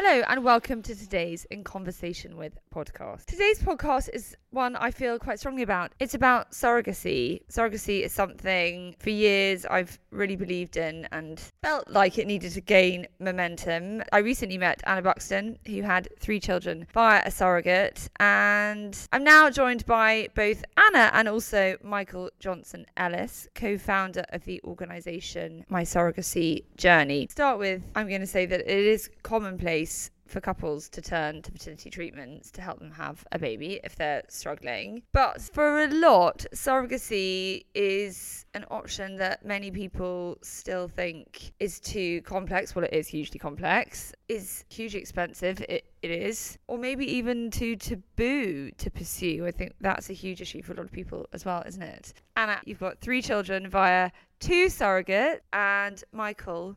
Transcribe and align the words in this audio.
Hello 0.00 0.22
and 0.28 0.44
welcome 0.44 0.80
to 0.82 0.94
today's 0.94 1.44
In 1.46 1.64
Conversation 1.64 2.36
with 2.36 2.56
podcast. 2.72 3.24
Today's 3.24 3.58
podcast 3.58 4.08
is 4.12 4.36
one 4.50 4.76
I 4.76 4.92
feel 4.92 5.18
quite 5.18 5.40
strongly 5.40 5.62
about. 5.62 5.90
It's 5.98 6.14
about 6.14 6.52
surrogacy. 6.52 7.42
Surrogacy 7.50 8.02
is 8.02 8.12
something 8.12 8.94
for 9.00 9.10
years 9.10 9.66
I've 9.66 9.98
really 10.12 10.36
believed 10.36 10.76
in 10.76 11.08
and 11.10 11.42
felt 11.62 11.90
like 11.90 12.16
it 12.16 12.28
needed 12.28 12.52
to 12.52 12.60
gain 12.60 13.08
momentum. 13.18 14.04
I 14.12 14.18
recently 14.18 14.56
met 14.56 14.80
Anna 14.86 15.02
Buxton, 15.02 15.58
who 15.66 15.82
had 15.82 16.08
three 16.20 16.38
children 16.38 16.86
via 16.94 17.22
a 17.26 17.32
surrogate, 17.32 18.08
and 18.20 18.96
I'm 19.12 19.24
now 19.24 19.50
joined 19.50 19.84
by 19.84 20.28
both 20.36 20.64
Anna 20.76 21.10
and 21.12 21.28
also 21.28 21.76
Michael 21.82 22.30
Johnson 22.38 22.86
Ellis, 22.96 23.48
co 23.56 23.76
founder 23.76 24.24
of 24.28 24.44
the 24.44 24.60
organisation 24.62 25.64
My 25.68 25.82
Surrogacy 25.82 26.62
Journey. 26.76 27.26
To 27.26 27.32
start 27.32 27.58
with, 27.58 27.82
I'm 27.96 28.08
going 28.08 28.20
to 28.20 28.28
say 28.28 28.46
that 28.46 28.60
it 28.60 28.86
is 28.86 29.10
commonplace 29.24 29.87
for 30.28 30.40
couples 30.40 30.88
to 30.90 31.00
turn 31.00 31.42
to 31.42 31.50
fertility 31.50 31.90
treatments 31.90 32.50
to 32.50 32.60
help 32.60 32.78
them 32.78 32.90
have 32.90 33.26
a 33.32 33.38
baby 33.38 33.80
if 33.82 33.96
they're 33.96 34.22
struggling. 34.28 35.02
But 35.12 35.40
for 35.40 35.82
a 35.82 35.88
lot, 35.88 36.44
surrogacy 36.54 37.64
is 37.74 38.44
an 38.54 38.64
option 38.70 39.16
that 39.16 39.44
many 39.44 39.70
people 39.70 40.38
still 40.42 40.88
think 40.88 41.52
is 41.58 41.80
too 41.80 42.20
complex. 42.22 42.74
Well, 42.74 42.84
it 42.84 42.92
is 42.92 43.08
hugely 43.08 43.38
complex, 43.38 44.12
is 44.28 44.64
hugely 44.68 45.00
expensive. 45.00 45.60
It, 45.68 45.84
it 46.02 46.10
is, 46.10 46.58
or 46.68 46.78
maybe 46.78 47.06
even 47.16 47.50
too 47.50 47.76
taboo 47.76 48.70
to 48.72 48.90
pursue. 48.90 49.46
I 49.46 49.50
think 49.50 49.74
that's 49.80 50.10
a 50.10 50.12
huge 50.12 50.40
issue 50.40 50.62
for 50.62 50.72
a 50.72 50.76
lot 50.76 50.84
of 50.84 50.92
people 50.92 51.26
as 51.32 51.44
well, 51.44 51.62
isn't 51.66 51.82
it? 51.82 52.12
Anna, 52.36 52.60
you've 52.64 52.80
got 52.80 53.00
three 53.00 53.22
children 53.22 53.68
via 53.68 54.10
two 54.40 54.68
surrogate, 54.68 55.42
and 55.52 56.04
Michael 56.12 56.76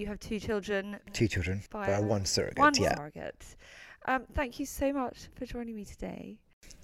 you 0.00 0.06
have 0.06 0.18
two 0.18 0.40
children. 0.40 0.98
Two 1.12 1.28
children 1.28 1.62
By 1.70 2.00
one 2.00 2.24
surrogate. 2.24 2.58
One 2.58 2.72
yeah, 2.74 2.96
surrogate. 2.96 3.56
Um, 4.06 4.24
thank 4.34 4.58
you 4.58 4.64
so 4.64 4.92
much 4.92 5.28
for 5.34 5.44
joining 5.44 5.76
me 5.76 5.84
today. 5.84 6.38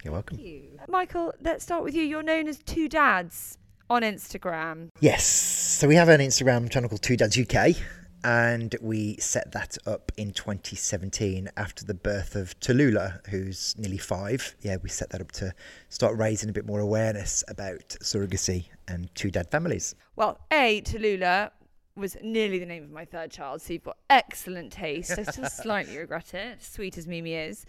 you're 0.04 0.12
welcome. 0.12 0.38
Michael, 0.86 1.32
let's 1.40 1.64
start 1.64 1.82
with 1.82 1.94
you. 1.94 2.02
You're 2.02 2.22
known 2.22 2.46
as 2.46 2.58
Two 2.58 2.88
Dads 2.88 3.56
on 3.88 4.02
Instagram. 4.02 4.90
Yes, 5.00 5.24
so 5.24 5.88
we 5.88 5.94
have 5.94 6.10
an 6.10 6.20
Instagram 6.20 6.70
channel 6.70 6.90
called 6.90 7.02
Two 7.02 7.16
Dads 7.16 7.38
UK, 7.38 7.74
and 8.22 8.74
we 8.82 9.16
set 9.16 9.52
that 9.52 9.78
up 9.86 10.12
in 10.18 10.32
2017 10.32 11.48
after 11.56 11.86
the 11.86 11.94
birth 11.94 12.36
of 12.36 12.58
Tallulah, 12.60 13.26
who's 13.28 13.74
nearly 13.78 13.98
five. 13.98 14.54
Yeah, 14.60 14.76
we 14.82 14.90
set 14.90 15.08
that 15.10 15.22
up 15.22 15.32
to 15.32 15.54
start 15.88 16.18
raising 16.18 16.50
a 16.50 16.52
bit 16.52 16.66
more 16.66 16.80
awareness 16.80 17.42
about 17.48 17.88
surrogacy 18.02 18.66
and 18.88 19.08
two 19.14 19.30
dad 19.30 19.50
families. 19.50 19.94
Well, 20.16 20.38
A, 20.50 20.82
Tallulah 20.82 21.50
was 21.96 22.16
nearly 22.22 22.58
the 22.58 22.66
name 22.66 22.84
of 22.84 22.90
my 22.90 23.04
third 23.04 23.30
child, 23.30 23.62
so 23.62 23.72
you've 23.72 23.84
got 23.84 23.96
excellent 24.10 24.72
taste. 24.72 25.18
I 25.18 25.22
still 25.22 25.46
slightly 25.50 25.96
regret 25.96 26.34
it, 26.34 26.62
sweet 26.62 26.98
as 26.98 27.06
Mimi 27.06 27.34
is. 27.34 27.64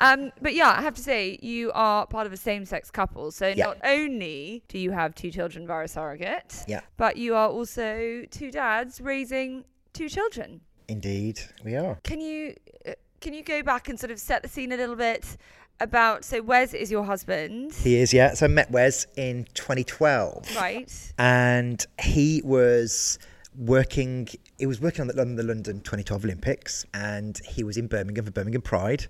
Um, 0.00 0.30
but 0.42 0.54
yeah, 0.54 0.68
I 0.76 0.82
have 0.82 0.94
to 0.94 1.02
say, 1.02 1.38
you 1.42 1.72
are 1.74 2.06
part 2.06 2.26
of 2.26 2.32
a 2.32 2.36
same 2.36 2.64
sex 2.64 2.90
couple. 2.90 3.30
So 3.30 3.48
Yeah. 3.48 3.64
not 3.66 3.78
only 3.84 4.62
do 4.68 4.78
you 4.78 4.90
have 4.90 5.14
two 5.14 5.30
children 5.30 5.66
via 5.66 5.84
a 5.84 5.88
surrogate, 5.88 6.64
Yeah. 6.68 6.80
but 6.96 7.16
you 7.16 7.34
are 7.34 7.48
also 7.48 8.24
two 8.30 8.50
dads 8.50 9.00
raising 9.00 9.64
two 9.92 10.08
children. 10.08 10.60
Indeed, 10.88 11.40
we 11.64 11.76
are. 11.76 11.98
Can 12.04 12.20
you 12.20 12.54
uh, 12.86 12.92
can 13.20 13.32
you 13.34 13.42
go 13.42 13.62
back 13.62 13.88
and 13.88 13.98
sort 14.00 14.10
of 14.10 14.18
set 14.18 14.42
the 14.42 14.48
scene 14.48 14.72
a 14.72 14.76
little 14.76 14.96
bit 14.96 15.36
about 15.78 16.24
so 16.24 16.42
Wes 16.42 16.74
is 16.74 16.90
your 16.90 17.04
husband, 17.04 17.72
He 17.72 17.96
is, 17.96 18.12
yeah. 18.12 18.34
So 18.34 18.44
I 18.46 18.48
met 18.48 18.70
Wes 18.70 19.06
in 19.16 19.46
2012. 19.54 20.54
right? 20.56 21.12
and 21.18 21.86
he 22.02 22.42
was 22.44 23.18
working 23.56 24.28
he 24.58 24.66
was 24.66 24.80
working 24.80 25.02
on 25.02 25.08
the, 25.08 25.20
on 25.20 25.34
the 25.34 25.42
london 25.42 25.80
2012 25.80 26.24
olympics 26.24 26.86
and 26.94 27.40
he 27.44 27.64
was 27.64 27.76
in 27.76 27.86
birmingham 27.88 28.24
for 28.24 28.30
birmingham 28.30 28.62
pride. 28.62 29.06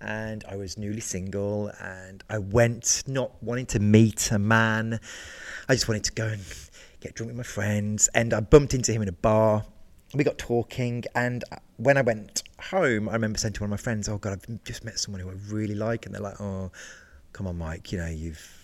And 0.00 0.44
i 0.50 0.56
was 0.56 0.76
newly 0.76 1.00
single 1.00 1.70
and 1.80 2.22
i 2.28 2.38
went 2.38 3.04
not 3.06 3.42
wanting 3.42 3.66
to 3.66 3.78
meet 3.78 4.30
a 4.32 4.38
man. 4.38 5.00
I 5.68 5.74
just 5.74 5.88
wanted 5.88 6.04
to 6.04 6.12
go 6.12 6.26
and 6.26 6.42
get 7.00 7.14
drunk 7.14 7.28
with 7.28 7.36
my 7.36 7.42
friends 7.42 8.08
and 8.14 8.32
i 8.34 8.40
bumped 8.40 8.74
into 8.74 8.92
him 8.92 9.02
in 9.02 9.08
a 9.08 9.12
bar. 9.12 9.64
We 10.14 10.24
got 10.24 10.38
talking 10.38 11.04
and 11.14 11.44
when 11.76 11.96
i 11.96 12.02
went 12.02 12.42
home 12.60 13.08
i 13.08 13.12
remember 13.12 13.38
saying 13.38 13.54
to 13.54 13.62
one 13.62 13.68
of 13.68 13.70
my 13.72 13.76
friends 13.76 14.08
oh 14.08 14.16
god 14.18 14.32
i've 14.32 14.64
just 14.64 14.84
met 14.84 14.98
someone 14.98 15.20
who 15.20 15.28
i 15.28 15.34
really 15.48 15.74
like 15.74 16.06
and 16.06 16.14
they're 16.14 16.22
like 16.22 16.40
oh 16.40 16.70
come 17.32 17.48
on 17.48 17.58
mike 17.58 17.90
you 17.90 17.98
know 17.98 18.06
you've 18.06 18.63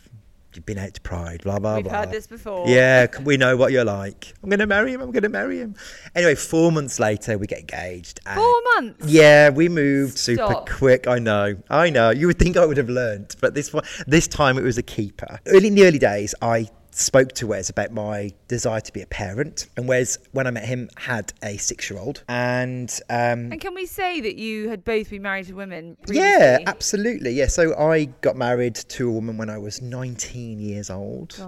you've 0.54 0.66
been 0.66 0.78
out 0.78 0.94
to 0.94 1.00
pride 1.00 1.42
blah 1.42 1.58
blah 1.58 1.76
We've 1.76 1.84
blah 1.84 2.00
heard 2.00 2.10
this 2.10 2.26
before. 2.26 2.68
yeah, 2.68 3.06
we 3.24 3.36
know 3.36 3.56
what 3.56 3.72
you're 3.72 3.84
like. 3.84 4.32
I'm 4.42 4.48
going 4.48 4.60
to 4.60 4.66
marry 4.66 4.92
him. 4.92 5.00
I'm 5.00 5.10
going 5.10 5.22
to 5.22 5.28
marry 5.28 5.58
him. 5.58 5.74
Anyway, 6.14 6.34
four 6.34 6.72
months 6.72 6.98
later, 6.98 7.38
we 7.38 7.46
get 7.46 7.60
engaged. 7.60 8.20
Four 8.34 8.54
months. 8.74 9.06
Yeah, 9.06 9.50
we 9.50 9.68
moved 9.68 10.18
super 10.18 10.62
quick. 10.66 11.06
I 11.06 11.18
know. 11.18 11.56
I 11.68 11.90
know. 11.90 12.10
You 12.10 12.26
would 12.26 12.38
think 12.38 12.56
I 12.56 12.64
would 12.66 12.76
have 12.76 12.88
learnt, 12.88 13.36
but 13.40 13.54
this 13.54 13.72
one, 13.72 13.84
this 14.06 14.26
time 14.28 14.58
it 14.58 14.62
was 14.62 14.78
a 14.78 14.82
keeper. 14.82 15.38
Early 15.46 15.68
in 15.68 15.74
the 15.74 15.86
early 15.86 15.98
days, 15.98 16.34
I 16.42 16.68
spoke 16.90 17.32
to 17.32 17.46
Wes 17.46 17.68
about 17.70 17.92
my 17.92 18.32
desire 18.48 18.80
to 18.80 18.92
be 18.92 19.02
a 19.02 19.06
parent, 19.06 19.68
and 19.76 19.88
Wes, 19.88 20.18
when 20.32 20.46
I 20.46 20.50
met 20.50 20.64
him, 20.64 20.88
had 20.96 21.32
a 21.42 21.56
six-year-old, 21.56 22.24
and 22.28 22.90
um, 23.08 23.52
And 23.52 23.60
can 23.60 23.74
we 23.74 23.86
say 23.86 24.20
that 24.20 24.36
you 24.36 24.68
had 24.68 24.84
both 24.84 25.10
been 25.10 25.22
married 25.22 25.46
to 25.46 25.54
women? 25.54 25.96
yeah, 26.08 26.58
absolutely. 26.66 27.32
Yeah, 27.32 27.46
so 27.46 27.76
I 27.78 28.06
got 28.20 28.36
married 28.36 28.74
to 28.74 29.08
a 29.08 29.12
woman 29.12 29.36
when 29.36 29.50
I 29.50 29.58
was 29.58 29.80
19 29.80 30.58
years 30.58 30.90
old. 30.90 31.38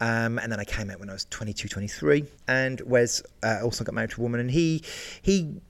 Um, 0.00 0.38
and 0.38 0.52
then 0.52 0.60
I 0.60 0.64
came 0.64 0.90
out 0.90 1.00
when 1.00 1.10
I 1.10 1.12
was 1.12 1.24
22, 1.24 1.66
23. 1.68 2.24
And 2.46 2.80
Wes 2.82 3.20
uh, 3.42 3.58
also 3.64 3.82
got 3.82 3.94
married 3.94 4.10
to 4.10 4.20
a 4.20 4.22
woman, 4.22 4.38
and 4.38 4.50
he 4.50 4.84
he 5.22 5.60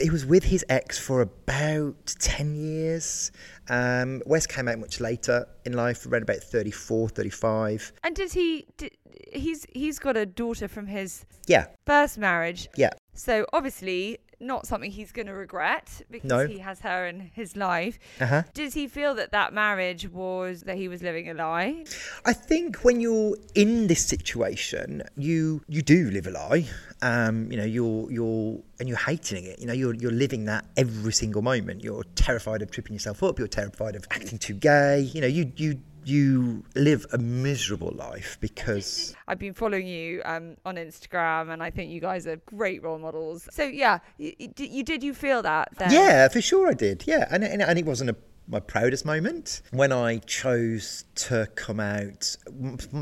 he 0.00 0.10
was 0.10 0.26
with 0.26 0.44
his 0.44 0.64
ex 0.68 0.98
for 0.98 1.20
about 1.20 2.14
10 2.18 2.56
years. 2.56 3.30
Um, 3.68 4.22
Wes 4.26 4.46
came 4.46 4.68
out 4.68 4.78
much 4.78 5.00
later 5.00 5.46
in 5.64 5.72
life, 5.74 6.06
around 6.06 6.22
about 6.22 6.38
34, 6.38 7.08
35. 7.10 7.92
And 8.04 8.14
does 8.14 8.32
he? 8.32 8.66
Did, 8.76 8.92
he's 9.32 9.66
he's 9.72 9.98
got 9.98 10.16
a 10.16 10.24
daughter 10.26 10.68
from 10.68 10.86
his 10.86 11.24
Yeah, 11.46 11.66
first 11.86 12.18
marriage. 12.18 12.68
yeah. 12.76 12.90
So 13.14 13.46
obviously 13.52 14.18
not 14.40 14.66
something 14.66 14.90
he's 14.90 15.10
going 15.12 15.26
to 15.26 15.34
regret 15.34 16.02
because 16.10 16.28
No. 16.28 16.46
he 16.46 16.58
has 16.58 16.80
her 16.80 17.06
in 17.06 17.30
his 17.34 17.56
life. 17.56 17.98
Uh 18.20 18.26
huh. 18.26 18.42
Does 18.54 18.74
he 18.74 18.86
feel 18.86 19.14
that 19.16 19.32
that 19.32 19.52
marriage 19.52 20.08
was 20.08 20.62
that 20.62 20.76
he 20.76 20.88
was 20.88 21.02
living 21.02 21.28
a 21.28 21.34
lie? 21.34 21.84
I 22.24 22.32
think 22.32 22.84
when 22.84 23.00
you're 23.00 23.36
in 23.54 23.86
this 23.88 24.04
situation, 24.06 25.02
you 25.16 25.62
you 25.68 25.82
do 25.82 26.10
live 26.10 26.26
a 26.26 26.30
lie. 26.30 26.66
Um, 27.02 27.50
you 27.50 27.56
know, 27.58 27.64
you're 27.64 28.10
you're 28.10 28.60
and 28.80 28.88
you're 28.88 28.98
hating 28.98 29.44
it. 29.44 29.58
You 29.60 29.66
know, 29.66 29.72
you're 29.72 29.94
you're 29.94 30.12
living 30.12 30.44
that 30.46 30.64
every 30.76 31.12
single 31.12 31.42
moment. 31.42 31.82
You're 31.84 32.04
terrified 32.14 32.62
of 32.62 32.70
tripping 32.70 32.92
yourself 32.94 33.22
up. 33.22 33.38
You're 33.38 33.48
terrified 33.48 33.96
of 33.96 34.04
acting 34.10 34.38
too 34.38 34.54
gay. 34.54 35.00
You 35.00 35.20
know, 35.20 35.26
you 35.26 35.52
you 35.56 35.80
you 36.08 36.64
live 36.74 37.06
a 37.12 37.18
miserable 37.18 37.92
life 37.94 38.38
because 38.40 39.14
I've 39.28 39.38
been 39.38 39.54
following 39.54 39.86
you 39.86 40.22
um, 40.24 40.56
on 40.64 40.76
Instagram, 40.76 41.52
and 41.52 41.62
I 41.62 41.70
think 41.70 41.90
you 41.90 42.00
guys 42.00 42.26
are 42.26 42.36
great 42.46 42.82
role 42.82 42.98
models. 42.98 43.48
So 43.52 43.64
yeah, 43.64 43.98
you, 44.16 44.32
you, 44.38 44.82
did- 44.82 45.02
you 45.02 45.14
feel 45.14 45.42
that? 45.42 45.68
Then? 45.78 45.92
yeah, 45.92 46.28
for 46.28 46.40
sure 46.40 46.68
I 46.68 46.74
did. 46.74 47.04
Yeah, 47.06 47.26
and 47.30 47.44
and, 47.44 47.62
and 47.62 47.78
it 47.78 47.84
wasn't 47.86 48.10
a 48.10 48.16
my 48.50 48.60
proudest 48.60 49.04
moment 49.04 49.60
when 49.72 49.92
I 49.92 50.18
chose 50.18 51.04
to 51.16 51.46
come 51.54 51.80
out. 51.80 52.34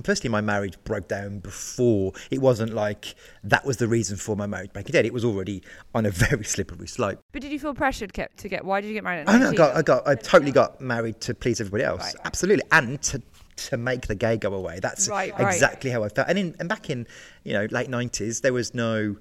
Firstly, 0.03 0.29
my 0.29 0.41
marriage 0.41 0.77
broke 0.85 1.07
down 1.09 1.39
before. 1.39 2.13
It 2.31 2.41
wasn't 2.41 2.75
like 2.75 3.15
that 3.45 3.65
was 3.65 3.77
the 3.77 3.87
reason 3.87 4.17
for 4.17 4.35
my 4.37 4.47
marriage 4.47 4.73
breaking 4.73 4.93
down. 4.93 5.05
It 5.05 5.13
was 5.13 5.25
already 5.25 5.63
on 5.95 6.05
a 6.07 6.11
very 6.25 6.45
slippery 6.45 6.89
slope. 6.89 7.21
But 7.33 7.43
did 7.43 7.53
you 7.53 7.61
feel 7.61 7.75
pressured 7.75 8.13
kept 8.13 8.39
to 8.39 8.49
get? 8.49 8.65
Why 8.65 8.81
did 8.81 8.89
you 8.89 8.95
get 8.95 9.05
married? 9.05 9.29
I, 9.29 9.39
know, 9.39 9.51
I 9.51 9.55
got, 9.55 9.77
I 9.77 9.83
got, 9.83 10.09
I 10.09 10.15
totally 10.17 10.53
got 10.53 10.81
married 10.81 11.21
to 11.23 11.35
please 11.35 11.61
everybody 11.61 11.85
else. 11.85 12.03
Right. 12.03 12.15
Absolutely, 12.25 12.65
and 12.73 13.01
to 13.03 13.23
to 13.57 13.77
make 13.79 14.07
the 14.07 14.15
gay 14.15 14.37
go 14.37 14.53
away. 14.53 14.81
That's 14.81 15.09
Right, 15.09 15.33
right. 15.39 15.55
exactly 15.55 15.91
how 15.91 16.05
I 16.05 16.09
felt. 16.11 16.29
And 16.29 16.39
in 16.39 16.57
and 16.59 16.69
back 16.69 16.91
in 16.91 17.07
you 17.45 17.53
know 17.55 17.67
late 17.71 17.89
nineties, 17.89 18.41
there 18.43 18.53
was 18.53 18.75
no 18.75 19.17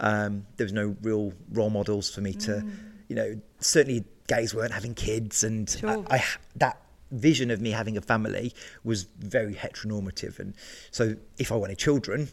um, 0.00 0.44
there 0.56 0.64
was 0.64 0.72
no 0.72 0.96
real 1.02 1.32
role 1.52 1.70
models 1.70 2.10
for 2.12 2.20
me 2.20 2.32
to, 2.34 2.50
Mm. 2.52 2.70
you 3.08 3.16
know, 3.16 3.40
certainly 3.60 4.04
gays 4.28 4.54
weren't 4.54 4.72
having 4.72 4.94
kids, 4.94 5.42
and 5.42 5.68
Sure. 5.68 6.04
I, 6.08 6.16
I 6.16 6.24
that 6.56 6.80
vision 7.10 7.50
of 7.50 7.60
me 7.60 7.70
having 7.70 7.96
a 7.96 8.00
family 8.00 8.52
was 8.84 9.04
very 9.18 9.54
heteronormative. 9.54 10.38
And 10.38 10.54
so 10.90 11.16
if 11.38 11.50
I 11.50 11.56
wanted 11.56 11.78
children, 11.78 12.28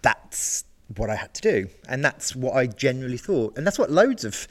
that's 0.00 0.64
what 0.96 1.10
I 1.10 1.16
had 1.16 1.34
to 1.34 1.42
do. 1.42 1.68
And 1.88 2.04
that's 2.04 2.36
what 2.36 2.54
I 2.54 2.66
generally 2.66 3.16
thought. 3.16 3.56
And 3.56 3.66
that's 3.66 3.78
what 3.78 3.90
loads 3.90 4.24
of, 4.24 4.46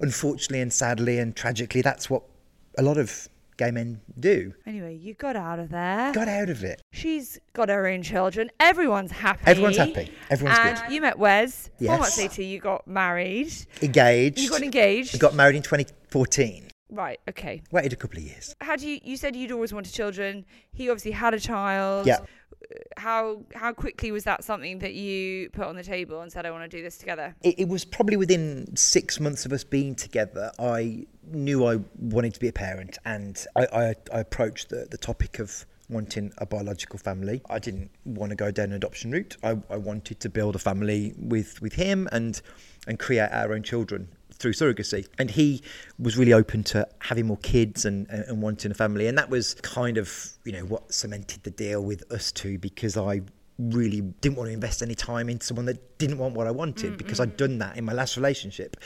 unfortunately 0.00 0.60
and 0.60 0.72
sadly 0.72 1.18
and 1.18 1.34
tragically, 1.34 1.82
that's 1.82 2.08
what 2.08 2.22
a 2.78 2.82
lot 2.82 2.98
of 2.98 3.28
gay 3.56 3.70
men 3.70 4.00
do. 4.18 4.52
Anyway, 4.66 4.94
you 4.94 5.14
got 5.14 5.36
out 5.36 5.58
of 5.58 5.70
there. 5.70 6.12
Got 6.12 6.28
out 6.28 6.48
of 6.50 6.62
it. 6.64 6.82
She's 6.92 7.38
got 7.52 7.68
her 7.68 7.86
own 7.86 8.02
children. 8.02 8.50
Everyone's 8.60 9.12
happy. 9.12 9.42
Everyone's 9.46 9.76
happy. 9.76 10.10
Everyone's 10.30 10.58
and 10.58 10.78
good. 10.78 10.92
you 10.94 11.00
met 11.00 11.18
Wes. 11.18 11.68
Four 11.78 11.86
Yes. 11.86 12.00
months 12.00 12.18
later, 12.18 12.42
you 12.42 12.60
got 12.60 12.86
married. 12.86 13.52
Engaged. 13.82 14.38
You 14.38 14.50
got 14.50 14.62
engaged. 14.62 15.14
I 15.14 15.18
got 15.18 15.34
married 15.34 15.56
in 15.56 15.62
2014. 15.62 16.65
Right. 16.90 17.20
Okay. 17.28 17.62
Waited 17.70 17.92
a 17.92 17.96
couple 17.96 18.18
of 18.18 18.24
years. 18.24 18.54
How 18.60 18.76
do 18.76 18.88
you? 18.88 19.00
You 19.02 19.16
said 19.16 19.36
you'd 19.36 19.52
always 19.52 19.72
wanted 19.72 19.92
children. 19.92 20.44
He 20.72 20.88
obviously 20.88 21.12
had 21.12 21.34
a 21.34 21.40
child. 21.40 22.06
Yeah. 22.06 22.18
Uh, 22.18 22.78
how 22.96 23.42
how 23.54 23.72
quickly 23.72 24.10
was 24.10 24.24
that 24.24 24.44
something 24.44 24.78
that 24.80 24.94
you 24.94 25.50
put 25.50 25.66
on 25.66 25.76
the 25.76 25.82
table 25.82 26.20
and 26.20 26.32
said, 26.32 26.46
"I 26.46 26.50
want 26.50 26.70
to 26.70 26.76
do 26.76 26.82
this 26.82 26.98
together"? 26.98 27.34
It, 27.42 27.60
it 27.60 27.68
was 27.68 27.84
probably 27.84 28.16
within 28.16 28.76
six 28.76 29.20
months 29.20 29.44
of 29.46 29.52
us 29.52 29.64
being 29.64 29.94
together. 29.94 30.52
I 30.58 31.06
knew 31.30 31.66
I 31.66 31.80
wanted 31.98 32.34
to 32.34 32.40
be 32.40 32.48
a 32.48 32.52
parent, 32.52 32.98
and 33.04 33.44
I, 33.56 33.66
I, 33.66 33.94
I 34.12 34.20
approached 34.20 34.70
the, 34.70 34.86
the 34.90 34.98
topic 34.98 35.38
of 35.38 35.66
wanting 35.88 36.32
a 36.38 36.46
biological 36.46 36.98
family. 36.98 37.40
I 37.48 37.58
didn't 37.58 37.90
want 38.04 38.30
to 38.30 38.36
go 38.36 38.50
down 38.50 38.66
an 38.66 38.72
adoption 38.72 39.12
route. 39.12 39.36
I, 39.42 39.56
I 39.70 39.76
wanted 39.76 40.20
to 40.20 40.28
build 40.28 40.56
a 40.56 40.58
family 40.58 41.14
with, 41.16 41.60
with 41.62 41.74
him 41.74 42.08
and 42.12 42.40
and 42.88 42.98
create 42.98 43.30
our 43.32 43.52
own 43.52 43.62
children 43.62 44.08
through 44.38 44.52
surrogacy. 44.52 45.06
And 45.18 45.30
he 45.30 45.62
was 45.98 46.16
really 46.16 46.32
open 46.32 46.62
to 46.64 46.86
having 47.00 47.26
more 47.26 47.38
kids 47.38 47.84
and, 47.84 48.08
and, 48.08 48.42
wanting 48.42 48.70
a 48.70 48.74
family. 48.74 49.06
And 49.06 49.16
that 49.18 49.30
was 49.30 49.54
kind 49.54 49.98
of, 49.98 50.32
you 50.44 50.52
know, 50.52 50.64
what 50.64 50.92
cemented 50.92 51.42
the 51.42 51.50
deal 51.50 51.82
with 51.82 52.10
us 52.12 52.32
two 52.32 52.58
because 52.58 52.96
I 52.96 53.22
really 53.58 54.02
didn't 54.20 54.36
want 54.36 54.48
to 54.48 54.52
invest 54.52 54.82
any 54.82 54.94
time 54.94 55.30
into 55.30 55.46
someone 55.46 55.64
that 55.66 55.98
didn't 55.98 56.18
want 56.18 56.34
what 56.34 56.46
I 56.46 56.50
wanted 56.50 56.92
mm, 56.92 56.98
because 56.98 57.20
I'd 57.20 57.34
mm. 57.34 57.38
done 57.38 57.58
that 57.58 57.76
in 57.76 57.84
my 57.84 57.92
last 57.92 58.16
relationship. 58.16 58.76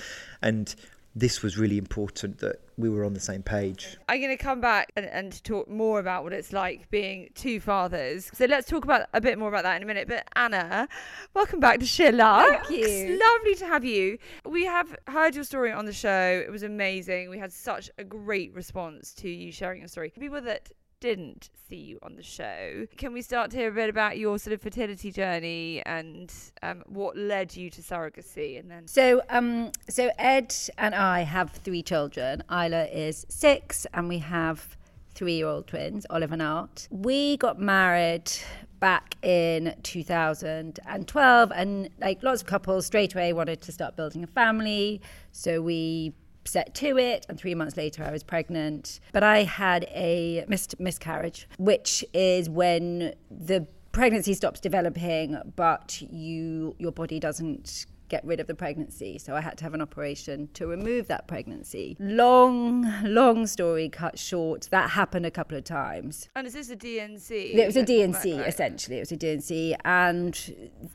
And 0.42 0.74
this 1.14 1.42
was 1.42 1.58
really 1.58 1.78
important 1.78 2.38
that 2.38 2.60
we 2.76 2.88
were 2.88 3.04
on 3.04 3.14
the 3.14 3.20
same 3.20 3.42
page. 3.42 3.96
I'm 4.08 4.20
going 4.20 4.36
to 4.36 4.42
come 4.42 4.60
back 4.60 4.90
and, 4.96 5.06
and 5.06 5.42
talk 5.44 5.68
more 5.68 5.98
about 5.98 6.22
what 6.24 6.32
it's 6.32 6.52
like 6.52 6.88
being 6.90 7.30
two 7.34 7.60
fathers. 7.60 8.30
So 8.32 8.46
let's 8.46 8.68
talk 8.68 8.84
about 8.84 9.06
a 9.12 9.20
bit 9.20 9.38
more 9.38 9.48
about 9.48 9.64
that 9.64 9.76
in 9.76 9.82
a 9.82 9.86
minute. 9.86 10.08
But 10.08 10.26
Anna, 10.36 10.88
welcome 11.34 11.60
back 11.60 11.80
to 11.80 11.86
Sheila. 11.86 12.46
Thank 12.48 12.70
you. 12.70 12.86
It's 12.86 13.22
lovely 13.22 13.54
to 13.56 13.66
have 13.66 13.84
you. 13.84 14.18
We 14.44 14.64
have 14.66 14.96
heard 15.08 15.34
your 15.34 15.44
story 15.44 15.72
on 15.72 15.84
the 15.84 15.92
show. 15.92 16.42
It 16.44 16.50
was 16.50 16.62
amazing. 16.62 17.28
We 17.28 17.38
had 17.38 17.52
such 17.52 17.90
a 17.98 18.04
great 18.04 18.54
response 18.54 19.12
to 19.14 19.28
you 19.28 19.52
sharing 19.52 19.80
your 19.80 19.88
story. 19.88 20.10
People 20.10 20.40
that 20.42 20.70
didn't 21.00 21.48
see 21.68 21.76
you 21.76 21.98
on 22.02 22.16
the 22.16 22.22
show, 22.22 22.86
can 22.96 23.12
we 23.12 23.22
start 23.22 23.50
to 23.50 23.56
hear 23.56 23.70
a 23.70 23.72
bit 23.72 23.88
about 23.88 24.18
your 24.18 24.38
sort 24.38 24.52
of 24.52 24.60
fertility 24.60 25.10
journey 25.10 25.82
and 25.86 26.32
um, 26.62 26.82
what 26.86 27.16
led 27.16 27.56
you 27.56 27.70
to 27.70 27.80
surrogacy? 27.80 28.60
And 28.60 28.70
then 28.70 28.86
So, 28.86 29.22
um, 29.30 29.72
so 29.88 30.10
Ed 30.18 30.54
and 30.78 30.94
I 30.94 31.22
have 31.22 31.50
three 31.50 31.82
children. 31.82 32.42
Isla 32.50 32.84
is 32.84 33.26
six, 33.28 33.86
and 33.94 34.08
we 34.08 34.18
have 34.18 34.76
three-year-old 35.14 35.66
twins, 35.66 36.06
Olive 36.10 36.32
and 36.32 36.42
Art. 36.42 36.86
We 36.90 37.36
got 37.38 37.58
married 37.58 38.30
back 38.78 39.16
in 39.22 39.74
2012, 39.82 41.52
and 41.54 41.90
like 42.00 42.22
lots 42.22 42.42
of 42.42 42.46
couples, 42.46 42.86
straight 42.86 43.14
away 43.14 43.32
wanted 43.32 43.60
to 43.62 43.72
start 43.72 43.96
building 43.96 44.22
a 44.22 44.26
family. 44.26 45.00
So 45.32 45.62
we 45.62 46.12
set 46.50 46.74
to 46.74 46.98
it 46.98 47.24
and 47.28 47.38
three 47.38 47.54
months 47.54 47.76
later 47.76 48.02
i 48.04 48.10
was 48.10 48.22
pregnant. 48.22 49.00
But 49.12 49.22
i 49.22 49.42
had 49.44 49.84
a 49.90 50.44
mis- 50.48 50.78
miscarriage 50.78 51.48
which 51.58 52.04
is 52.12 52.48
when 52.48 53.14
the 53.30 53.66
pregnancy 53.92 54.34
stops 54.34 54.60
developing 54.60 55.36
but 55.56 56.00
you 56.10 56.76
your 56.78 56.92
body 56.92 57.18
doesn't 57.18 57.86
get 58.10 58.22
rid 58.24 58.38
of 58.40 58.46
the 58.46 58.54
pregnancy 58.54 59.16
so 59.16 59.34
i 59.34 59.40
had 59.40 59.56
to 59.56 59.64
have 59.64 59.72
an 59.72 59.80
operation 59.80 60.48
to 60.52 60.66
remove 60.66 61.06
that 61.08 61.26
pregnancy 61.26 61.96
long 61.98 62.92
long 63.04 63.46
story 63.46 63.88
cut 63.88 64.18
short 64.18 64.68
that 64.70 64.90
happened 64.90 65.24
a 65.24 65.30
couple 65.30 65.56
of 65.56 65.64
times 65.64 66.28
and 66.34 66.46
is 66.46 66.52
this 66.52 66.68
a 66.70 66.76
D&C? 66.76 67.54
it 67.54 67.66
was 67.66 67.76
a 67.76 67.80
Right, 67.80 67.86
D&C 67.86 68.38
right. 68.38 68.46
essentially. 68.46 68.96
It 68.96 69.00
was 69.00 69.12
a 69.12 69.16
D&C, 69.16 69.74
and 69.84 70.34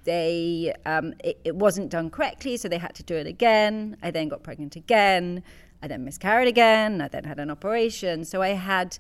they 0.04 0.74
um, 0.86 1.14
it, 1.24 1.40
it 1.44 1.56
wasn't 1.56 1.90
done 1.90 2.10
correctly, 2.10 2.58
so 2.58 2.68
they 2.68 2.78
had 2.78 2.94
to 2.96 3.04
do 3.04 3.16
it 3.16 3.28
again. 3.28 3.98
I 4.04 4.12
then 4.12 4.28
got 4.30 4.44
pregnant 4.44 4.76
again. 4.76 5.42
I 5.82 5.88
then 5.88 6.04
miscarried 6.04 6.48
again. 6.48 7.02
I 7.02 7.08
then 7.08 7.24
had 7.24 7.40
an 7.40 7.50
operation. 7.52 8.26
So 8.26 8.42
I 8.42 8.50
had, 8.50 8.98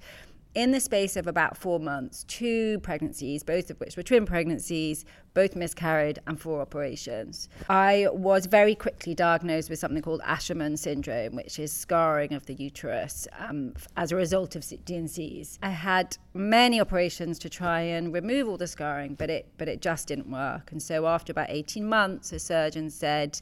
in 0.55 0.71
the 0.71 0.79
space 0.79 1.17
of 1.17 1.27
about 1.27 1.57
four 1.57 1.79
months, 1.79 2.23
two 2.23 2.79
pregnancies, 2.79 3.43
both 3.43 3.69
of 3.69 3.79
which 3.81 3.97
were 3.97 4.03
twin 4.03 4.25
pregnancies, 4.25 5.03
both 5.33 5.53
miscarried, 5.53 6.19
and 6.27 6.39
four 6.39 6.61
operations. 6.61 7.49
I 7.67 8.07
was 8.13 8.45
very 8.45 8.73
quickly 8.73 9.13
diagnosed 9.13 9.69
with 9.69 9.79
something 9.79 10.01
called 10.01 10.21
Asherman 10.21 10.79
syndrome, 10.79 11.35
which 11.35 11.59
is 11.59 11.73
scarring 11.73 12.33
of 12.33 12.45
the 12.45 12.53
uterus 12.53 13.27
um, 13.37 13.73
as 13.97 14.13
a 14.13 14.15
result 14.15 14.55
of 14.55 14.65
D&Cs. 14.85 15.59
I 15.61 15.69
had 15.69 16.17
many 16.33 16.79
operations 16.79 17.37
to 17.39 17.49
try 17.49 17.81
and 17.81 18.13
remove 18.13 18.47
all 18.47 18.57
the 18.57 18.67
scarring, 18.67 19.15
but 19.15 19.29
it 19.29 19.47
but 19.57 19.67
it 19.67 19.81
just 19.81 20.07
didn't 20.07 20.31
work. 20.31 20.71
And 20.71 20.81
so 20.81 21.05
after 21.05 21.31
about 21.31 21.47
18 21.49 21.85
months, 21.85 22.31
a 22.31 22.39
surgeon 22.39 22.89
said, 22.89 23.41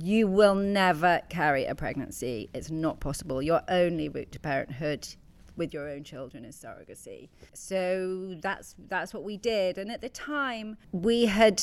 "You 0.00 0.26
will 0.26 0.54
never 0.54 1.20
carry 1.28 1.66
a 1.66 1.74
pregnancy. 1.74 2.48
It's 2.54 2.70
not 2.70 2.98
possible. 3.00 3.42
Your 3.42 3.60
only 3.68 4.08
route 4.08 4.32
to 4.32 4.40
parenthood." 4.40 5.06
With 5.56 5.72
your 5.72 5.88
own 5.88 6.04
children 6.04 6.44
is 6.44 6.56
surrogacy. 6.56 7.28
So 7.52 8.36
that's 8.40 8.74
that's 8.88 9.12
what 9.14 9.24
we 9.24 9.36
did. 9.36 9.78
And 9.78 9.90
at 9.90 10.00
the 10.00 10.08
time, 10.08 10.76
we 10.92 11.26
had 11.26 11.62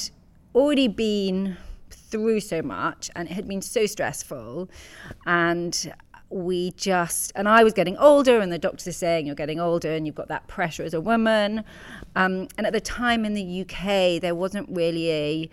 already 0.56 0.88
been 0.88 1.58
through 1.90 2.40
so 2.40 2.62
much 2.62 3.10
and 3.16 3.30
it 3.30 3.34
had 3.34 3.48
been 3.48 3.62
so 3.62 3.86
stressful 3.86 4.70
and 5.26 5.94
we 6.30 6.72
just 6.72 7.32
and 7.36 7.48
I 7.48 7.64
was 7.64 7.74
getting 7.74 7.98
older 7.98 8.40
and 8.40 8.52
the 8.52 8.58
doctors 8.58 8.88
are 8.88 8.92
saying 8.92 9.28
you're 9.28 9.36
getting 9.36 9.60
older 9.60 9.92
and 9.94 10.06
you've 10.06 10.16
got 10.16 10.30
that 10.30 10.48
pressure 10.48 10.84
as 10.84 10.94
a 10.94 11.02
woman 11.02 11.64
um, 12.16 12.48
and 12.58 12.66
at 12.66 12.74
the 12.74 12.82
time 12.82 13.26
in 13.26 13.34
the 13.34 13.62
UK 13.62 14.20
there 14.22 14.34
wasn't 14.36 14.68
really 14.70 15.12
a 15.12 15.50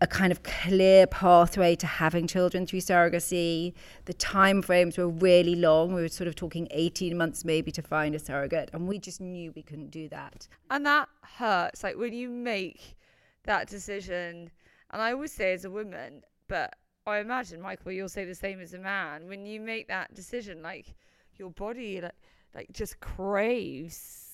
a 0.00 0.06
kind 0.06 0.30
of 0.30 0.42
clear 0.42 1.06
pathway 1.06 1.74
to 1.76 1.86
having 1.86 2.26
children 2.26 2.66
through 2.66 2.80
surrogacy. 2.80 3.72
The 4.04 4.14
time 4.14 4.62
frames 4.62 4.96
were 4.96 5.08
really 5.08 5.56
long. 5.56 5.92
We 5.94 6.02
were 6.02 6.08
sort 6.08 6.28
of 6.28 6.34
talking 6.34 6.68
18 6.70 7.16
months 7.16 7.44
maybe 7.44 7.72
to 7.72 7.82
find 7.82 8.14
a 8.14 8.18
surrogate, 8.18 8.70
and 8.72 8.86
we 8.86 8.98
just 8.98 9.20
knew 9.20 9.52
we 9.54 9.62
couldn't 9.62 9.90
do 9.90 10.08
that. 10.10 10.46
And 10.70 10.86
that 10.86 11.08
hurts. 11.22 11.82
Like 11.82 11.96
when 11.96 12.12
you 12.12 12.28
make 12.28 12.96
that 13.44 13.68
decision, 13.68 14.50
and 14.90 15.02
I 15.02 15.12
always 15.12 15.32
say 15.32 15.52
as 15.52 15.64
a 15.64 15.70
woman, 15.70 16.22
but 16.46 16.74
I 17.06 17.18
imagine 17.18 17.60
Michael, 17.60 17.92
you'll 17.92 18.08
say 18.08 18.24
the 18.24 18.34
same 18.34 18.60
as 18.60 18.74
a 18.74 18.78
man. 18.78 19.28
When 19.28 19.46
you 19.46 19.60
make 19.60 19.88
that 19.88 20.14
decision, 20.14 20.62
like 20.62 20.94
your 21.36 21.50
body, 21.50 22.00
like, 22.00 22.14
like 22.54 22.72
just 22.72 23.00
craves. 23.00 24.27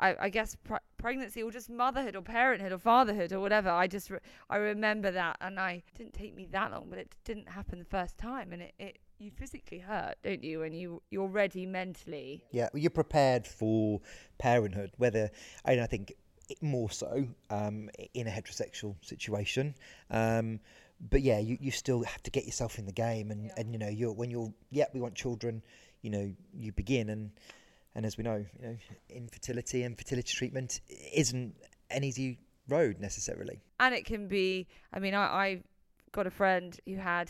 I, 0.00 0.16
I 0.20 0.28
guess 0.28 0.56
pre- 0.56 0.78
pregnancy 0.96 1.42
or 1.42 1.50
just 1.50 1.70
motherhood 1.70 2.16
or 2.16 2.22
parenthood 2.22 2.72
or 2.72 2.78
fatherhood 2.78 3.32
or 3.32 3.40
whatever. 3.40 3.70
I 3.70 3.86
just 3.86 4.10
re- 4.10 4.18
I 4.50 4.56
remember 4.56 5.10
that, 5.12 5.36
and 5.40 5.58
I 5.60 5.84
it 5.86 5.98
didn't 5.98 6.14
take 6.14 6.34
me 6.34 6.46
that 6.52 6.72
long, 6.72 6.86
but 6.90 6.98
it 6.98 7.14
didn't 7.24 7.48
happen 7.48 7.78
the 7.78 7.84
first 7.84 8.18
time, 8.18 8.52
and 8.52 8.62
it, 8.62 8.74
it 8.78 8.98
you 9.18 9.30
physically 9.30 9.78
hurt, 9.78 10.16
don't 10.22 10.42
you? 10.42 10.62
And 10.62 10.74
you 10.74 11.02
you're 11.10 11.28
ready 11.28 11.64
mentally. 11.66 12.42
Yeah, 12.50 12.68
well, 12.72 12.80
you're 12.80 12.90
prepared 12.90 13.46
for 13.46 14.00
parenthood, 14.38 14.90
whether, 14.96 15.30
and 15.64 15.80
I 15.80 15.86
think 15.86 16.12
it 16.48 16.62
more 16.62 16.90
so 16.90 17.26
um, 17.50 17.90
in 18.14 18.26
a 18.26 18.30
heterosexual 18.30 18.96
situation. 19.02 19.74
Um, 20.10 20.60
but 21.10 21.22
yeah, 21.22 21.38
you, 21.38 21.56
you 21.60 21.70
still 21.70 22.02
have 22.02 22.22
to 22.24 22.30
get 22.30 22.44
yourself 22.46 22.78
in 22.78 22.86
the 22.86 22.92
game, 22.92 23.30
and, 23.30 23.52
and 23.56 23.72
you 23.72 23.78
know, 23.78 23.88
you're 23.88 24.12
when 24.12 24.30
you're 24.30 24.52
yeah, 24.70 24.86
we 24.92 25.00
want 25.00 25.14
children, 25.14 25.62
you 26.02 26.10
know, 26.10 26.32
you 26.52 26.72
begin, 26.72 27.10
and 27.10 27.30
and 27.98 28.06
as 28.06 28.16
we 28.16 28.22
know, 28.22 28.44
you 28.60 28.68
know, 28.68 28.76
infertility 29.10 29.82
and 29.82 29.98
fertility 29.98 30.32
treatment 30.32 30.80
isn't 31.12 31.52
an 31.90 32.04
easy 32.04 32.38
road 32.68 33.00
necessarily. 33.00 33.60
and 33.80 33.92
it 33.94 34.04
can 34.04 34.28
be 34.28 34.68
i 34.92 34.98
mean 34.98 35.14
i 35.14 35.24
i 35.44 35.62
got 36.12 36.26
a 36.26 36.30
friend 36.30 36.78
who 36.86 36.96
had 36.96 37.28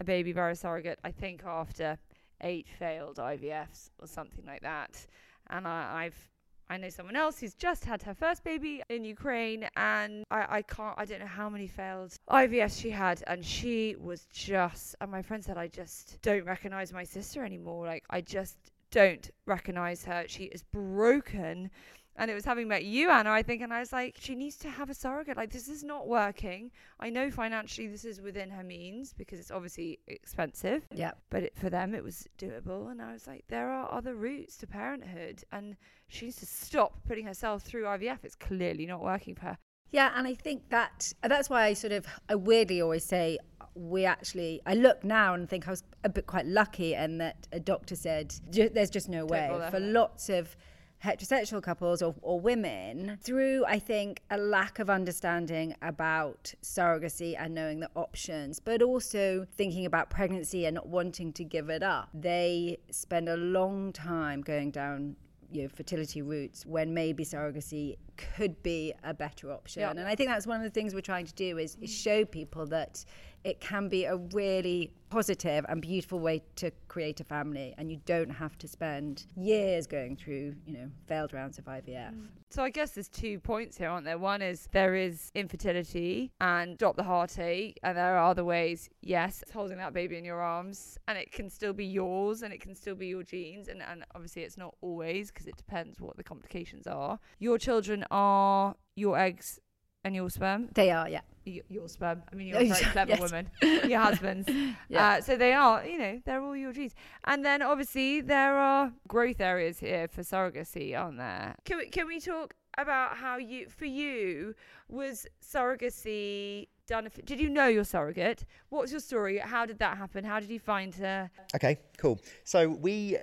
a 0.00 0.04
baby 0.04 0.32
via 0.32 0.54
surrogate 0.54 0.98
i 1.04 1.12
think 1.12 1.44
after 1.44 1.96
eight 2.42 2.66
failed 2.78 3.16
ivfs 3.16 3.90
or 4.00 4.06
something 4.08 4.44
like 4.44 4.62
that 4.62 5.06
and 5.48 5.66
I, 5.66 6.02
i've 6.04 6.28
I 6.68 6.76
know 6.76 6.88
someone 6.88 7.16
else 7.16 7.40
who's 7.40 7.54
just 7.54 7.84
had 7.84 8.00
her 8.04 8.14
first 8.14 8.44
baby 8.44 8.80
in 8.88 9.02
Ukraine, 9.02 9.68
and 9.76 10.22
I, 10.30 10.58
I 10.58 10.62
can't, 10.62 10.94
I 10.96 11.04
don't 11.04 11.18
know 11.18 11.26
how 11.26 11.48
many 11.50 11.66
failed 11.66 12.14
IVFs 12.30 12.80
she 12.80 12.90
had, 12.90 13.24
and 13.26 13.44
she 13.44 13.96
was 13.98 14.28
just, 14.32 14.94
and 15.00 15.10
my 15.10 15.20
friend 15.20 15.44
said, 15.44 15.58
I 15.58 15.66
just 15.66 16.22
don't 16.22 16.44
recognize 16.44 16.92
my 16.92 17.02
sister 17.02 17.44
anymore. 17.44 17.86
Like, 17.86 18.04
I 18.08 18.20
just 18.20 18.56
don't 18.90 19.30
recognize 19.46 20.04
her. 20.04 20.24
She 20.28 20.44
is 20.44 20.62
broken 20.62 21.70
and 22.16 22.30
it 22.30 22.34
was 22.34 22.44
having 22.44 22.68
met 22.68 22.84
you, 22.84 23.08
Anna, 23.08 23.30
I 23.30 23.42
think, 23.42 23.62
and 23.62 23.72
I 23.72 23.80
was 23.80 23.92
like, 23.94 24.16
she 24.20 24.34
needs 24.34 24.56
to 24.58 24.68
have 24.68 24.90
a 24.90 24.94
surrogate. 24.94 25.38
Like, 25.38 25.50
this 25.50 25.68
is 25.68 25.82
not 25.82 26.06
working. 26.06 26.70
I 26.98 27.08
know 27.08 27.30
financially 27.30 27.86
this 27.86 28.04
is 28.04 28.20
within 28.20 28.50
her 28.50 28.62
means 28.62 29.14
because 29.14 29.40
it's 29.40 29.50
obviously 29.50 30.00
expensive, 30.06 30.86
Yeah. 30.92 31.12
but 31.30 31.44
it, 31.44 31.56
for 31.56 31.70
them 31.70 31.94
it 31.94 32.04
was 32.04 32.28
doable. 32.36 32.90
And 32.90 33.00
I 33.00 33.12
was 33.12 33.26
like, 33.26 33.44
there 33.48 33.70
are 33.70 33.90
other 33.90 34.14
routes 34.16 34.56
to 34.58 34.66
parenthood, 34.66 35.44
and 35.50 35.76
she 36.08 36.26
needs 36.26 36.36
to 36.38 36.46
stop 36.46 36.92
putting 37.06 37.24
herself 37.26 37.62
through 37.62 37.84
IVF. 37.84 38.18
It's 38.24 38.34
clearly 38.36 38.84
not 38.84 39.00
working 39.02 39.34
for 39.34 39.46
her. 39.46 39.58
Yeah, 39.90 40.12
and 40.14 40.26
I 40.26 40.34
think 40.34 40.68
that 40.68 41.12
that's 41.22 41.48
why 41.48 41.64
I 41.64 41.72
sort 41.72 41.92
of 41.94 42.06
I 42.28 42.34
weirdly 42.34 42.82
always 42.82 43.04
say 43.04 43.38
we 43.74 44.04
actually 44.04 44.60
I 44.66 44.74
look 44.74 45.04
now 45.04 45.34
and 45.34 45.48
think 45.48 45.66
I 45.66 45.70
was 45.70 45.84
a 46.04 46.08
bit 46.08 46.26
quite 46.26 46.46
lucky 46.46 46.94
and 46.94 47.20
that 47.20 47.46
a 47.52 47.60
doctor 47.60 47.96
said 47.96 48.34
there's 48.50 48.90
just 48.90 49.08
no 49.08 49.24
way. 49.24 49.68
for 49.70 49.80
lots 49.80 50.28
of 50.28 50.56
heterosexual 51.04 51.62
couples 51.62 52.02
or, 52.02 52.14
or 52.20 52.38
women 52.38 53.18
through 53.22 53.64
I 53.66 53.78
think 53.78 54.20
a 54.30 54.36
lack 54.36 54.78
of 54.78 54.90
understanding 54.90 55.74
about 55.80 56.52
surrogacy 56.62 57.34
and 57.38 57.54
knowing 57.54 57.80
the 57.80 57.90
options 57.94 58.60
but 58.60 58.82
also 58.82 59.46
thinking 59.56 59.86
about 59.86 60.10
pregnancy 60.10 60.66
and 60.66 60.74
not 60.74 60.88
wanting 60.88 61.32
to 61.34 61.44
give 61.44 61.70
it 61.70 61.82
up 61.82 62.10
they 62.12 62.78
spend 62.90 63.28
a 63.28 63.36
long 63.36 63.92
time 63.92 64.42
going 64.42 64.70
down 64.70 65.16
you 65.52 65.62
know 65.62 65.68
fertility 65.68 66.22
routes 66.22 66.66
when 66.66 66.92
maybe 66.92 67.24
surrogacy 67.24 67.96
could 68.36 68.62
be 68.62 68.92
a 69.02 69.14
better 69.14 69.50
option. 69.50 69.80
Yeah. 69.80 69.90
and 69.90 70.00
i 70.00 70.14
think 70.14 70.28
that's 70.28 70.46
one 70.46 70.58
of 70.58 70.62
the 70.62 70.70
things 70.70 70.94
we're 70.94 71.00
trying 71.00 71.26
to 71.26 71.34
do 71.34 71.58
is, 71.58 71.76
is 71.80 71.92
show 71.92 72.24
people 72.24 72.66
that 72.66 73.04
it 73.44 73.60
can 73.60 73.88
be 73.88 74.04
a 74.04 74.16
really 74.16 74.92
positive 75.08 75.66
and 75.68 75.82
beautiful 75.82 76.20
way 76.20 76.42
to 76.56 76.70
create 76.88 77.20
a 77.20 77.24
family 77.24 77.74
and 77.78 77.90
you 77.90 78.00
don't 78.06 78.30
have 78.30 78.56
to 78.56 78.68
spend 78.68 79.26
years 79.36 79.86
going 79.86 80.16
through 80.16 80.54
you 80.64 80.72
know 80.72 80.88
failed 81.06 81.32
rounds 81.32 81.58
of 81.58 81.64
ivf 81.64 82.14
mm. 82.14 82.28
So 82.52 82.64
I 82.64 82.70
guess 82.70 82.90
there's 82.90 83.08
two 83.08 83.38
points 83.38 83.78
here, 83.78 83.88
aren't 83.88 84.04
there? 84.04 84.18
One 84.18 84.42
is 84.42 84.68
there 84.72 84.96
is 84.96 85.30
infertility 85.36 86.32
and 86.40 86.74
stop 86.74 86.96
the 86.96 87.04
heartache, 87.04 87.78
and 87.84 87.96
there 87.96 88.16
are 88.16 88.28
other 88.28 88.44
ways. 88.44 88.90
Yes, 89.02 89.40
it's 89.42 89.52
holding 89.52 89.78
that 89.78 89.92
baby 89.92 90.18
in 90.18 90.24
your 90.24 90.40
arms, 90.40 90.98
and 91.06 91.16
it 91.16 91.30
can 91.30 91.48
still 91.48 91.72
be 91.72 91.86
yours, 91.86 92.42
and 92.42 92.52
it 92.52 92.60
can 92.60 92.74
still 92.74 92.96
be 92.96 93.06
your 93.06 93.22
genes, 93.22 93.68
and, 93.68 93.80
and 93.80 94.04
obviously 94.16 94.42
it's 94.42 94.58
not 94.58 94.74
always 94.80 95.30
because 95.30 95.46
it 95.46 95.56
depends 95.56 96.00
what 96.00 96.16
the 96.16 96.24
complications 96.24 96.88
are. 96.88 97.20
Your 97.38 97.56
children 97.56 98.04
are 98.10 98.74
your 98.96 99.16
eggs 99.16 99.60
and 100.04 100.14
your 100.14 100.30
sperm. 100.30 100.68
they 100.74 100.90
are 100.90 101.08
yeah 101.08 101.20
Y- 101.46 101.62
Your 101.70 101.88
sperm. 101.88 102.22
I 102.30 102.34
mean, 102.36 102.48
you're 102.48 102.58
Oh, 102.58 102.60
a 102.60 102.66
very 102.66 102.84
clever 102.92 103.10
yes. 103.12 103.20
woman. 103.20 103.50
Your 103.88 103.98
husband's. 104.00 104.46
Yeah. 104.90 105.08
Uh, 105.08 105.20
so 105.22 105.36
they 105.38 105.54
are, 105.54 105.82
you 105.86 105.96
know, 105.98 106.20
they're 106.26 106.42
all 106.42 106.54
your 106.54 106.70
genes. 106.74 106.94
And 107.24 107.42
then 107.42 107.62
obviously 107.62 108.20
there 108.20 108.56
are 108.58 108.92
growth 109.08 109.40
areas 109.40 109.78
here 109.80 110.06
for 110.06 110.20
surrogacy, 110.22 110.94
aren't 110.96 111.16
there? 111.16 111.56
Can 111.64 111.78
we, 111.78 111.86
can 111.88 112.06
we 112.06 112.20
talk 112.20 112.52
about 112.76 113.16
how 113.16 113.38
you, 113.38 113.68
for 113.70 113.86
you, 113.86 114.54
was 114.90 115.26
surrogacy 115.42 116.68
done? 116.86 117.06
If, 117.06 117.24
did 117.24 117.40
you 117.40 117.48
know 117.48 117.68
your 117.68 117.84
surrogate? 117.84 118.44
What's 118.68 118.90
your 118.92 119.00
story? 119.00 119.38
How 119.38 119.64
did 119.64 119.78
that 119.78 119.96
happen? 119.96 120.24
How 120.24 120.40
did 120.40 120.50
you 120.50 120.60
find 120.60 120.94
her? 120.96 121.30
Okay, 121.54 121.78
cool. 121.96 122.20
So 122.44 122.68
we 122.68 123.16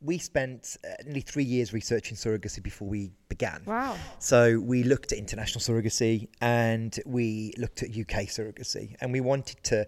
we 0.00 0.18
spent 0.18 0.76
uh, 0.84 1.02
nearly 1.04 1.20
three 1.20 1.44
years 1.44 1.72
researching 1.72 2.16
surrogacy 2.16 2.62
before 2.62 2.88
we 2.88 3.10
began. 3.28 3.62
Wow. 3.66 3.96
So 4.18 4.60
we 4.60 4.84
looked 4.84 5.12
at 5.12 5.18
international 5.18 5.60
surrogacy 5.60 6.28
and 6.40 6.98
we 7.04 7.52
looked 7.58 7.82
at 7.82 7.90
UK 7.90 8.26
surrogacy, 8.26 8.94
and 9.00 9.12
we 9.12 9.20
wanted 9.20 9.62
to 9.64 9.86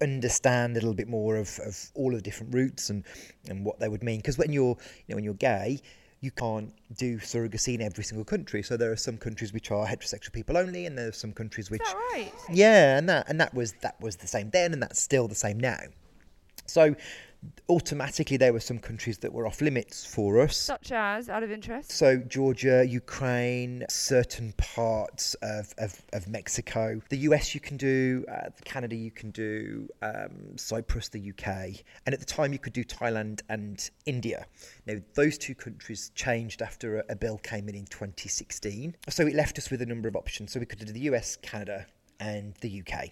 understand 0.00 0.72
a 0.72 0.80
little 0.80 0.94
bit 0.94 1.08
more 1.08 1.36
of, 1.36 1.60
of 1.64 1.90
all 1.94 2.10
of 2.10 2.16
the 2.16 2.22
different 2.22 2.52
routes 2.52 2.90
and, 2.90 3.04
and 3.48 3.64
what 3.64 3.78
they 3.78 3.88
would 3.88 4.02
mean. 4.02 4.18
Because 4.18 4.38
when 4.38 4.52
you're 4.52 4.76
you 5.06 5.10
know 5.10 5.14
when 5.16 5.24
you're 5.24 5.34
gay, 5.34 5.80
you 6.20 6.32
can't 6.32 6.72
do 6.96 7.18
surrogacy 7.18 7.74
in 7.74 7.82
every 7.82 8.04
single 8.04 8.24
country. 8.24 8.62
So 8.62 8.76
there 8.76 8.90
are 8.90 8.96
some 8.96 9.16
countries 9.16 9.52
which 9.52 9.70
are 9.70 9.86
heterosexual 9.86 10.32
people 10.32 10.56
only, 10.56 10.86
and 10.86 10.98
there 10.98 11.08
are 11.08 11.12
some 11.12 11.32
countries 11.32 11.70
which 11.70 11.82
right? 12.12 12.32
yeah, 12.50 12.98
and 12.98 13.08
that 13.08 13.28
and 13.28 13.40
that 13.40 13.54
was 13.54 13.74
that 13.82 14.00
was 14.00 14.16
the 14.16 14.26
same 14.26 14.50
then, 14.50 14.72
and 14.72 14.82
that's 14.82 15.00
still 15.00 15.28
the 15.28 15.36
same 15.36 15.60
now. 15.60 15.80
So 16.66 16.96
automatically, 17.68 18.36
there 18.36 18.52
were 18.52 18.60
some 18.60 18.78
countries 18.78 19.18
that 19.18 19.32
were 19.32 19.46
off 19.46 19.60
limits 19.60 20.04
for 20.04 20.40
us. 20.40 20.56
Such 20.56 20.92
as, 20.92 21.28
out 21.28 21.42
of 21.42 21.50
interest? 21.50 21.90
So 21.90 22.18
Georgia, 22.18 22.84
Ukraine, 22.86 23.84
certain 23.88 24.52
parts 24.56 25.34
of, 25.42 25.74
of, 25.78 26.00
of 26.12 26.28
Mexico, 26.28 27.00
the 27.08 27.18
US 27.18 27.54
you 27.54 27.60
can 27.60 27.76
do, 27.76 28.24
uh, 28.30 28.50
Canada 28.64 28.94
you 28.94 29.10
can 29.10 29.30
do, 29.30 29.88
um, 30.02 30.56
Cyprus, 30.56 31.08
the 31.08 31.30
UK, 31.30 31.46
and 32.06 32.12
at 32.12 32.20
the 32.20 32.26
time 32.26 32.52
you 32.52 32.58
could 32.58 32.72
do 32.72 32.84
Thailand 32.84 33.40
and 33.48 33.90
India. 34.06 34.46
Now 34.86 34.96
those 35.14 35.38
two 35.38 35.54
countries 35.54 36.10
changed 36.14 36.62
after 36.62 36.98
a, 36.98 37.04
a 37.10 37.16
bill 37.16 37.38
came 37.38 37.68
in 37.68 37.74
in 37.74 37.86
2016, 37.86 38.96
so 39.08 39.26
it 39.26 39.34
left 39.34 39.58
us 39.58 39.70
with 39.70 39.82
a 39.82 39.86
number 39.86 40.08
of 40.08 40.16
options. 40.16 40.52
So 40.52 40.60
we 40.60 40.66
could 40.66 40.78
do 40.78 40.92
the 40.92 41.00
US, 41.00 41.36
Canada, 41.36 41.86
and 42.20 42.54
the 42.60 42.82
UK. 42.86 43.10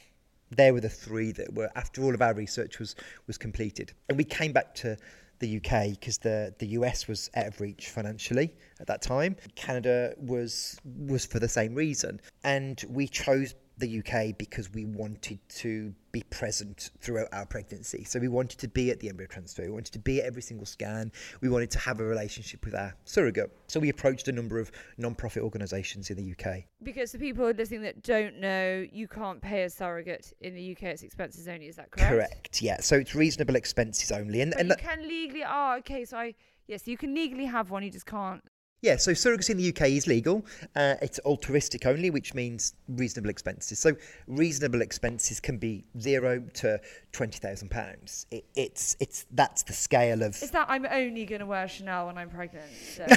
There 0.50 0.73
were 0.73 0.80
the 0.80 0.88
three 0.88 1.33
that 1.33 1.54
were 1.54 1.71
after 1.76 2.02
all 2.02 2.14
of 2.14 2.23
our 2.23 2.35
research 2.35 2.78
was 2.78 2.97
was 3.26 3.38
completed, 3.38 3.92
and 4.09 4.19
we 4.19 4.25
came 4.25 4.52
back 4.52 4.75
to 4.76 4.97
the 5.38 5.57
UK 5.57 5.90
because 5.90 6.19
the 6.19 6.54
the 6.59 6.66
US 6.69 7.09
was 7.09 7.30
out 7.35 7.47
of 7.47 7.61
reach 7.61 7.88
financially 7.88 8.54
at 8.78 8.87
that 8.87 9.02
time. 9.02 9.37
Canada 9.54 10.14
was 10.19 10.78
was 10.85 11.25
for 11.26 11.38
the 11.38 11.49
same 11.49 11.75
reason, 11.75 12.21
and 12.45 12.85
we 12.88 13.09
chose 13.09 13.54
the 13.80 13.99
UK 13.99 14.37
because 14.38 14.72
we 14.72 14.84
wanted 14.84 15.38
to 15.49 15.94
be 16.12 16.22
present 16.30 16.90
throughout 17.00 17.28
our 17.32 17.46
pregnancy. 17.46 18.04
So 18.04 18.18
we 18.18 18.28
wanted 18.28 18.58
to 18.58 18.68
be 18.68 18.90
at 18.90 19.00
the 19.00 19.08
embryo 19.08 19.28
transfer. 19.28 19.62
We 19.62 19.70
wanted 19.70 19.92
to 19.92 19.99
be 19.99 20.20
at 20.20 20.26
every 20.26 20.42
single 20.42 20.66
scan. 20.66 21.12
We 21.40 21.49
wanted 21.49 21.70
to 21.72 21.78
have 21.78 22.00
a 22.00 22.04
relationship 22.04 22.64
with 22.64 22.75
our 22.75 22.94
surrogate. 23.04 23.50
So 23.68 23.80
we 23.80 23.88
approached 23.88 24.28
a 24.28 24.32
number 24.32 24.58
of 24.58 24.70
non-profit 24.99 25.42
organisations 25.42 26.10
in 26.10 26.16
the 26.16 26.32
UK. 26.32 26.64
Because 26.82 27.12
the 27.12 27.18
people 27.18 27.49
listening 27.50 27.82
that 27.82 28.02
don't 28.02 28.40
know, 28.40 28.87
you 28.92 29.08
can't 29.08 29.40
pay 29.40 29.62
a 29.62 29.70
surrogate 29.70 30.32
in 30.40 30.54
the 30.54 30.72
UK. 30.72 30.82
It's 30.84 31.02
expenses 31.02 31.49
only. 31.49 31.66
Is 31.66 31.76
that 31.76 31.90
correct? 31.90 32.10
Correct. 32.10 32.62
Yeah. 32.62 32.80
So 32.80 32.96
it's 32.96 33.14
reasonable 33.14 33.56
expenses 33.56 34.12
only, 34.12 34.40
and 34.40 34.52
But 34.52 34.60
and 34.60 34.68
you 34.68 34.76
that, 34.76 34.82
can 34.82 35.08
legally. 35.08 35.44
Oh, 35.46 35.76
okay. 35.78 36.04
So 36.04 36.18
I 36.18 36.34
yes, 36.66 36.87
you 36.87 36.96
can 36.96 37.14
legally 37.14 37.46
have 37.46 37.70
one. 37.70 37.82
You 37.82 37.90
just 37.90 38.06
can't. 38.06 38.42
Yeah, 38.82 38.96
so 38.96 39.12
surrogacy 39.12 39.50
in 39.50 39.58
the 39.58 39.68
UK 39.68 39.90
is 39.90 40.06
legal. 40.06 40.46
Uh, 40.75 40.94
it's 41.02 41.18
altruistic 41.20 41.84
only, 41.84 42.08
which 42.08 42.32
means 42.32 42.72
reasonable 42.88 43.28
expenses. 43.28 43.78
So 43.78 43.92
reasonable 44.26 44.80
expenses 44.80 45.38
can 45.38 45.58
be 45.58 45.84
zero 46.00 46.42
to 46.54 46.80
twenty 47.12 47.38
thousand 47.38 47.70
pounds. 47.70 48.26
It's 48.54 48.96
it's 48.99 49.26
that's 49.32 49.64
the 49.64 49.75
scale 49.75 50.22
of 50.22 50.42
Is 50.42 50.50
that 50.52 50.64
I'm 50.70 50.87
only 50.90 51.26
going 51.26 51.40
to 51.40 51.46
wear 51.46 51.68
Chanel 51.68 52.06
when 52.06 52.16
I'm 52.16 52.30
pregnant? 52.30 52.64
So. 52.96 53.04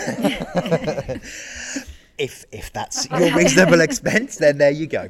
if 2.18 2.44
if 2.52 2.74
that's 2.74 3.10
your 3.10 3.34
reasonable 3.34 3.80
expense, 3.80 4.36
then 4.36 4.58
there 4.58 4.72
you 4.72 4.88
go. 4.88 5.10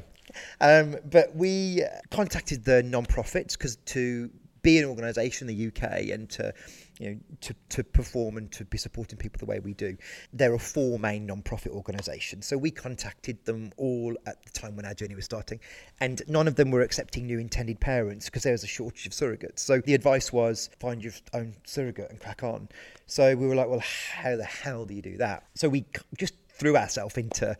Um, 0.61 0.97
but 1.09 1.35
we 1.35 1.83
contacted 2.11 2.63
the 2.63 2.83
non-profits 2.83 3.55
because 3.55 3.77
to 3.77 4.29
be 4.61 4.77
an 4.79 4.85
organisation 4.85 5.49
in 5.49 5.57
the 5.57 5.67
UK 5.67 6.09
and 6.09 6.29
to 6.29 6.53
you 6.99 7.09
know 7.09 7.17
to, 7.41 7.55
to 7.69 7.83
perform 7.83 8.37
and 8.37 8.51
to 8.51 8.65
be 8.65 8.77
supporting 8.77 9.17
people 9.17 9.39
the 9.39 9.45
way 9.45 9.59
we 9.59 9.73
do, 9.73 9.97
there 10.31 10.53
are 10.53 10.59
four 10.59 10.99
main 10.99 11.25
non-profit 11.25 11.71
organisations. 11.71 12.45
So 12.45 12.57
we 12.57 12.71
contacted 12.71 13.43
them 13.45 13.71
all 13.77 14.15
at 14.25 14.43
the 14.43 14.49
time 14.51 14.75
when 14.75 14.85
our 14.85 14.93
journey 14.93 15.15
was 15.15 15.25
starting, 15.25 15.59
and 15.99 16.21
none 16.27 16.47
of 16.47 16.55
them 16.55 16.71
were 16.71 16.81
accepting 16.81 17.25
new 17.25 17.39
intended 17.39 17.79
parents 17.79 18.25
because 18.25 18.43
there 18.43 18.53
was 18.53 18.63
a 18.63 18.67
shortage 18.67 19.05
of 19.05 19.13
surrogates. 19.13 19.59
So 19.59 19.79
the 19.79 19.93
advice 19.93 20.31
was 20.31 20.69
find 20.79 21.03
your 21.03 21.13
own 21.33 21.55
surrogate 21.65 22.09
and 22.09 22.19
crack 22.19 22.43
on. 22.43 22.69
So 23.07 23.35
we 23.35 23.47
were 23.47 23.55
like, 23.55 23.67
well, 23.67 23.83
how 24.13 24.35
the 24.35 24.45
hell 24.45 24.85
do 24.85 24.93
you 24.93 25.01
do 25.01 25.17
that? 25.17 25.45
So 25.55 25.69
we 25.69 25.85
just 26.17 26.35
threw 26.49 26.77
ourselves 26.77 27.17
into 27.17 27.57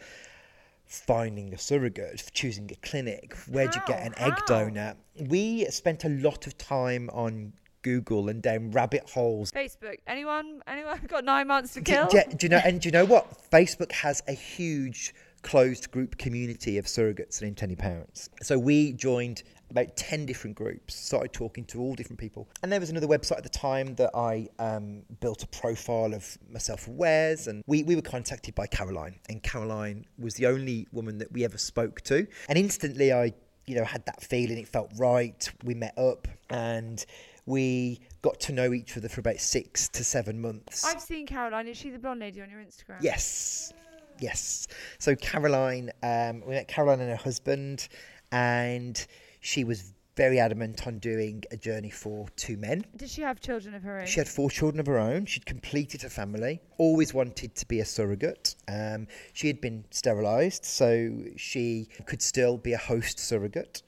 finding 0.86 1.54
a 1.54 1.58
surrogate, 1.58 2.24
choosing 2.34 2.70
a 2.72 2.76
clinic, 2.88 3.36
where'd 3.48 3.74
you 3.74 3.82
get 3.88 4.00
How? 4.00 4.06
an 4.06 4.14
egg 4.18 4.34
donor. 4.46 4.96
We 5.20 5.66
spent 5.66 6.04
a 6.04 6.10
lot 6.10 6.46
of 6.46 6.58
time 6.58 7.10
on 7.12 7.54
Google 7.84 8.30
and 8.30 8.42
down 8.42 8.72
rabbit 8.72 9.10
holes. 9.10 9.52
Facebook. 9.52 9.98
Anyone? 10.08 10.62
Anyone 10.68 11.00
got 11.08 11.24
nine 11.24 11.48
months 11.48 11.74
to 11.76 11.82
Do, 11.82 11.92
kill? 11.92 12.08
do- 12.08 12.24
do 12.36 12.46
you 12.46 12.50
know? 12.50 12.58
And 12.66 12.82
do 12.82 12.88
you 12.88 12.92
know 12.92 13.06
what? 13.06 13.50
Facebook 13.52 13.92
has 13.92 14.24
a 14.28 14.34
huge 14.34 15.14
closed 15.44 15.92
group 15.92 16.18
community 16.18 16.78
of 16.78 16.86
surrogates 16.86 17.42
and 17.42 17.50
intended 17.50 17.78
parents. 17.78 18.30
So 18.42 18.58
we 18.58 18.94
joined 18.94 19.44
about 19.70 19.98
10 19.98 20.26
different 20.26 20.56
groups, 20.56 20.96
started 20.96 21.34
talking 21.34 21.66
to 21.66 21.82
all 21.82 21.96
different 21.96 22.20
people. 22.20 22.48
And 22.62 22.72
there 22.72 22.80
was 22.80 22.90
another 22.92 23.08
website 23.08 23.38
at 23.38 23.44
the 23.44 23.50
time 23.50 23.96
that 23.96 24.12
I 24.16 24.48
um, 24.60 25.02
built 25.20 25.44
a 25.44 25.48
profile 25.48 26.14
of 26.14 26.38
myself 26.50 26.88
and 26.88 26.96
Wes. 26.98 27.48
And 27.48 27.64
we, 27.68 27.84
we 27.84 27.96
were 27.96 28.02
contacted 28.04 28.56
by 28.56 28.68
Caroline. 28.68 29.20
And 29.28 29.44
Caroline 29.44 30.06
was 30.18 30.36
the 30.36 30.46
only 30.46 30.88
woman 30.94 31.18
that 31.18 31.32
we 31.34 31.44
ever 31.44 31.58
spoke 31.58 32.02
to. 32.02 32.26
And 32.48 32.58
instantly 32.58 33.12
I, 33.12 33.34
you 33.66 33.76
know, 33.76 33.84
had 33.84 34.06
that 34.06 34.22
feeling. 34.24 34.58
It 34.60 34.68
felt 34.70 34.92
right. 34.98 35.50
We 35.64 35.74
met 35.74 35.98
up 35.98 36.28
and 36.52 37.04
we 37.46 38.00
got 38.22 38.40
to 38.42 38.54
know 38.54 38.74
each 38.74 38.98
other 38.98 39.10
for 39.10 39.20
about 39.20 39.40
six 39.40 39.90
to 39.90 40.04
seven 40.04 40.40
months. 40.40 40.86
I've 40.86 41.02
seen 41.02 41.26
Caroline. 41.28 41.68
Is 41.68 41.78
she 41.78 41.90
the 41.90 42.00
blonde 42.00 42.22
lady 42.22 42.42
on 42.42 42.50
your 42.50 42.62
Instagram? 42.62 42.98
Yes, 43.02 43.74
yes. 44.20 44.68
So 45.00 45.16
Caroline, 45.16 45.92
um, 46.02 46.42
we 46.42 46.54
met 46.54 46.68
Caroline 46.68 47.02
and 47.02 47.10
her 47.10 47.16
husband, 47.16 47.88
and 48.32 49.06
she 49.42 49.64
was 49.64 49.94
very 50.16 50.40
adamant 50.40 50.86
on 50.86 51.00
doing 51.00 51.44
a 51.52 51.58
journey 51.58 51.90
for 51.90 52.28
two 52.36 52.56
men. 52.58 52.86
Did 52.96 53.10
she 53.10 53.22
have 53.22 53.40
children 53.40 53.74
of 53.74 53.82
her 53.82 54.00
own? 54.00 54.06
She 54.06 54.20
had 54.20 54.28
four 54.28 54.50
children 54.50 54.80
of 54.80 54.86
her 54.86 55.00
own. 55.00 55.26
She'd 55.26 55.46
completed 55.46 56.04
her 56.04 56.10
family. 56.10 56.62
Always 56.78 57.14
wanted 57.14 57.56
to 57.56 57.68
be 57.68 57.80
a 57.80 57.86
surrogate. 57.86 58.56
Um, 58.68 59.08
she 59.34 59.48
had 59.48 59.60
been 59.60 59.86
sterilised, 59.90 60.66
so 60.66 61.24
she 61.36 61.88
could 62.06 62.22
still 62.22 62.58
be 62.58 62.74
a 62.74 62.78
host 62.78 63.20
surrogate. 63.20 63.82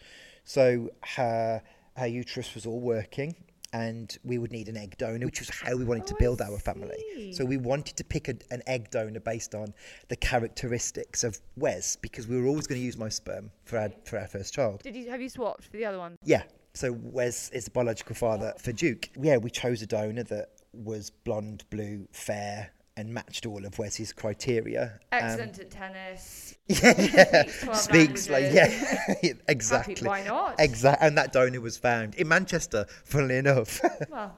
So 0.44 0.90
her 1.16 1.62
her 1.98 2.08
uterus 2.08 2.54
was 2.56 2.66
all 2.66 2.80
working, 2.80 3.36
and 3.74 4.18
we 4.24 4.38
would 4.38 4.52
need 4.52 4.70
an 4.70 4.78
egg 4.78 4.98
donor, 4.98 5.26
which 5.26 5.40
was 5.40 5.50
how 5.50 5.76
we 5.76 5.84
wanted 5.84 6.08
to 6.08 6.14
Oh, 6.14 6.18
I 6.18 6.20
build 6.22 6.42
our 6.42 6.60
family. 6.60 6.96
see. 7.16 7.34
So 7.34 7.44
we 7.46 7.58
wanted 7.58 7.96
to 7.98 8.04
pick 8.04 8.28
a, 8.30 8.36
an 8.52 8.62
egg 8.68 8.90
donor 8.92 9.20
based 9.20 9.54
on 9.56 9.74
the 10.08 10.16
characteristics 10.16 11.24
of 11.24 11.40
Wes, 11.58 11.96
because 11.96 12.28
we 12.28 12.40
were 12.40 12.48
always 12.48 12.68
going 12.68 12.80
to 12.80 12.86
use 12.86 12.98
my 12.98 13.10
sperm 13.10 13.52
for 13.66 13.78
our 13.80 13.90
for 14.06 14.18
our 14.20 14.28
first 14.28 14.54
child. 14.54 14.82
Did 14.84 14.96
you 14.96 15.10
have 15.10 15.22
you 15.22 15.30
swapped 15.30 15.66
for 15.66 15.78
the 15.78 15.86
other 15.86 15.98
one? 15.98 16.18
Yeah. 16.24 16.44
So 16.74 16.92
Wes 16.92 17.50
is 17.52 17.66
the 17.66 17.72
biological 17.72 18.16
father 18.16 18.54
for 18.60 18.74
Duke. 18.74 19.10
Yeah, 19.18 19.38
we 19.38 19.50
chose 19.50 19.82
a 19.82 19.86
donor 19.88 20.24
that 20.24 20.50
was 20.74 21.10
blonde, 21.10 21.64
blue, 21.70 22.06
fair, 22.12 22.70
and 22.98 23.14
matched 23.14 23.46
all 23.46 23.66
of 23.66 23.78
Wes's 23.78 24.14
criteria. 24.14 25.00
Um, 25.12 25.20
Excellent 25.24 25.60
at 25.60 25.70
tennis. 25.70 26.56
yeah, 26.68 26.94
yeah. 26.98 27.74
Speaks 27.74 28.28
12 28.28 28.30
like 28.30 28.54
yeah, 28.54 29.34
exactly. 29.48 30.08
why 30.08 30.24
not? 30.24 30.56
Exactly. 30.60 31.06
And 31.06 31.18
that 31.18 31.34
donor 31.34 31.62
was 31.62 31.78
found 31.78 32.16
in 32.16 32.28
Manchester, 32.28 32.86
funnily 33.04 33.38
enough. 33.38 33.82
Well, 34.10 34.38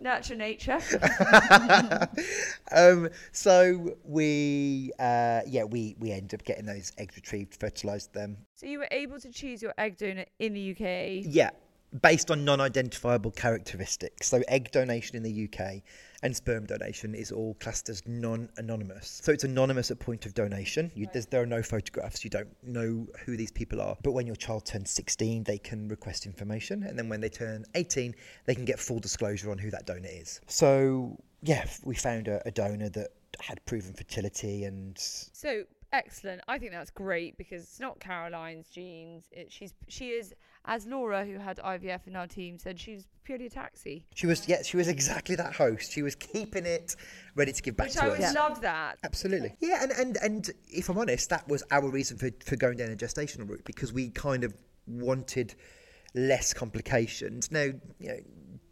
nurture 0.00 0.34
nature. 0.34 0.78
um, 2.72 3.10
so 3.32 3.96
we, 4.04 4.92
uh, 4.98 5.42
yeah, 5.46 5.64
we 5.64 5.96
we 5.98 6.12
end 6.12 6.34
up 6.34 6.44
getting 6.44 6.66
those 6.66 6.92
eggs 6.98 7.14
retrieved, 7.16 7.54
fertilised 7.60 8.14
them. 8.14 8.38
So 8.54 8.66
you 8.66 8.78
were 8.78 8.88
able 8.90 9.20
to 9.20 9.30
choose 9.30 9.62
your 9.62 9.74
egg 9.76 9.98
donor 9.98 10.24
in 10.38 10.54
the 10.54 10.70
UK. 10.72 11.26
Yeah, 11.26 11.50
based 12.02 12.30
on 12.30 12.44
non-identifiable 12.44 13.30
characteristics. 13.32 14.28
So 14.28 14.42
egg 14.48 14.70
donation 14.72 15.16
in 15.16 15.22
the 15.22 15.48
UK 15.48 15.82
and 16.24 16.34
sperm 16.34 16.64
donation 16.64 17.14
is 17.14 17.30
all 17.30 17.54
classed 17.60 17.90
as 17.90 18.02
non-anonymous. 18.06 19.20
So 19.22 19.30
it's 19.30 19.44
anonymous 19.44 19.90
at 19.90 19.98
point 19.98 20.24
of 20.24 20.32
donation. 20.32 20.90
You, 20.94 21.06
there's, 21.12 21.26
there 21.26 21.42
are 21.42 21.46
no 21.46 21.62
photographs. 21.62 22.24
You 22.24 22.30
don't 22.30 22.48
know 22.62 23.06
who 23.24 23.36
these 23.36 23.52
people 23.52 23.80
are. 23.80 23.94
But 24.02 24.12
when 24.12 24.26
your 24.26 24.34
child 24.34 24.64
turns 24.64 24.90
16, 24.90 25.44
they 25.44 25.58
can 25.58 25.86
request 25.86 26.24
information, 26.24 26.82
and 26.82 26.98
then 26.98 27.10
when 27.10 27.20
they 27.20 27.28
turn 27.28 27.66
18, 27.74 28.14
they 28.46 28.54
can 28.54 28.64
get 28.64 28.80
full 28.80 28.98
disclosure 28.98 29.50
on 29.50 29.58
who 29.58 29.70
that 29.70 29.84
donor 29.84 30.08
is. 30.10 30.40
So 30.46 31.18
yeah, 31.42 31.66
we 31.84 31.94
found 31.94 32.26
a, 32.26 32.40
a 32.48 32.50
donor 32.50 32.88
that 32.88 33.08
had 33.40 33.64
proven 33.66 33.92
fertility 33.92 34.64
and 34.64 34.96
So 34.98 35.64
excellent. 35.92 36.40
I 36.48 36.58
think 36.58 36.72
that's 36.72 36.90
great 36.90 37.36
because 37.36 37.62
it's 37.62 37.80
not 37.80 38.00
Caroline's 38.00 38.68
genes. 38.70 39.24
It, 39.30 39.52
she's 39.52 39.74
she 39.88 40.08
is 40.10 40.32
as 40.66 40.86
Laura, 40.86 41.24
who 41.24 41.38
had 41.38 41.58
IVF 41.58 42.06
in 42.06 42.16
our 42.16 42.26
team, 42.26 42.58
said 42.58 42.80
she 42.80 42.94
was 42.94 43.04
purely 43.24 43.46
a 43.46 43.50
taxi. 43.50 44.04
she 44.14 44.26
was 44.26 44.46
yeah 44.48 44.62
she 44.62 44.76
was 44.76 44.88
exactly 44.88 45.34
that 45.36 45.54
host. 45.54 45.92
She 45.92 46.02
was 46.02 46.14
keeping 46.14 46.66
it 46.66 46.96
ready 47.34 47.52
to 47.52 47.62
give 47.62 47.76
back 47.76 47.86
Which 47.86 47.94
to 47.94 48.04
I 48.04 48.08
us. 48.10 48.18
would 48.18 48.34
love 48.34 48.60
that. 48.62 48.98
Absolutely. 49.04 49.54
Yeah, 49.60 49.82
and, 49.82 49.92
and 49.92 50.16
and 50.18 50.50
if 50.68 50.88
I'm 50.88 50.98
honest, 50.98 51.30
that 51.30 51.46
was 51.48 51.62
our 51.70 51.88
reason 51.88 52.16
for, 52.18 52.30
for 52.44 52.56
going 52.56 52.76
down 52.76 52.90
a 52.90 52.96
gestational 52.96 53.48
route 53.48 53.64
because 53.64 53.92
we 53.92 54.10
kind 54.10 54.44
of 54.44 54.54
wanted 54.86 55.54
less 56.14 56.52
complications. 56.54 57.50
Now, 57.50 57.62
you 57.98 58.08
know, 58.08 58.18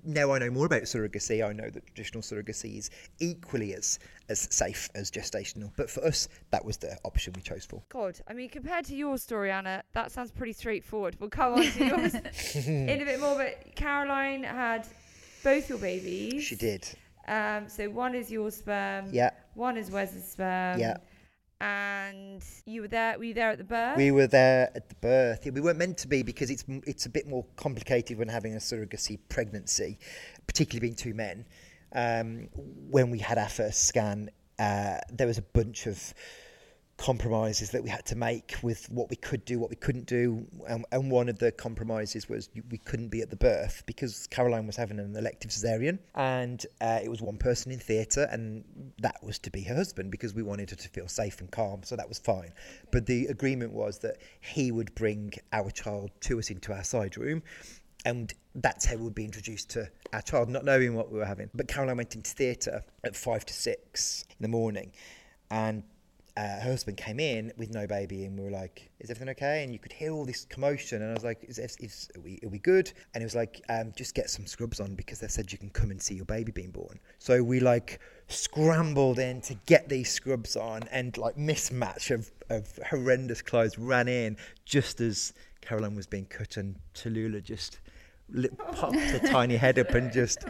now 0.05 0.33
I 0.33 0.39
know 0.39 0.51
more 0.51 0.67
about 0.67 0.83
surrogacy. 0.83 1.47
I 1.47 1.53
know 1.53 1.71
that 1.71 1.87
traditional 1.87 2.23
surrogacy 2.23 2.79
is 2.79 2.91
equally 3.21 3.75
as 3.75 3.99
as 4.29 4.49
safe 4.51 4.89
as 4.95 5.11
gestational. 5.11 5.71
But 5.77 5.91
for 5.91 6.05
us, 6.05 6.29
that 6.51 6.65
was 6.65 6.77
the 6.77 6.97
option 7.05 7.33
we 7.35 7.43
chose 7.43 7.65
for. 7.65 7.83
God, 7.89 8.19
I 8.29 8.33
mean, 8.33 8.49
compared 8.49 8.85
to 8.87 8.95
your 8.95 9.19
story, 9.19 9.51
Anna, 9.51 9.83
that 9.93 10.11
sounds 10.11 10.31
pretty 10.31 10.53
straightforward. 10.53 11.17
We'll 11.21 11.31
come 11.31 11.55
on 11.55 11.65
to 11.65 11.85
yours 11.85 12.15
in 12.67 13.01
a 13.01 13.05
bit 13.05 13.21
more. 13.21 13.37
But 13.37 13.75
Caroline 13.75 14.43
had 14.43 14.87
both 15.45 15.69
your 15.69 15.79
babies. 15.79 16.43
She 16.45 16.57
did. 16.57 16.89
Um, 17.29 17.69
so 17.69 17.89
one 17.89 18.15
is 18.15 18.31
your 18.31 18.51
sperm. 18.51 19.07
Yeah. 19.13 19.31
One 19.55 19.77
is 19.77 19.91
Wes's 19.91 20.31
sperm. 20.31 20.81
Yeah. 20.81 20.97
And 21.63 22.45
you 22.67 22.81
were 22.81 22.89
there. 22.89 23.17
Were 23.17 23.25
you 23.25 23.35
there 23.35 23.51
at 23.51 23.59
the 23.59 23.63
birth? 23.65 23.97
We 23.97 24.11
were 24.11 24.27
there 24.27 24.73
at 24.75 24.89
the 24.89 24.97
birth. 24.97 25.47
We 25.47 25.61
weren't 25.61 25.79
meant 25.79 25.97
to 25.99 26.09
be 26.09 26.25
because 26.25 26.51
it's 26.51 26.65
it's 26.89 27.07
a 27.07 27.09
bit 27.09 27.29
more 27.29 27.47
complicated 27.55 28.19
when 28.19 28.27
having 28.27 28.55
a 28.55 28.59
surrogacy 28.59 29.21
pregnancy, 29.29 30.01
particularly 30.49 30.81
being 30.81 30.97
two 30.97 31.15
men. 31.15 31.47
Um, 31.95 32.49
when 32.91 33.11
we 33.11 33.21
had 33.21 33.39
our 33.39 33.49
first 33.49 33.85
scan, 33.85 34.31
uh, 34.59 34.97
there 35.13 35.29
was 35.29 35.39
a 35.39 35.43
bunch 35.43 35.87
of 35.87 36.13
compromises 37.03 37.71
that 37.71 37.83
we 37.83 37.91
had 37.91 38.07
to 38.07 38.15
make 38.15 38.55
with 38.63 38.89
what 38.89 39.11
we 39.11 39.17
could 39.17 39.45
do, 39.45 39.59
what 39.59 39.69
we 39.69 39.75
couldn't 39.75 40.07
do, 40.07 40.47
and, 40.69 40.85
and 40.93 41.11
one 41.11 41.29
of 41.29 41.37
the 41.41 41.51
compromises 41.51 42.29
was 42.29 42.49
we 42.71 42.79
couldn't 42.79 43.09
be 43.09 43.21
at 43.21 43.29
the 43.29 43.35
birth 43.35 43.83
because 43.87 44.29
Caroline 44.29 44.69
was 44.69 44.77
having 44.77 45.01
an 45.01 45.17
elective 45.17 45.51
cesarean, 45.51 45.99
and 46.15 46.65
uh, 46.81 47.01
it 47.03 47.11
was 47.11 47.21
one 47.21 47.37
person 47.37 47.73
in 47.73 47.81
theatre, 47.81 48.29
and 48.31 48.63
that 49.01 49.17
was 49.21 49.41
to 49.41 49.51
be 49.51 49.63
her 49.63 49.75
husband 49.75 50.13
because 50.13 50.33
we 50.33 50.45
wanted 50.45 50.71
her 50.71 50.77
to 50.77 50.89
feel 50.91 51.09
safe 51.09 51.41
and 51.41 51.51
calm, 51.51 51.83
so 51.83 51.97
that 51.97 52.09
was 52.09 52.21
fine. 52.21 52.53
But 52.93 53.07
the 53.07 53.27
agreement 53.27 53.73
was 53.73 53.99
that 53.99 54.19
he 54.41 54.71
would 54.71 54.95
bring 54.95 55.33
our 55.53 55.73
child 55.73 56.13
to 56.21 56.39
us 56.39 56.51
into 56.51 56.73
our 56.73 56.85
side 56.85 57.17
room. 57.17 57.43
And 58.05 58.33
that's 58.55 58.85
how 58.85 58.97
we 58.97 59.03
would 59.03 59.15
be 59.15 59.25
introduced 59.25 59.71
to 59.71 59.89
our 60.13 60.23
child, 60.23 60.49
not 60.49 60.65
knowing 60.65 60.95
what 60.95 61.11
we 61.11 61.19
were 61.19 61.25
having. 61.25 61.51
But 61.53 61.67
Caroline 61.67 61.97
went 61.97 62.15
into 62.15 62.31
theatre 62.31 62.83
at 63.03 63.17
five 63.17 63.45
to 63.47 63.55
six 63.55 64.25
in 64.31 64.43
the 64.43 64.49
morning, 64.49 64.93
and 65.51 65.83
uh, 66.37 66.61
her 66.61 66.71
husband 66.71 66.97
came 66.97 67.21
in 67.21 67.53
with 67.59 67.71
no 67.71 67.87
baby, 67.87 68.25
and 68.25 68.39
we 68.39 68.45
were 68.45 68.51
like, 68.51 68.91
"Is 69.01 69.11
everything 69.11 69.29
okay?" 69.31 69.63
And 69.63 69.73
you 69.73 69.79
could 69.79 69.93
hear 69.93 70.13
all 70.13 70.25
this 70.25 70.47
commotion, 70.47 71.03
and 71.03 71.11
I 71.11 71.15
was 71.15 71.25
like, 71.25 71.45
"Is, 71.45 71.59
is, 71.59 71.77
is 71.77 72.11
are, 72.17 72.21
we, 72.21 72.39
are 72.43 72.49
we 72.49 72.59
good?" 72.59 72.91
And 73.13 73.21
he 73.21 73.25
was 73.25 73.35
like, 73.35 73.63
um, 73.69 73.93
"Just 73.97 74.15
get 74.15 74.31
some 74.31 74.47
scrubs 74.47 74.81
on 74.81 74.95
because 74.95 75.21
they 75.21 75.29
said 75.29 75.53
you 75.53 75.59
can 75.59 75.69
come 75.69 75.91
and 75.91 76.01
see 76.01 76.15
your 76.15 76.25
baby 76.25 76.51
being 76.51 76.71
born." 76.71 76.99
So 77.19 77.43
we 77.43 77.61
like 77.61 78.01
scrambled 78.29 79.19
in 79.19 79.43
to 79.43 79.55
get 79.67 79.91
these 79.91 80.11
scrubs 80.11 80.57
on, 80.57 80.85
and 80.91 81.17
like 81.19 81.37
mismatch 81.37 82.11
of, 82.11 82.31
of 82.49 82.79
horrendous 82.89 83.43
clothes 83.43 83.77
ran 83.79 84.09
in 84.09 84.39
just 84.65 85.03
as 85.03 85.35
Caroline 85.61 85.95
was 85.95 86.07
being 86.07 86.27
cut, 86.27 86.57
and 86.57 86.77
Tallulah 86.95 87.43
just 87.43 87.81
li- 88.31 88.49
popped 88.73 88.97
her 88.97 89.19
tiny 89.27 89.57
head 89.57 89.79
up 89.79 89.91
and 89.91 90.11
just 90.11 90.45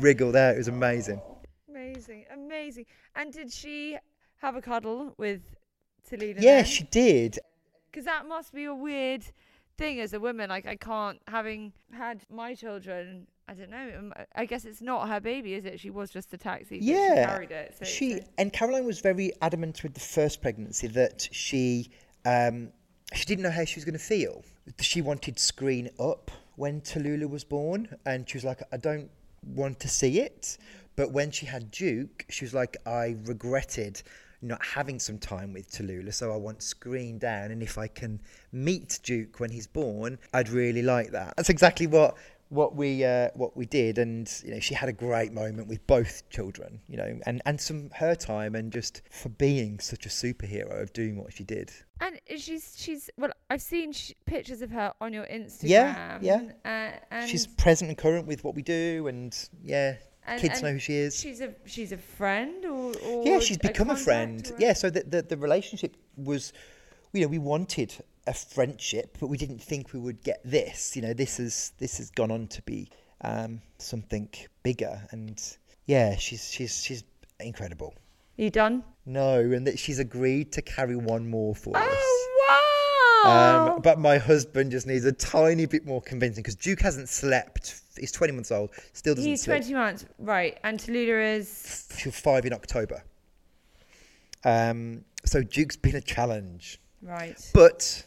wriggled 0.00 0.36
out. 0.36 0.54
It 0.54 0.58
was 0.58 0.68
amazing. 0.68 1.22
Amazing, 1.68 2.26
amazing. 2.30 2.84
And 3.16 3.32
did 3.32 3.50
she 3.50 3.96
have 4.38 4.56
a 4.56 4.62
cuddle 4.62 5.14
with 5.18 5.40
Selena? 6.08 6.40
Yeah, 6.40 6.62
she 6.62 6.84
did. 6.84 7.38
Because 7.90 8.04
that 8.04 8.26
must 8.26 8.52
be 8.52 8.64
a 8.64 8.74
weird 8.74 9.24
thing 9.76 10.00
as 10.00 10.12
a 10.12 10.20
woman. 10.20 10.48
Like, 10.50 10.66
I 10.66 10.76
can't, 10.76 11.20
having 11.26 11.72
had 11.92 12.22
my 12.30 12.54
children, 12.54 13.26
I 13.48 13.54
don't 13.54 13.70
know. 13.70 13.90
um, 13.98 14.12
I 14.34 14.44
guess 14.44 14.64
it's 14.64 14.82
not 14.82 15.08
her 15.08 15.20
baby, 15.20 15.54
is 15.54 15.64
it? 15.64 15.80
She 15.80 15.90
was 15.90 16.10
just 16.10 16.32
a 16.34 16.36
taxi. 16.36 16.78
but 16.78 16.84
she 16.84 16.92
Yeah, 16.92 17.26
carried 17.26 17.50
it. 17.50 17.76
So 17.78 17.84
she 17.84 18.12
so- 18.18 18.24
and 18.38 18.52
Caroline 18.52 18.84
was 18.84 19.00
very 19.00 19.32
adamant 19.40 19.82
with 19.82 19.94
the 19.94 20.00
first 20.00 20.42
pregnancy 20.42 20.86
that 20.88 21.28
she 21.32 21.90
um, 22.24 22.70
she 23.14 23.24
didn't 23.24 23.42
know 23.42 23.50
how 23.50 23.64
she 23.64 23.76
was 23.76 23.84
going 23.86 23.94
to 23.94 24.04
feel. 24.04 24.44
She 24.80 25.00
wanted 25.00 25.38
screen 25.38 25.88
up 25.98 26.30
when 26.56 26.82
Tallulah 26.82 27.30
was 27.30 27.42
born, 27.42 27.88
and 28.04 28.28
she 28.28 28.36
was 28.36 28.44
like, 28.44 28.60
"I 28.70 28.76
don't 28.76 29.08
want 29.46 29.80
to 29.80 29.88
see 29.88 30.20
it." 30.20 30.58
But 30.94 31.12
when 31.12 31.30
she 31.30 31.46
had 31.46 31.70
Duke, 31.70 32.26
she 32.28 32.44
was 32.44 32.52
like, 32.52 32.76
"I 32.84 33.16
regretted." 33.24 34.02
Not 34.40 34.64
having 34.64 34.98
some 35.00 35.18
time 35.18 35.52
with 35.52 35.70
Tallulah, 35.70 36.14
so 36.14 36.32
I 36.32 36.36
want 36.36 36.62
screen 36.62 37.18
down, 37.18 37.50
and 37.50 37.62
if 37.62 37.76
I 37.76 37.88
can 37.88 38.20
meet 38.52 39.00
Duke 39.02 39.40
when 39.40 39.50
he's 39.50 39.66
born, 39.66 40.18
I'd 40.32 40.48
really 40.48 40.82
like 40.82 41.10
that. 41.10 41.34
That's 41.36 41.50
exactly 41.50 41.86
what 41.88 42.16
what 42.50 42.74
we 42.74 43.04
uh, 43.04 43.28
what 43.34 43.56
we 43.56 43.66
did, 43.66 43.98
and 43.98 44.30
you 44.44 44.52
know, 44.52 44.60
she 44.60 44.74
had 44.74 44.88
a 44.88 44.92
great 44.92 45.32
moment 45.32 45.68
with 45.68 45.86
both 45.86 46.28
children, 46.30 46.80
you 46.88 46.96
know, 46.96 47.18
and 47.26 47.42
and 47.44 47.60
some 47.60 47.90
her 47.94 48.14
time, 48.14 48.54
and 48.54 48.72
just 48.72 49.02
for 49.10 49.28
being 49.28 49.78
such 49.80 50.06
a 50.06 50.08
superhero 50.08 50.80
of 50.80 50.92
doing 50.92 51.18
what 51.18 51.32
she 51.32 51.44
did. 51.44 51.70
And 52.00 52.20
she's 52.36 52.74
she's 52.76 53.10
well. 53.16 53.32
I've 53.50 53.62
seen 53.62 53.92
sh- 53.92 54.12
pictures 54.26 54.62
of 54.62 54.70
her 54.70 54.92
on 55.00 55.12
your 55.12 55.24
Instagram. 55.26 55.68
Yeah, 55.68 56.18
yeah. 56.22 56.42
Uh, 56.64 56.98
and 57.10 57.28
She's 57.28 57.46
present 57.46 57.88
and 57.88 57.98
current 57.98 58.26
with 58.26 58.44
what 58.44 58.54
we 58.54 58.62
do, 58.62 59.06
and 59.08 59.36
yeah, 59.62 59.96
and- 60.28 60.40
kids 60.40 60.54
and 60.54 60.62
know 60.62 60.72
who 60.72 60.78
she 60.78 60.94
is. 60.94 61.18
She's 61.18 61.40
a 61.40 61.54
she's 61.66 61.92
a 61.92 61.98
friend, 61.98 62.64
or, 62.64 62.94
or 63.04 63.26
yeah, 63.26 63.40
she's 63.40 63.58
become 63.58 63.90
a, 63.90 63.94
contact 63.94 64.04
friend. 64.04 64.52
Yeah, 64.58 64.72
so 64.72 64.90
the, 64.90 65.02
the 65.02 65.22
the 65.22 65.36
relationship 65.36 65.96
was, 66.16 66.52
you 67.12 67.22
know, 67.22 67.28
we 67.28 67.38
wanted 67.38 67.94
a 68.26 68.34
friendship, 68.34 69.16
but 69.20 69.28
we 69.28 69.38
didn't 69.38 69.62
think 69.62 69.92
we 69.92 70.00
would 70.00 70.22
get 70.22 70.40
this. 70.44 70.94
You 70.94 71.02
know, 71.02 71.14
this 71.14 71.40
is 71.40 71.72
this 71.78 71.98
has 71.98 72.10
gone 72.10 72.30
on 72.30 72.46
to 72.48 72.62
be 72.62 72.90
um, 73.22 73.60
something 73.78 74.28
bigger, 74.62 75.06
and 75.10 75.40
yeah, 75.86 76.16
she's 76.16 76.50
she's 76.50 76.82
she's 76.82 77.04
incredible. 77.40 77.94
You 78.36 78.50
done? 78.50 78.84
No, 79.04 79.40
and 79.40 79.66
that 79.66 79.78
she's 79.78 79.98
agreed 79.98 80.52
to 80.52 80.62
carry 80.62 80.94
one 80.94 81.28
more 81.28 81.54
for 81.54 81.76
us. 81.76 82.27
Wow! 83.24 83.74
Um, 83.76 83.82
but 83.82 83.98
my 83.98 84.18
husband 84.18 84.70
just 84.70 84.86
needs 84.86 85.04
a 85.04 85.12
tiny 85.12 85.66
bit 85.66 85.84
more 85.86 86.00
convincing 86.02 86.42
because 86.42 86.54
Duke 86.56 86.80
hasn't 86.80 87.08
slept. 87.08 87.80
He's 87.98 88.12
20 88.12 88.32
months 88.32 88.52
old, 88.52 88.70
still 88.92 89.14
doesn't 89.14 89.28
He's 89.28 89.42
sleep. 89.42 89.56
twenty 89.56 89.74
months, 89.74 90.04
right? 90.18 90.58
And 90.62 90.78
Tallulah 90.78 91.36
is 91.38 91.88
She'll 91.98 92.12
five 92.12 92.44
in 92.46 92.52
October. 92.52 93.02
Um, 94.44 95.04
so 95.24 95.42
Duke's 95.42 95.76
been 95.76 95.96
a 95.96 96.00
challenge, 96.00 96.80
right. 97.02 97.36
but 97.52 98.04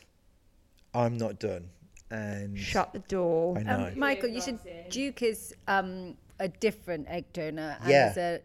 I'm 0.93 1.17
not 1.17 1.39
done. 1.39 1.69
and 2.09 2.57
Shut 2.57 2.93
the 2.93 2.99
door. 2.99 3.57
I 3.57 3.63
know. 3.63 3.85
Um, 3.87 3.99
Michael, 3.99 4.29
you 4.29 4.41
should. 4.41 4.59
Duke 4.89 5.21
is 5.23 5.53
um, 5.67 6.15
a 6.39 6.47
different 6.47 7.07
egg 7.09 7.25
donor, 7.33 7.77
and 7.81 7.89
Yeah. 7.89 8.11
is 8.11 8.17
a 8.17 8.41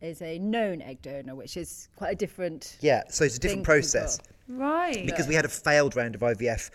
is 0.00 0.22
a 0.22 0.38
known 0.38 0.82
egg 0.82 1.02
donor, 1.02 1.34
which 1.34 1.56
is 1.56 1.88
quite 1.96 2.12
a 2.12 2.16
different. 2.16 2.78
yeah, 2.80 3.02
so 3.08 3.24
it's 3.24 3.36
a 3.36 3.40
different 3.40 3.64
process. 3.64 4.18
Right. 4.48 5.06
because 5.06 5.28
we 5.28 5.34
had 5.36 5.44
a 5.44 5.48
failed 5.48 5.94
round 5.94 6.16
of 6.16 6.22
IVF 6.22 6.70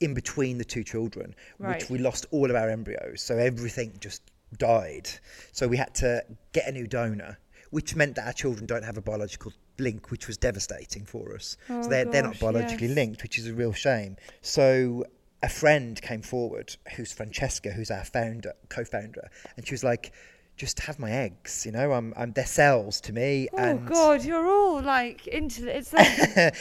in 0.00 0.14
between 0.14 0.58
the 0.58 0.64
two 0.64 0.84
children, 0.84 1.34
Right. 1.58 1.80
which 1.80 1.90
we 1.90 1.98
lost 1.98 2.26
all 2.30 2.50
of 2.50 2.54
our 2.56 2.68
embryos. 2.70 3.22
So 3.22 3.36
everything 3.36 3.96
just 3.98 4.22
died. 4.58 5.08
So 5.52 5.66
we 5.66 5.76
had 5.76 5.94
to 5.96 6.22
get 6.52 6.68
a 6.68 6.72
new 6.72 6.86
donor, 6.86 7.38
which 7.70 7.96
meant 7.96 8.14
that 8.16 8.26
our 8.26 8.32
children 8.32 8.66
don't 8.66 8.84
have 8.84 8.96
a 8.96 9.02
biological 9.02 9.52
link, 9.78 10.10
which 10.10 10.26
was 10.28 10.36
devastating 10.36 11.04
for 11.04 11.34
us. 11.34 11.56
Oh, 11.68 11.82
so 11.82 11.88
they're, 11.88 12.04
they're 12.04 12.22
not 12.22 12.38
biologically 12.38 12.86
yes. 12.88 12.96
linked, 12.96 13.22
which 13.22 13.38
is 13.38 13.48
a 13.48 13.54
real 13.54 13.72
shame. 13.72 14.16
So 14.42 15.04
a 15.42 15.48
friend 15.48 16.00
came 16.00 16.22
forward, 16.22 16.76
who's 16.94 17.12
Francesca, 17.12 17.70
who's 17.72 17.90
our 17.90 18.04
founder, 18.04 18.52
co-founder, 18.68 19.28
and 19.56 19.66
she 19.66 19.74
was 19.74 19.82
like, 19.84 20.12
"Just 20.56 20.80
have 20.80 20.98
my 20.98 21.10
eggs, 21.10 21.64
you 21.66 21.72
know. 21.72 21.92
I'm, 21.92 22.12
I'm 22.16 22.32
they're 22.32 22.46
cells 22.46 23.00
to 23.02 23.12
me." 23.12 23.48
Oh 23.52 23.56
and 23.58 23.86
God, 23.86 24.24
you're 24.24 24.46
all 24.48 24.80
like 24.82 25.26
into 25.26 25.74
it's 25.74 25.92
like 25.92 26.08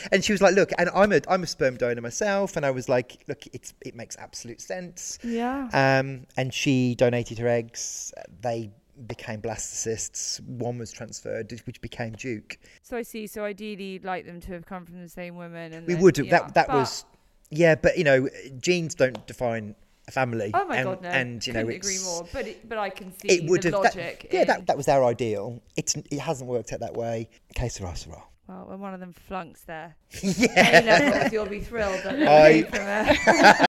and 0.12 0.24
she 0.24 0.32
was 0.32 0.42
like, 0.42 0.56
"Look, 0.56 0.72
and 0.78 0.90
I'm 0.94 1.12
a 1.12 1.22
I'm 1.28 1.44
a 1.44 1.48
sperm 1.48 1.78
donor 1.78 2.02
myself." 2.02 2.56
And 2.58 2.66
I 2.66 2.72
was 2.72 2.90
like, 2.90 3.18
"Look, 3.28 3.44
it's 3.54 3.74
it 3.86 3.96
makes 3.96 4.16
absolute 4.18 4.62
sense." 4.62 5.20
yeah. 5.24 5.70
Um, 5.74 6.28
and 6.38 6.54
she 6.54 6.96
donated 6.96 7.40
her 7.40 7.48
eggs. 7.48 8.14
They 8.42 8.72
became 9.08 9.42
blastocysts. 9.42 10.40
One 10.42 10.78
was 10.78 10.92
transferred, 10.92 11.52
which 11.66 11.82
became 11.82 12.14
Duke. 12.14 12.58
So 12.82 12.96
I 12.98 13.02
see. 13.02 13.28
So 13.28 13.44
ideally, 13.44 13.84
you'd 13.94 14.06
like 14.06 14.26
them 14.26 14.40
to 14.42 14.54
have 14.54 14.66
come 14.66 14.86
from 14.86 15.02
the 15.02 15.10
same 15.10 15.36
woman. 15.36 15.74
And 15.74 15.86
We 15.88 15.94
then- 15.96 16.04
would 16.04 16.18
have. 16.18 16.26
yeah, 16.28 16.40
that 16.40 16.54
that 16.54 16.68
but- 16.68 16.76
was, 16.76 17.06
yeah. 17.50 17.76
But 17.76 17.98
you 17.98 18.04
know, 18.04 18.30
genes 18.60 18.96
don't 18.96 19.26
define 19.28 19.76
family. 20.12 20.52
Oh 20.54 20.66
my 20.66 20.78
and, 20.78 20.86
God, 20.86 21.02
no! 21.02 21.10
And 21.10 21.46
you 21.48 21.54
know, 21.54 21.60
Couldn't 21.66 21.76
it's, 21.78 21.88
agree 21.88 22.06
more. 22.06 22.28
But 22.34 22.48
it, 22.48 22.68
but 22.70 22.78
I 22.78 22.90
can 22.90 23.12
see 23.20 23.28
It 23.30 23.50
would 23.50 23.62
the 23.64 23.72
have. 23.72 23.84
that- 23.84 23.96
logic. 23.96 24.30
yeah, 24.32 24.42
in- 24.42 24.48
that 24.48 24.68
that 24.68 24.78
was 24.78 24.88
our 24.88 25.04
ideal. 25.04 25.62
It's 25.76 25.96
it 25.96 26.20
hasn't 26.20 26.50
worked 26.50 26.72
out 26.74 26.80
that 26.82 26.96
way. 26.96 27.30
Que 27.56 27.70
sera, 27.70 27.96
sera. 27.96 28.24
Well, 28.48 28.66
when 28.68 28.80
one 28.80 28.94
of 28.94 29.00
them 29.00 29.14
flunks 29.14 29.62
there, 29.64 29.96
yeah. 30.22 30.82
Levels, 30.86 31.34
you'll 31.34 31.46
be 31.48 31.60
thrilled 31.62 32.00
I- 32.06 32.62
came 32.64 32.66
from 32.72 32.82
a- 32.82 33.66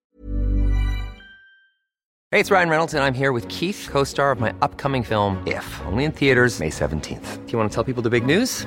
Hey, 2.33 2.41
it's 2.41 2.51
Ryan 2.51 2.69
Reynolds, 2.69 2.93
and 2.93 3.03
I'm 3.05 3.15
here 3.15 3.33
with 3.33 3.49
Keith, 3.49 3.89
co 3.91 4.05
star 4.05 4.31
of 4.33 4.41
my 4.41 4.53
upcoming 4.61 5.03
film, 5.05 5.43
If, 5.47 5.81
only 5.87 6.05
in 6.05 6.13
theaters, 6.13 6.59
May 6.61 6.69
17th. 6.71 7.47
Do 7.47 7.53
you 7.53 7.57
want 7.57 7.71
to 7.71 7.75
tell 7.75 7.85
people 7.85 8.03
the 8.03 8.11
big 8.11 8.27
news? 8.27 8.67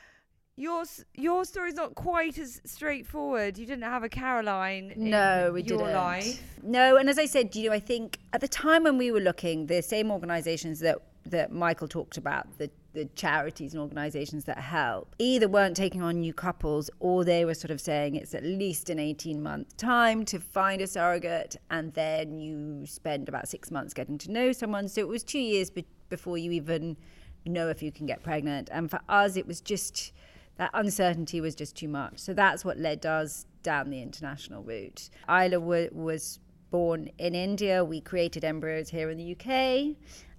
your 0.61 0.83
your 1.15 1.43
story's 1.45 1.73
not 1.75 1.95
quite 1.95 2.37
as 2.37 2.61
straightforward. 2.65 3.57
You 3.57 3.65
didn't 3.65 3.83
have 3.83 4.03
a 4.03 4.09
Caroline. 4.09 4.91
in 4.95 5.09
No, 5.09 5.51
we 5.53 5.63
your 5.63 5.79
didn't. 5.79 5.93
life. 5.93 6.43
No, 6.63 6.97
and 6.97 7.09
as 7.09 7.17
I 7.17 7.25
said, 7.25 7.55
you 7.55 7.69
know, 7.69 7.75
I 7.75 7.79
think 7.79 8.19
at 8.33 8.41
the 8.41 8.47
time 8.47 8.83
when 8.83 8.97
we 8.97 9.11
were 9.11 9.19
looking, 9.19 9.65
the 9.67 9.81
same 9.81 10.11
organisations 10.11 10.79
that 10.81 10.97
that 11.25 11.51
Michael 11.51 11.87
talked 11.87 12.17
about, 12.17 12.57
the 12.57 12.69
the 12.93 13.05
charities 13.15 13.73
and 13.73 13.81
organisations 13.81 14.43
that 14.45 14.57
help, 14.59 15.15
either 15.17 15.47
weren't 15.47 15.77
taking 15.77 16.01
on 16.01 16.19
new 16.19 16.33
couples 16.33 16.89
or 16.99 17.23
they 17.23 17.45
were 17.45 17.53
sort 17.53 17.71
of 17.71 17.79
saying 17.79 18.15
it's 18.15 18.33
at 18.35 18.43
least 18.43 18.89
an 18.89 18.99
18 18.99 19.41
month 19.41 19.77
time 19.77 20.25
to 20.25 20.39
find 20.41 20.81
a 20.81 20.87
surrogate 20.87 21.55
and 21.69 21.93
then 21.93 22.37
you 22.37 22.85
spend 22.85 23.29
about 23.29 23.47
six 23.47 23.71
months 23.71 23.93
getting 23.93 24.17
to 24.17 24.29
know 24.29 24.51
someone. 24.51 24.89
So 24.89 24.99
it 24.99 25.07
was 25.07 25.23
two 25.23 25.39
years 25.39 25.69
be- 25.69 25.85
before 26.09 26.37
you 26.37 26.51
even 26.51 26.97
know 27.45 27.69
if 27.69 27.81
you 27.81 27.93
can 27.93 28.05
get 28.05 28.21
pregnant. 28.23 28.67
And 28.73 28.91
for 28.91 28.99
us, 29.07 29.37
it 29.37 29.47
was 29.47 29.61
just 29.61 30.11
that 30.57 30.69
uncertainty 30.73 31.41
was 31.41 31.55
just 31.55 31.75
too 31.75 31.87
much. 31.87 32.19
So 32.19 32.33
that's 32.33 32.63
what 32.63 32.77
led 32.77 33.05
us 33.05 33.45
down 33.63 33.89
the 33.89 34.01
international 34.01 34.63
route. 34.63 35.09
Isla 35.29 35.59
wa- 35.59 35.87
was 35.91 36.39
born 36.69 37.09
in 37.17 37.35
India. 37.35 37.83
We 37.83 38.01
created 38.01 38.43
embryos 38.43 38.89
here 38.89 39.09
in 39.09 39.17
the 39.17 39.31
UK 39.35 39.95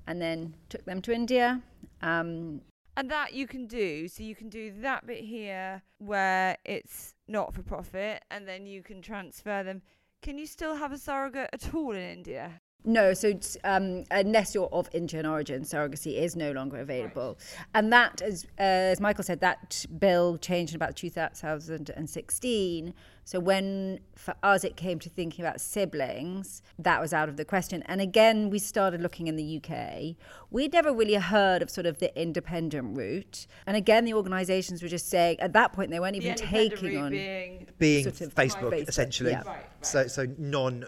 and 0.06 0.20
then 0.20 0.54
took 0.68 0.84
them 0.84 1.02
to 1.02 1.12
India. 1.12 1.62
Um, 2.02 2.62
And 2.96 3.10
that 3.10 3.32
you 3.32 3.46
can 3.46 3.66
do. 3.66 4.08
So 4.08 4.22
you 4.22 4.34
can 4.34 4.48
do 4.48 4.72
that 4.82 5.06
bit 5.06 5.24
here 5.24 5.82
where 5.98 6.56
it's 6.64 7.14
not 7.28 7.54
for 7.54 7.62
profit, 7.62 8.22
and 8.30 8.46
then 8.46 8.66
you 8.66 8.82
can 8.82 9.00
transfer 9.02 9.62
them. 9.62 9.82
Can 10.20 10.38
you 10.38 10.46
still 10.46 10.76
have 10.76 10.92
a 10.92 10.98
surrogate 10.98 11.50
at 11.52 11.74
all 11.74 11.92
in 11.92 12.00
India? 12.18 12.60
No, 12.84 13.14
so 13.14 13.38
um, 13.62 14.02
unless 14.10 14.54
you're 14.54 14.68
of 14.72 14.88
Indian 14.92 15.24
origin, 15.24 15.62
surrogacy 15.62 16.16
is 16.16 16.34
no 16.34 16.50
longer 16.50 16.78
available. 16.78 17.38
And 17.74 17.92
that, 17.92 18.20
as, 18.22 18.44
uh, 18.58 18.62
as 18.62 19.00
Michael 19.00 19.22
said, 19.22 19.38
that 19.40 19.86
bill 19.98 20.36
changed 20.36 20.72
in 20.72 20.76
about 20.76 20.96
2016. 20.96 22.94
So 23.24 23.38
when, 23.38 24.00
for 24.16 24.34
us, 24.42 24.64
it 24.64 24.76
came 24.76 24.98
to 24.98 25.08
thinking 25.08 25.44
about 25.44 25.60
siblings, 25.60 26.60
that 26.78 27.00
was 27.00 27.12
out 27.12 27.28
of 27.28 27.36
the 27.36 27.44
question. 27.44 27.82
And 27.86 28.00
again, 28.00 28.50
we 28.50 28.58
started 28.58 29.00
looking 29.00 29.28
in 29.28 29.36
the 29.36 29.62
UK. 29.62 30.16
We'd 30.50 30.72
never 30.72 30.92
really 30.92 31.14
heard 31.14 31.62
of 31.62 31.70
sort 31.70 31.86
of 31.86 31.98
the 31.98 32.20
independent 32.20 32.96
route. 32.96 33.46
And 33.66 33.76
again, 33.76 34.04
the 34.04 34.14
organisations 34.14 34.82
were 34.82 34.88
just 34.88 35.08
saying, 35.08 35.38
at 35.40 35.52
that 35.52 35.72
point, 35.72 35.90
they 35.90 36.00
weren't 36.00 36.16
even 36.16 36.32
The 36.32 36.38
taking 36.38 36.96
on... 36.98 37.10
being 37.12 37.68
Being 37.78 38.04
Sort 38.04 38.20
of 38.22 38.34
Facebook, 38.34 38.72
Facebook, 38.72 38.88
essentially. 38.88 39.30
yeah. 39.30 39.38
Right, 39.38 39.46
right. 39.46 39.66
So 39.82 40.06
so 40.06 40.26
non 40.38 40.84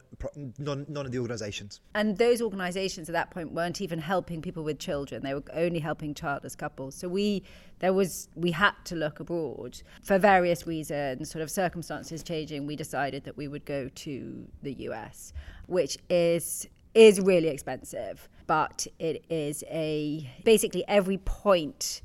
non 0.58 0.86
none 0.88 1.06
of 1.06 1.12
the 1.12 1.18
organisations. 1.18 1.80
And 1.94 2.18
those 2.18 2.40
organisations 2.42 3.08
at 3.08 3.12
that 3.12 3.30
point 3.30 3.52
weren't 3.52 3.80
even 3.80 3.98
helping 3.98 4.42
people 4.42 4.62
with 4.62 4.78
children; 4.78 5.22
they 5.22 5.34
were 5.34 5.42
only 5.52 5.80
helping 5.80 6.14
childless 6.14 6.54
couples. 6.54 6.94
So 6.94 7.08
we, 7.08 7.42
there 7.84 7.92
was, 7.92 8.30
we 8.34 8.50
had 8.50 8.72
to 8.86 8.96
look 8.96 9.20
abroad 9.20 9.82
for 10.02 10.18
various 10.18 10.66
reasons. 10.66 11.30
Sort 11.30 11.42
of 11.42 11.50
circumstances 11.50 12.22
changing, 12.22 12.66
we 12.66 12.76
decided 12.76 13.24
that 13.24 13.36
we 13.36 13.46
would 13.46 13.66
go 13.66 13.90
to 13.94 14.48
the 14.62 14.72
US, 14.88 15.34
which 15.66 15.98
is 16.08 16.66
is 16.94 17.20
really 17.20 17.48
expensive, 17.48 18.26
but 18.46 18.86
it 18.98 19.22
is 19.28 19.64
a 19.68 20.26
basically 20.44 20.82
every 20.88 21.18
point 21.18 22.00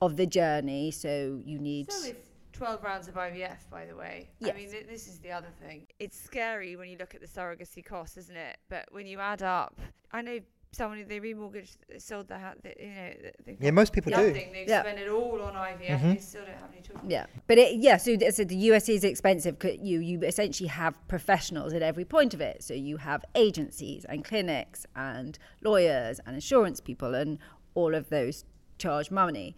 of 0.00 0.16
the 0.16 0.26
journey. 0.26 0.92
So 0.92 1.40
you 1.44 1.58
need. 1.58 1.90
So 1.90 2.10
it's 2.10 2.28
12 2.52 2.84
rounds 2.84 3.08
of 3.08 3.14
IVF, 3.14 3.68
by 3.72 3.86
the 3.86 3.96
way. 3.96 4.28
Yes. 4.38 4.52
I 4.54 4.56
mean, 4.56 4.70
th- 4.70 4.86
this 4.86 5.08
is 5.08 5.18
the 5.18 5.32
other 5.32 5.50
thing. 5.66 5.88
It's 5.98 6.16
scary 6.16 6.76
when 6.76 6.88
you 6.88 6.96
look 6.96 7.12
at 7.16 7.20
the 7.20 7.26
surrogacy 7.26 7.84
costs, 7.84 8.16
isn't 8.18 8.36
it? 8.36 8.58
But 8.68 8.84
when 8.92 9.08
you 9.08 9.18
add 9.18 9.42
up, 9.42 9.80
I 10.12 10.22
know 10.22 10.38
someone 10.74 11.04
they 11.08 11.20
remortgaged, 11.20 11.76
sold 11.98 12.28
their 12.28 12.38
house, 12.38 12.56
you 12.64 12.86
know, 12.86 13.10
they've 13.46 13.56
Yeah, 13.60 13.70
most 13.70 13.92
people 13.92 14.12
do. 14.12 14.18
Mm-hmm. 14.18 14.52
They've 14.52 14.68
Yeah. 14.68 14.82
spent 14.82 14.98
it 14.98 15.08
all 15.08 15.40
on 15.42 15.54
IVF. 15.54 16.02
They 16.02 16.16
still 16.18 16.44
don't 16.44 16.54
have 16.56 16.70
any 16.72 16.82
children. 16.82 17.10
Yeah, 17.10 17.26
but 17.46 17.58
it, 17.58 17.76
yeah, 17.76 17.96
so, 17.96 18.16
so 18.30 18.44
the 18.44 18.56
US 18.72 18.88
is 18.88 19.04
expensive. 19.04 19.58
'cause 19.58 19.76
You 19.80 20.00
you 20.00 20.20
essentially 20.22 20.68
have 20.68 20.94
professionals 21.08 21.72
at 21.72 21.82
every 21.82 22.04
point 22.04 22.34
of 22.34 22.40
it. 22.40 22.62
So 22.62 22.74
you 22.74 22.96
have 22.98 23.24
agencies 23.34 24.04
and 24.04 24.24
clinics 24.24 24.86
and 24.96 25.38
lawyers 25.62 26.20
and 26.26 26.34
insurance 26.34 26.80
people, 26.80 27.14
and 27.14 27.38
all 27.74 27.94
of 27.94 28.08
those 28.10 28.44
charge 28.78 29.10
money. 29.10 29.56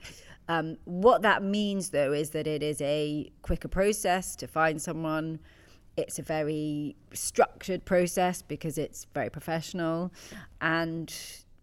Um, 0.48 0.76
what 0.84 1.22
that 1.22 1.42
means, 1.42 1.90
though, 1.90 2.12
is 2.12 2.30
that 2.30 2.46
it 2.46 2.62
is 2.62 2.80
a 2.80 3.32
quicker 3.42 3.68
process 3.68 4.36
to 4.36 4.46
find 4.46 4.80
someone. 4.80 5.40
It's 5.96 6.18
a 6.18 6.22
very 6.22 6.96
structured 7.12 7.84
process 7.84 8.42
because 8.42 8.76
it's 8.78 9.06
very 9.14 9.30
professional, 9.30 10.12
and 10.60 11.12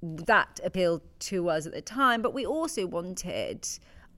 that 0.02 0.60
appealed 0.64 1.02
to 1.20 1.50
us 1.50 1.66
at 1.66 1.74
the 1.74 1.82
time. 1.82 2.22
But 2.22 2.34
we 2.34 2.46
also 2.46 2.86
wanted 2.88 3.68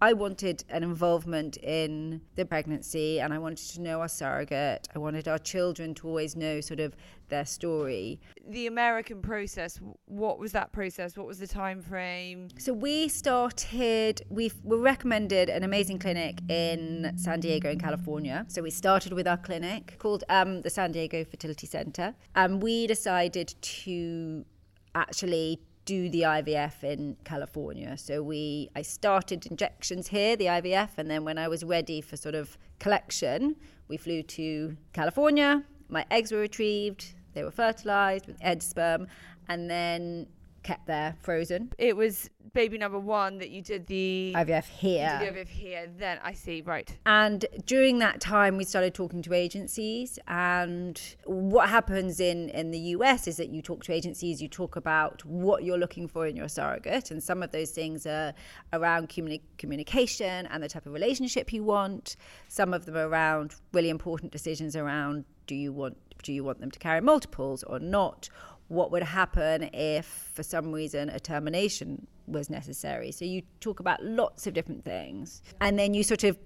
I 0.02 0.14
wanted 0.14 0.64
an 0.70 0.84
involvement 0.84 1.58
in 1.58 2.22
the 2.36 2.46
pregnancy 2.46 3.20
and 3.22 3.34
I 3.34 3.38
wanted 3.38 3.70
to 3.74 3.82
know 3.82 4.02
our 4.02 4.10
surrogate. 4.10 4.88
I 4.94 5.00
wanted 5.00 5.28
our 5.28 5.38
children 5.38 5.94
to 5.96 6.08
always 6.08 6.36
know 6.36 6.60
sort 6.60 6.82
of 6.82 6.96
their 7.30 7.46
story. 7.46 8.20
The 8.48 8.68
American 8.68 9.22
process, 9.22 9.80
what 10.06 10.38
was 10.38 10.52
that 10.52 10.74
process? 10.74 11.18
What 11.18 11.28
was 11.28 11.40
the 11.40 11.48
time 11.48 11.82
frame? 11.82 12.50
So 12.58 12.74
we 12.74 13.08
started, 13.08 14.22
we 14.30 14.52
were 14.64 14.78
recommended 14.80 15.50
an 15.50 15.64
amazing 15.64 16.00
clinic 16.00 16.40
in 16.50 17.14
San 17.18 17.40
Diego 17.40 17.70
in 17.72 17.80
California. 17.80 18.46
So 18.50 18.62
we 18.62 18.72
started 18.72 19.14
with 19.14 19.28
our 19.28 19.38
clinic 19.38 19.96
called 19.98 20.26
um, 20.30 20.62
the 20.62 20.70
San 20.70 20.92
Diego 20.92 21.24
Fertility 21.24 21.68
Center. 21.68 22.14
And 22.36 22.62
we 22.62 22.86
decided 22.86 23.56
to 23.62 24.46
actually 24.94 25.62
do 25.86 26.10
the 26.10 26.22
IVF 26.22 26.84
in 26.84 27.16
California. 27.24 27.98
So 27.98 28.22
we 28.22 28.70
I 28.76 28.82
started 28.82 29.46
injections 29.46 30.08
here, 30.08 30.36
the 30.36 30.46
IVF, 30.46 30.90
and 30.98 31.10
then 31.10 31.24
when 31.24 31.38
I 31.38 31.48
was 31.48 31.64
ready 31.64 32.02
for 32.02 32.18
sort 32.18 32.36
of 32.36 32.58
collection, 32.80 33.56
we 33.88 33.98
flew 33.98 34.24
to 34.24 34.76
California. 34.94 35.64
My 35.88 36.06
eggs 36.10 36.32
were 36.32 36.40
retrieved. 36.40 37.14
They 37.34 37.44
were 37.44 37.52
fertilized 37.52 38.28
with 38.28 38.38
egg 38.42 38.62
sperm 38.62 39.08
and 39.48 39.70
then 39.70 40.28
kept 40.66 40.88
there 40.88 41.16
frozen. 41.22 41.72
It 41.78 41.96
was 41.96 42.30
baby 42.54 42.78
number 42.78 42.98
one 43.00 43.38
that 43.38 43.52
you 43.52 43.62
did 43.62 43.86
the 43.86 44.34
IVF 44.36 44.66
here. 44.66 45.20
you 45.22 45.26
did 45.26 45.36
the 45.36 45.40
IVF 45.40 45.48
here. 45.48 45.88
Then 45.98 46.20
I 46.24 46.34
see. 46.34 46.62
Right. 46.62 46.98
And 47.06 47.46
during 47.66 48.00
that 48.00 48.20
time, 48.20 48.58
we 48.58 48.64
started 48.64 48.94
talking 48.94 49.22
to 49.22 49.34
agencies. 49.34 50.18
And 50.28 51.00
what 51.26 51.70
happens 51.70 52.20
in, 52.20 52.50
in 52.50 52.72
the 52.72 52.80
US 52.80 53.28
is 53.28 53.38
that 53.38 53.50
you 53.50 53.62
talk 53.62 53.84
to 53.84 53.94
agencies, 53.94 54.42
you 54.42 54.48
talk 54.48 54.76
about 54.76 55.24
what 55.26 55.64
you're 55.64 55.78
looking 55.78 56.08
for 56.08 56.26
in 56.26 56.36
your 56.36 56.50
surrogate. 56.50 57.12
And 57.12 57.22
some 57.22 57.44
of 57.44 57.52
those 57.52 57.72
things 57.72 58.08
are 58.08 58.34
around 58.74 59.10
communi- 59.10 59.42
communication 59.60 60.48
and 60.48 60.64
the 60.64 60.68
type 60.68 60.88
of 60.88 60.94
relationship 60.94 61.54
you 61.54 61.64
want. 61.64 62.16
Some 62.48 62.74
of 62.74 62.86
them 62.86 62.98
are 62.98 63.08
around 63.08 63.56
really 63.72 63.90
important 63.90 64.32
decisions 64.32 64.76
around 64.76 65.26
do 65.48 65.54
you 65.54 65.72
want 65.72 65.98
do 66.24 66.34
you 66.34 66.44
want 66.44 66.60
them 66.60 66.72
to 66.72 66.80
carry 66.80 67.02
multiples 67.02 67.62
or 67.64 67.78
not? 67.78 68.30
What 68.68 68.92
would 68.92 69.04
happen 69.04 69.70
if, 69.74 70.32
for 70.34 70.44
some 70.44 70.72
reason, 70.72 71.10
a 71.10 71.20
termination 71.20 72.08
was 72.28 72.50
necessary? 72.50 73.12
So 73.12 73.26
you 73.26 73.44
talk 73.60 73.80
about 73.80 74.04
lots 74.04 74.48
of 74.48 74.54
different 74.54 74.84
things. 74.84 75.42
And 75.62 75.78
then 75.78 75.94
you 75.94 76.04
sort 76.04 76.24
of, 76.24 76.38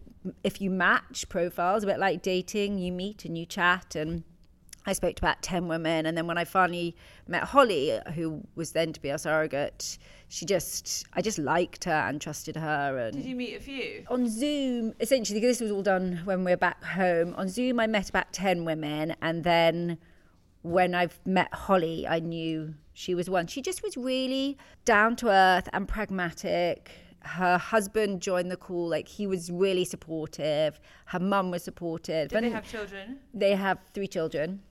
if 0.44 0.60
you 0.60 0.70
match 0.70 1.30
profiles, 1.30 1.84
a 1.84 1.88
bit 1.88 2.00
like 2.00 2.22
dating, 2.22 2.78
you 2.80 2.92
meet 2.92 3.24
and 3.26 3.38
you 3.38 3.46
chat 3.46 3.96
and 3.96 4.24
I 4.86 4.94
spoke 4.94 5.16
to 5.18 5.22
about 5.22 5.42
10 5.42 5.68
women. 5.68 6.06
And 6.06 6.18
then 6.18 6.26
when 6.26 6.38
I 6.38 6.46
finally 6.46 6.96
met 7.28 7.44
Holly, 7.44 8.00
who 8.16 8.42
was 8.56 8.72
then 8.72 8.92
to 8.94 9.02
be 9.02 9.12
our 9.12 9.18
surrogate, 9.18 9.98
she 10.30 10.46
just, 10.46 11.06
I 11.14 11.22
just 11.22 11.38
liked 11.38 11.84
her 11.84 11.92
and 11.92 12.20
trusted 12.20 12.56
her. 12.56 12.98
And 12.98 13.16
Did 13.16 13.26
you 13.26 13.36
meet 13.36 13.56
a 13.56 13.60
few? 13.60 14.06
on 14.10 14.28
Zoom, 14.28 14.94
essentially, 15.00 15.40
this 15.40 15.60
was 15.60 15.72
all 15.72 15.84
done 15.84 16.22
when 16.24 16.44
we 16.44 16.52
were 16.52 16.58
back 16.58 16.84
home. 16.84 17.36
On 17.36 17.48
Zoom, 17.50 17.80
I 17.80 17.88
met 17.88 18.10
about 18.10 18.32
10 18.34 18.66
women. 18.66 19.16
And 19.22 19.44
then 19.44 20.00
when 20.62 20.94
I've 20.94 21.20
met 21.26 21.54
Holly, 21.54 22.08
I 22.08 22.20
knew 22.20 22.74
she 22.94 23.16
was 23.16 23.30
one. 23.30 23.48
She 23.48 23.62
just 23.62 23.82
was 23.82 23.96
really 23.96 24.58
down 24.86 25.16
to 25.18 25.30
earth 25.30 25.70
and 25.74 25.88
pragmatic. 25.88 26.92
Her 27.22 27.58
husband 27.58 28.22
joined 28.22 28.50
the 28.52 28.58
call, 28.58 28.90
like 28.90 29.08
he 29.08 29.28
was 29.28 29.52
really 29.52 29.86
supportive. 29.86 30.80
Her 31.06 31.20
mum 31.20 31.52
was 31.52 31.64
supportive. 31.64 32.30
Did 32.30 32.44
they 32.44 32.50
have 32.50 32.70
children 32.70 33.20
they 33.34 33.56
have 33.56 33.80
three 33.94 34.08
children 34.08 34.62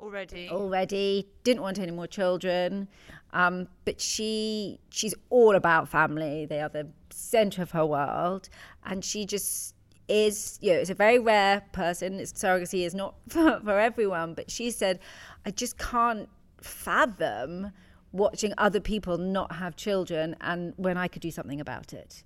already? 0.00 0.48
already 0.50 1.28
didn't 1.42 1.62
want 1.62 1.78
any 1.78 1.90
more 1.90 2.06
children 2.06 2.86
um, 3.32 3.66
but 3.84 4.00
she 4.00 4.78
she's 4.90 5.14
all 5.30 5.54
about 5.54 5.88
family 5.88 6.44
they 6.44 6.60
are 6.60 6.68
the 6.68 6.86
center 7.10 7.62
of 7.62 7.70
her 7.70 7.86
world 7.86 8.48
and 8.84 9.02
she 9.04 9.24
just 9.24 9.74
is 10.08 10.58
you 10.60 10.72
know 10.72 10.78
it's 10.78 10.90
a 10.90 10.94
very 10.94 11.18
rare 11.18 11.62
person 11.72 12.20
it's, 12.20 12.32
surrogacy 12.32 12.84
is 12.84 12.94
not 12.94 13.14
for, 13.28 13.60
for 13.64 13.78
everyone 13.78 14.34
but 14.34 14.50
she 14.50 14.70
said 14.70 14.98
i 15.46 15.50
just 15.50 15.78
can't 15.78 16.28
fathom 16.60 17.72
watching 18.12 18.52
other 18.58 18.80
people 18.80 19.16
not 19.18 19.52
have 19.52 19.76
children 19.76 20.36
and 20.40 20.74
when 20.76 20.96
i 20.96 21.06
could 21.08 21.22
do 21.22 21.30
something 21.30 21.60
about 21.60 21.92
it 21.92 22.24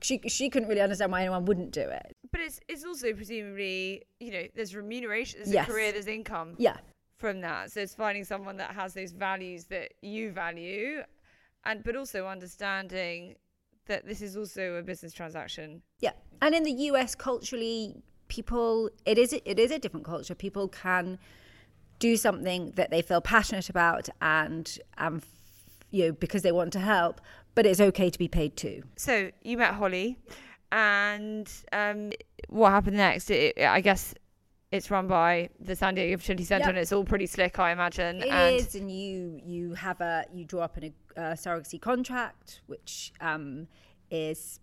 she 0.00 0.20
she 0.28 0.48
couldn't 0.48 0.68
really 0.68 0.80
understand 0.80 1.10
why 1.10 1.20
anyone 1.20 1.44
wouldn't 1.44 1.72
do 1.72 1.80
it 1.80 2.12
But 2.30 2.40
it's 2.40 2.60
it's 2.68 2.84
also 2.84 3.12
presumably 3.14 4.04
you 4.20 4.30
know 4.32 4.44
there's 4.54 4.74
remuneration, 4.74 5.40
there's 5.40 5.52
Yes. 5.52 5.68
a 5.68 5.72
career, 5.72 5.92
there's 5.92 6.06
income 6.06 6.54
yeah 6.58 6.76
from 7.16 7.40
that. 7.40 7.72
So 7.72 7.80
it's 7.80 7.96
finding 7.96 8.22
someone 8.24 8.56
that 8.58 8.70
has 8.76 8.94
those 8.94 9.10
values 9.10 9.64
that 9.66 9.92
you 10.02 10.30
value, 10.30 11.02
and 11.64 11.82
but 11.82 11.96
also 11.96 12.26
understanding 12.28 13.34
that 13.86 14.06
this 14.06 14.22
is 14.22 14.36
also 14.36 14.74
a 14.74 14.82
business 14.82 15.12
transaction. 15.12 15.82
Yeah, 15.98 16.12
and 16.42 16.54
in 16.54 16.62
the 16.62 16.76
US, 16.92 17.16
culturally, 17.16 18.02
people 18.28 18.90
it 19.04 19.18
is 19.18 19.32
it 19.32 19.58
is 19.58 19.70
a 19.72 19.78
different 19.80 20.06
culture. 20.06 20.36
People 20.36 20.68
can 20.68 21.18
do 21.98 22.16
something 22.16 22.72
that 22.76 22.90
they 22.90 23.02
feel 23.02 23.20
passionate 23.20 23.68
about, 23.70 24.08
and 24.20 24.78
um, 24.98 25.22
you 25.90 26.06
know, 26.06 26.12
because 26.12 26.42
they 26.42 26.52
want 26.52 26.72
to 26.74 26.80
help, 26.80 27.20
but 27.54 27.66
it's 27.66 27.80
okay 27.80 28.10
to 28.10 28.18
be 28.18 28.28
paid 28.28 28.56
too. 28.56 28.82
So 28.96 29.30
you 29.42 29.56
met 29.58 29.74
Holly, 29.74 30.18
and 30.72 31.50
um, 31.72 32.12
what 32.48 32.70
happened 32.70 32.96
next? 32.96 33.30
It, 33.30 33.58
I 33.58 33.80
guess 33.80 34.14
it's 34.70 34.90
run 34.90 35.08
by 35.08 35.48
the 35.58 35.74
San 35.74 35.94
Diego 35.94 36.18
Fertility 36.18 36.44
Center, 36.44 36.64
Yep. 36.64 36.68
and 36.68 36.78
it's 36.78 36.92
all 36.92 37.04
pretty 37.04 37.26
slick, 37.26 37.58
I 37.58 37.72
imagine. 37.72 38.22
It 38.22 38.28
and 38.28 38.56
is, 38.56 38.74
and 38.74 38.90
you 38.90 39.40
you 39.44 39.74
have 39.74 40.00
a 40.00 40.24
you 40.32 40.44
draw 40.44 40.62
up 40.62 40.76
in 40.78 40.84
a 40.84 41.20
uh, 41.20 41.34
surrogacy 41.34 41.80
contract, 41.80 42.60
which 42.66 43.12
um, 43.20 43.66
is 44.10 44.60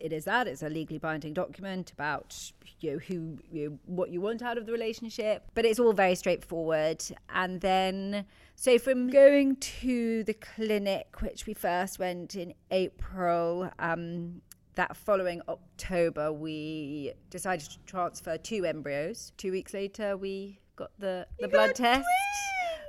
it 0.00 0.12
is 0.12 0.24
that 0.24 0.46
it's 0.46 0.62
a 0.62 0.68
legally 0.68 0.98
binding 0.98 1.32
document 1.32 1.92
about 1.92 2.52
you 2.80 2.92
know 2.92 2.98
who 2.98 3.38
you 3.50 3.70
know, 3.70 3.78
what 3.86 4.10
you 4.10 4.20
want 4.20 4.42
out 4.42 4.58
of 4.58 4.66
the 4.66 4.72
relationship, 4.72 5.44
but 5.54 5.64
it's 5.64 5.78
all 5.78 5.92
very 5.92 6.14
straightforward. 6.14 7.02
And 7.28 7.60
then 7.60 8.26
so 8.54 8.78
from 8.78 9.10
going 9.10 9.56
to 9.56 10.24
the 10.24 10.34
clinic, 10.34 11.20
which 11.20 11.46
we 11.46 11.54
first 11.54 11.98
went 11.98 12.34
in 12.34 12.54
April. 12.70 13.70
Um, 13.78 14.42
that 14.74 14.96
following 14.96 15.42
October, 15.48 16.32
we 16.32 17.12
decided 17.28 17.68
to 17.68 17.78
transfer 17.84 18.38
two 18.38 18.64
embryos. 18.64 19.32
Two 19.36 19.52
weeks 19.52 19.74
later, 19.74 20.16
we 20.16 20.60
got 20.76 20.90
the, 20.98 21.26
the 21.40 21.48
blood 21.48 21.74
test. 21.74 22.06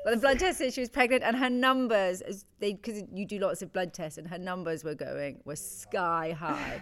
Well, 0.06 0.16
the 0.16 0.20
blood 0.20 0.40
test 0.40 0.58
said 0.58 0.74
she 0.74 0.82
was 0.82 0.90
pregnant, 0.90 1.24
and 1.24 1.38
her 1.38 1.50
numbers, 1.50 2.22
they 2.60 2.74
because 2.74 3.04
you 3.14 3.26
do 3.26 3.40
lots 3.40 3.62
of 3.62 3.72
blood 3.72 3.94
tests, 3.94 4.18
and 4.18 4.28
her 4.28 4.38
numbers 4.38 4.84
were 4.84 4.96
going 4.96 5.40
were 5.46 5.56
sky 5.56 6.36
high. 6.38 6.82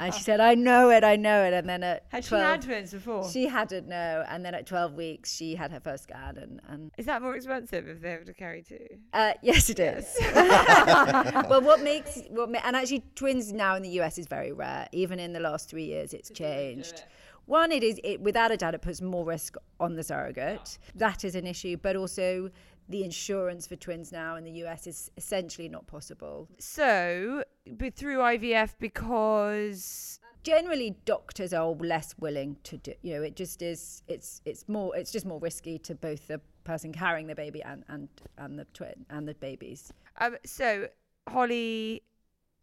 and 0.00 0.14
she 0.14 0.22
said, 0.22 0.40
"I 0.40 0.54
know 0.54 0.90
it, 0.90 1.04
I 1.04 1.16
know 1.16 1.44
it." 1.44 1.52
And 1.52 1.68
then 1.68 1.82
at 1.82 2.04
had 2.08 2.24
she 2.24 2.34
had 2.34 2.62
twins 2.62 2.92
before? 2.92 3.28
she 3.30 3.46
hadn't 3.46 3.88
no, 3.88 4.24
and 4.28 4.44
then 4.44 4.54
at 4.54 4.66
twelve 4.66 4.94
weeks, 4.94 5.34
she 5.34 5.54
had 5.54 5.70
her 5.70 5.80
first 5.80 6.04
scan, 6.04 6.38
and 6.38 6.60
and 6.68 6.90
is 6.96 7.06
that 7.06 7.20
more 7.20 7.36
expensive 7.36 7.86
if 7.88 8.00
they 8.00 8.12
have 8.12 8.24
to 8.24 8.34
carry 8.34 8.62
two? 8.62 8.86
uh, 9.12 9.32
yes, 9.42 9.68
it 9.68 9.78
is. 9.78 10.16
well, 10.34 11.60
what 11.60 11.82
makes 11.82 12.20
what 12.30 12.50
ma- 12.50 12.60
and 12.64 12.74
actually 12.74 13.04
twins 13.14 13.52
now 13.52 13.74
in 13.76 13.82
the 13.82 13.90
US 14.00 14.16
is 14.16 14.26
very 14.26 14.52
rare. 14.52 14.88
Even 14.92 15.18
in 15.18 15.32
the 15.32 15.40
last 15.40 15.68
three 15.68 15.84
years, 15.84 16.14
it's 16.14 16.30
changed. 16.30 17.04
One, 17.46 17.72
it 17.72 17.82
is 17.82 18.00
it 18.04 18.20
without 18.20 18.50
a 18.50 18.56
doubt 18.56 18.74
it 18.74 18.82
puts 18.82 19.00
more 19.00 19.24
risk 19.24 19.56
on 19.80 19.94
the 19.94 20.02
surrogate. 20.02 20.78
That 20.94 21.24
is 21.24 21.34
an 21.34 21.46
issue, 21.46 21.76
but 21.76 21.96
also 21.96 22.50
the 22.88 23.04
insurance 23.04 23.66
for 23.66 23.76
twins 23.76 24.12
now 24.12 24.36
in 24.36 24.44
the 24.44 24.52
US 24.64 24.86
is 24.86 25.10
essentially 25.16 25.68
not 25.68 25.86
possible. 25.86 26.48
So, 26.58 27.44
but 27.66 27.94
through 27.94 28.18
IVF 28.18 28.74
because 28.78 30.20
Generally, 30.42 30.96
doctors 31.04 31.52
are 31.52 31.68
less 31.68 32.16
willing 32.18 32.56
to 32.64 32.76
do. 32.76 32.92
You 33.02 33.14
know, 33.14 33.22
it 33.22 33.36
just 33.36 33.62
is. 33.62 34.02
It's 34.08 34.42
it's 34.44 34.68
more. 34.68 34.96
It's 34.96 35.12
just 35.12 35.24
more 35.24 35.38
risky 35.38 35.78
to 35.80 35.94
both 35.94 36.26
the 36.26 36.40
person 36.64 36.92
carrying 36.92 37.28
the 37.28 37.34
baby 37.34 37.62
and 37.62 37.84
and 37.88 38.08
and 38.38 38.58
the 38.58 38.64
twin 38.74 39.06
and 39.08 39.28
the 39.28 39.34
babies. 39.34 39.92
um, 40.20 40.36
so 40.44 40.88
Holly 41.28 42.02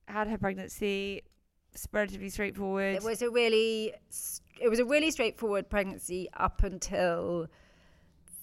had 0.08 0.28
her 0.28 0.38
pregnancy. 0.38 1.24
Relatively 1.92 2.30
straightforward. 2.30 2.96
It 2.96 3.04
was 3.04 3.22
a 3.22 3.30
really, 3.30 3.94
it 4.60 4.70
was 4.70 4.80
a 4.80 4.86
really 4.86 5.12
straightforward 5.12 5.70
pregnancy 5.70 6.28
up 6.36 6.64
until 6.64 7.48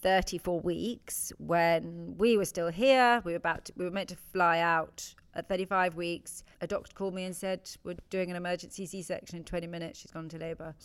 34 0.03 0.61
weeks 0.61 1.33
when 1.39 2.15
we 2.19 2.37
were 2.37 2.45
still 2.45 2.69
here. 2.69 3.21
We 3.25 3.33
were 3.33 3.37
about, 3.37 3.67
to, 3.67 3.73
we 3.77 3.85
were 3.85 3.91
meant 3.91 4.09
to 4.11 4.17
fly 4.17 4.61
out 4.61 5.15
at 5.35 5.49
35 5.49 5.97
weeks. 5.97 6.45
A 6.61 6.67
doctor 6.67 6.93
called 6.95 7.15
me 7.15 7.25
and 7.25 7.37
said, 7.37 7.71
"We're 7.85 7.97
doing 8.11 8.31
an 8.31 8.37
emergency 8.37 8.87
C-section 8.87 9.39
in 9.39 9.45
20 9.45 9.67
minutes. 9.67 10.01
She's 10.01 10.11
gone 10.11 10.29
to 10.31 10.39
labour." 10.39 10.75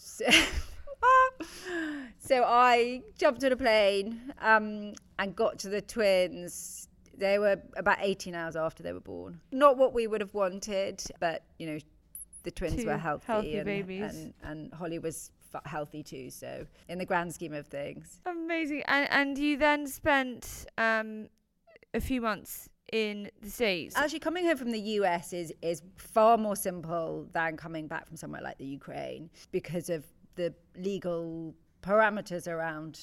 So, 1.39 1.45
so 2.19 2.43
I 2.45 3.01
jumped 3.17 3.43
on 3.43 3.51
a 3.51 3.55
plane 3.55 4.33
um, 4.39 4.93
and 5.17 5.35
got 5.35 5.57
to 5.59 5.69
the 5.69 5.81
twins. 5.81 6.87
They 7.17 7.39
were 7.39 7.59
about 7.75 7.97
18 8.01 8.35
hours 8.35 8.55
after 8.55 8.83
they 8.83 8.93
were 8.93 8.99
born. 8.99 9.39
Not 9.51 9.77
what 9.77 9.93
we 9.93 10.05
would 10.05 10.21
have 10.21 10.33
wanted, 10.35 11.03
but 11.19 11.43
you 11.57 11.67
know, 11.67 11.79
the 12.43 12.51
twins 12.51 12.81
Two 12.81 12.87
were 12.87 12.97
healthy, 12.97 13.25
healthy 13.27 13.55
and, 13.57 13.65
babies. 13.65 14.01
and 14.15 14.33
and 14.43 14.73
Holly 14.73 14.99
was 14.99 15.31
f- 15.53 15.61
healthy 15.65 16.03
too. 16.03 16.29
So 16.29 16.65
in 16.89 16.97
the 16.97 17.05
grand 17.05 17.33
scheme 17.33 17.53
of 17.53 17.67
things, 17.67 18.19
Amazing. 18.25 18.83
And 18.87 19.07
and 19.11 19.37
you 19.37 19.57
then 19.57 19.87
spent 19.87 20.65
um 20.77 21.27
a 21.93 21.99
few 22.01 22.21
months 22.21 22.69
in 22.93 23.29
the 23.41 23.49
States. 23.49 23.95
actually 23.95 24.19
coming 24.19 24.45
home 24.45 24.57
from 24.57 24.71
the 24.71 24.79
US 24.99 25.33
is 25.33 25.53
is 25.61 25.81
far 25.97 26.37
more 26.37 26.55
simple 26.55 27.27
than 27.33 27.55
coming 27.57 27.87
back 27.87 28.05
from 28.07 28.17
somewhere 28.17 28.41
like 28.41 28.57
the 28.57 28.65
Ukraine 28.65 29.29
because 29.51 29.89
of 29.89 30.03
the 30.35 30.53
legal 30.77 31.53
parameters 31.81 32.47
around 32.47 32.99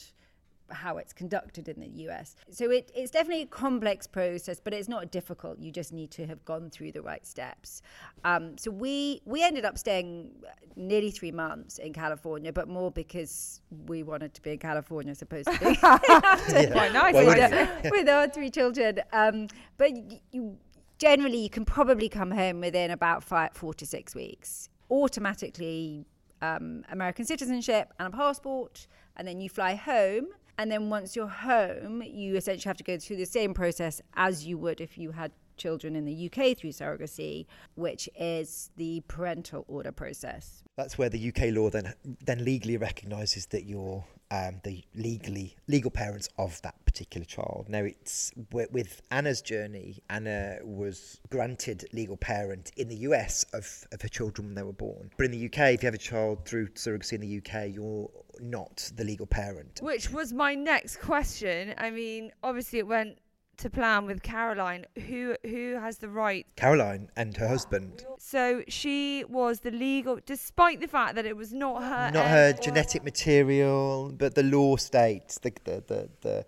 how 0.70 0.98
it's 0.98 1.12
conducted 1.12 1.68
in 1.68 1.80
the 1.80 1.88
US. 2.08 2.36
So 2.50 2.70
it, 2.70 2.90
it's 2.94 3.10
definitely 3.10 3.42
a 3.42 3.46
complex 3.46 4.06
process, 4.06 4.60
but 4.60 4.74
it's 4.74 4.88
not 4.88 5.10
difficult. 5.10 5.58
You 5.58 5.70
just 5.72 5.92
need 5.92 6.10
to 6.12 6.26
have 6.26 6.44
gone 6.44 6.70
through 6.70 6.92
the 6.92 7.02
right 7.02 7.26
steps. 7.26 7.82
Um, 8.24 8.58
so 8.58 8.70
we 8.70 9.22
we 9.24 9.42
ended 9.42 9.64
up 9.64 9.78
staying 9.78 10.32
nearly 10.76 11.10
three 11.10 11.32
months 11.32 11.78
in 11.78 11.92
California, 11.92 12.52
but 12.52 12.68
more 12.68 12.90
because 12.90 13.60
we 13.86 14.02
wanted 14.02 14.34
to 14.34 14.42
be 14.42 14.52
in 14.52 14.58
California, 14.58 15.14
supposedly. 15.14 15.76
Quite 15.76 16.92
nice. 16.92 17.14
Why 17.14 17.20
isn't 17.20 17.26
wouldn't 17.26 17.84
it? 17.84 17.90
with 17.90 18.08
our 18.08 18.28
three 18.28 18.50
children. 18.50 19.00
Um, 19.12 19.48
but 19.76 19.90
you 20.32 20.58
generally 20.98 21.38
you 21.38 21.50
can 21.50 21.64
probably 21.64 22.08
come 22.08 22.30
home 22.30 22.60
within 22.60 22.90
about 22.90 23.22
five, 23.22 23.50
four 23.54 23.74
to 23.74 23.86
six 23.86 24.14
weeks. 24.14 24.68
Automatically, 24.90 26.06
um, 26.42 26.84
American 26.90 27.24
citizenship 27.24 27.92
and 27.98 28.12
a 28.12 28.16
passport, 28.16 28.86
and 29.16 29.26
then 29.26 29.40
you 29.40 29.48
fly 29.48 29.74
home. 29.74 30.28
And 30.58 30.70
then 30.72 30.90
once 30.90 31.14
you're 31.14 31.28
home, 31.28 32.02
you 32.02 32.36
essentially 32.36 32.68
have 32.68 32.76
to 32.78 32.84
go 32.84 32.98
through 32.98 33.16
the 33.16 33.26
same 33.26 33.54
process 33.54 34.02
as 34.14 34.44
you 34.44 34.58
would 34.58 34.80
if 34.80 34.98
you 34.98 35.12
had 35.12 35.30
children 35.56 35.94
in 35.94 36.04
the 36.04 36.26
UK 36.26 36.56
through 36.56 36.70
surrogacy, 36.70 37.46
which 37.76 38.08
is 38.18 38.70
the 38.76 39.02
parental 39.06 39.64
order 39.68 39.92
process. 39.92 40.64
That's 40.76 40.98
where 40.98 41.08
the 41.08 41.28
UK 41.28 41.54
law 41.54 41.70
then 41.70 41.94
then 42.24 42.44
legally 42.44 42.76
recognises 42.76 43.46
that 43.46 43.64
you're 43.64 44.04
um, 44.30 44.60
the 44.64 44.84
legally 44.94 45.56
legal 45.66 45.90
parents 45.90 46.28
of 46.38 46.60
that 46.62 46.74
particular 46.84 47.24
child. 47.24 47.66
Now 47.68 47.84
it's 47.84 48.32
with 48.50 49.02
Anna's 49.10 49.42
journey. 49.42 50.02
Anna 50.10 50.58
was 50.62 51.20
granted 51.30 51.86
legal 51.92 52.16
parent 52.16 52.72
in 52.76 52.88
the 52.88 52.96
US 52.96 53.44
of, 53.52 53.86
of 53.92 54.02
her 54.02 54.08
children 54.08 54.48
when 54.48 54.54
they 54.54 54.62
were 54.62 54.72
born, 54.72 55.10
but 55.16 55.26
in 55.26 55.32
the 55.32 55.46
UK, 55.46 55.74
if 55.74 55.82
you 55.82 55.86
have 55.86 55.94
a 55.94 55.98
child 55.98 56.44
through 56.44 56.68
surrogacy 56.68 57.14
in 57.14 57.20
the 57.20 57.38
UK, 57.38 57.74
you're 57.74 58.10
not 58.40 58.90
the 58.96 59.04
legal 59.04 59.26
parent. 59.26 59.80
Which 59.82 60.10
was 60.10 60.32
my 60.32 60.54
next 60.54 61.00
question. 61.00 61.74
I 61.78 61.90
mean, 61.90 62.32
obviously 62.42 62.78
it 62.78 62.86
went 62.86 63.18
to 63.58 63.70
plan 63.70 64.06
with 64.06 64.22
Caroline, 64.22 64.86
who 65.06 65.36
who 65.44 65.74
has 65.74 65.98
the 65.98 66.08
right. 66.08 66.46
Caroline 66.56 67.10
and 67.16 67.36
her 67.36 67.48
husband. 67.48 68.04
So 68.18 68.62
she 68.68 69.24
was 69.28 69.60
the 69.60 69.70
legal, 69.70 70.18
despite 70.24 70.80
the 70.80 70.88
fact 70.88 71.14
that 71.16 71.26
it 71.26 71.36
was 71.36 71.52
not 71.52 71.82
her. 71.82 72.10
Not 72.12 72.26
her 72.28 72.52
genetic 72.52 73.04
material, 73.04 74.12
but 74.16 74.34
the 74.34 74.42
law 74.42 74.76
states 74.76 75.38
the 75.38 75.52
the 75.64 75.84
the. 75.86 76.08
the 76.20 76.44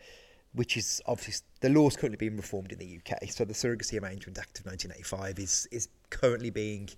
which 0.53 0.77
is 0.77 1.01
obviously 1.07 1.47
the 1.61 1.69
law 1.69 1.87
is 1.87 1.97
currently 1.97 2.17
being 2.17 2.37
reformed 2.37 2.73
in 2.73 2.79
the 2.81 2.99
UK. 2.99 3.31
So 3.31 3.45
the 3.45 3.55
Surrogacy 3.55 4.03
Arrangement 4.03 4.37
Act 4.37 4.59
of 4.59 4.67
1985 4.67 5.39
is 5.39 5.69
is 5.71 5.89
currently 6.11 6.51
being 6.51 6.89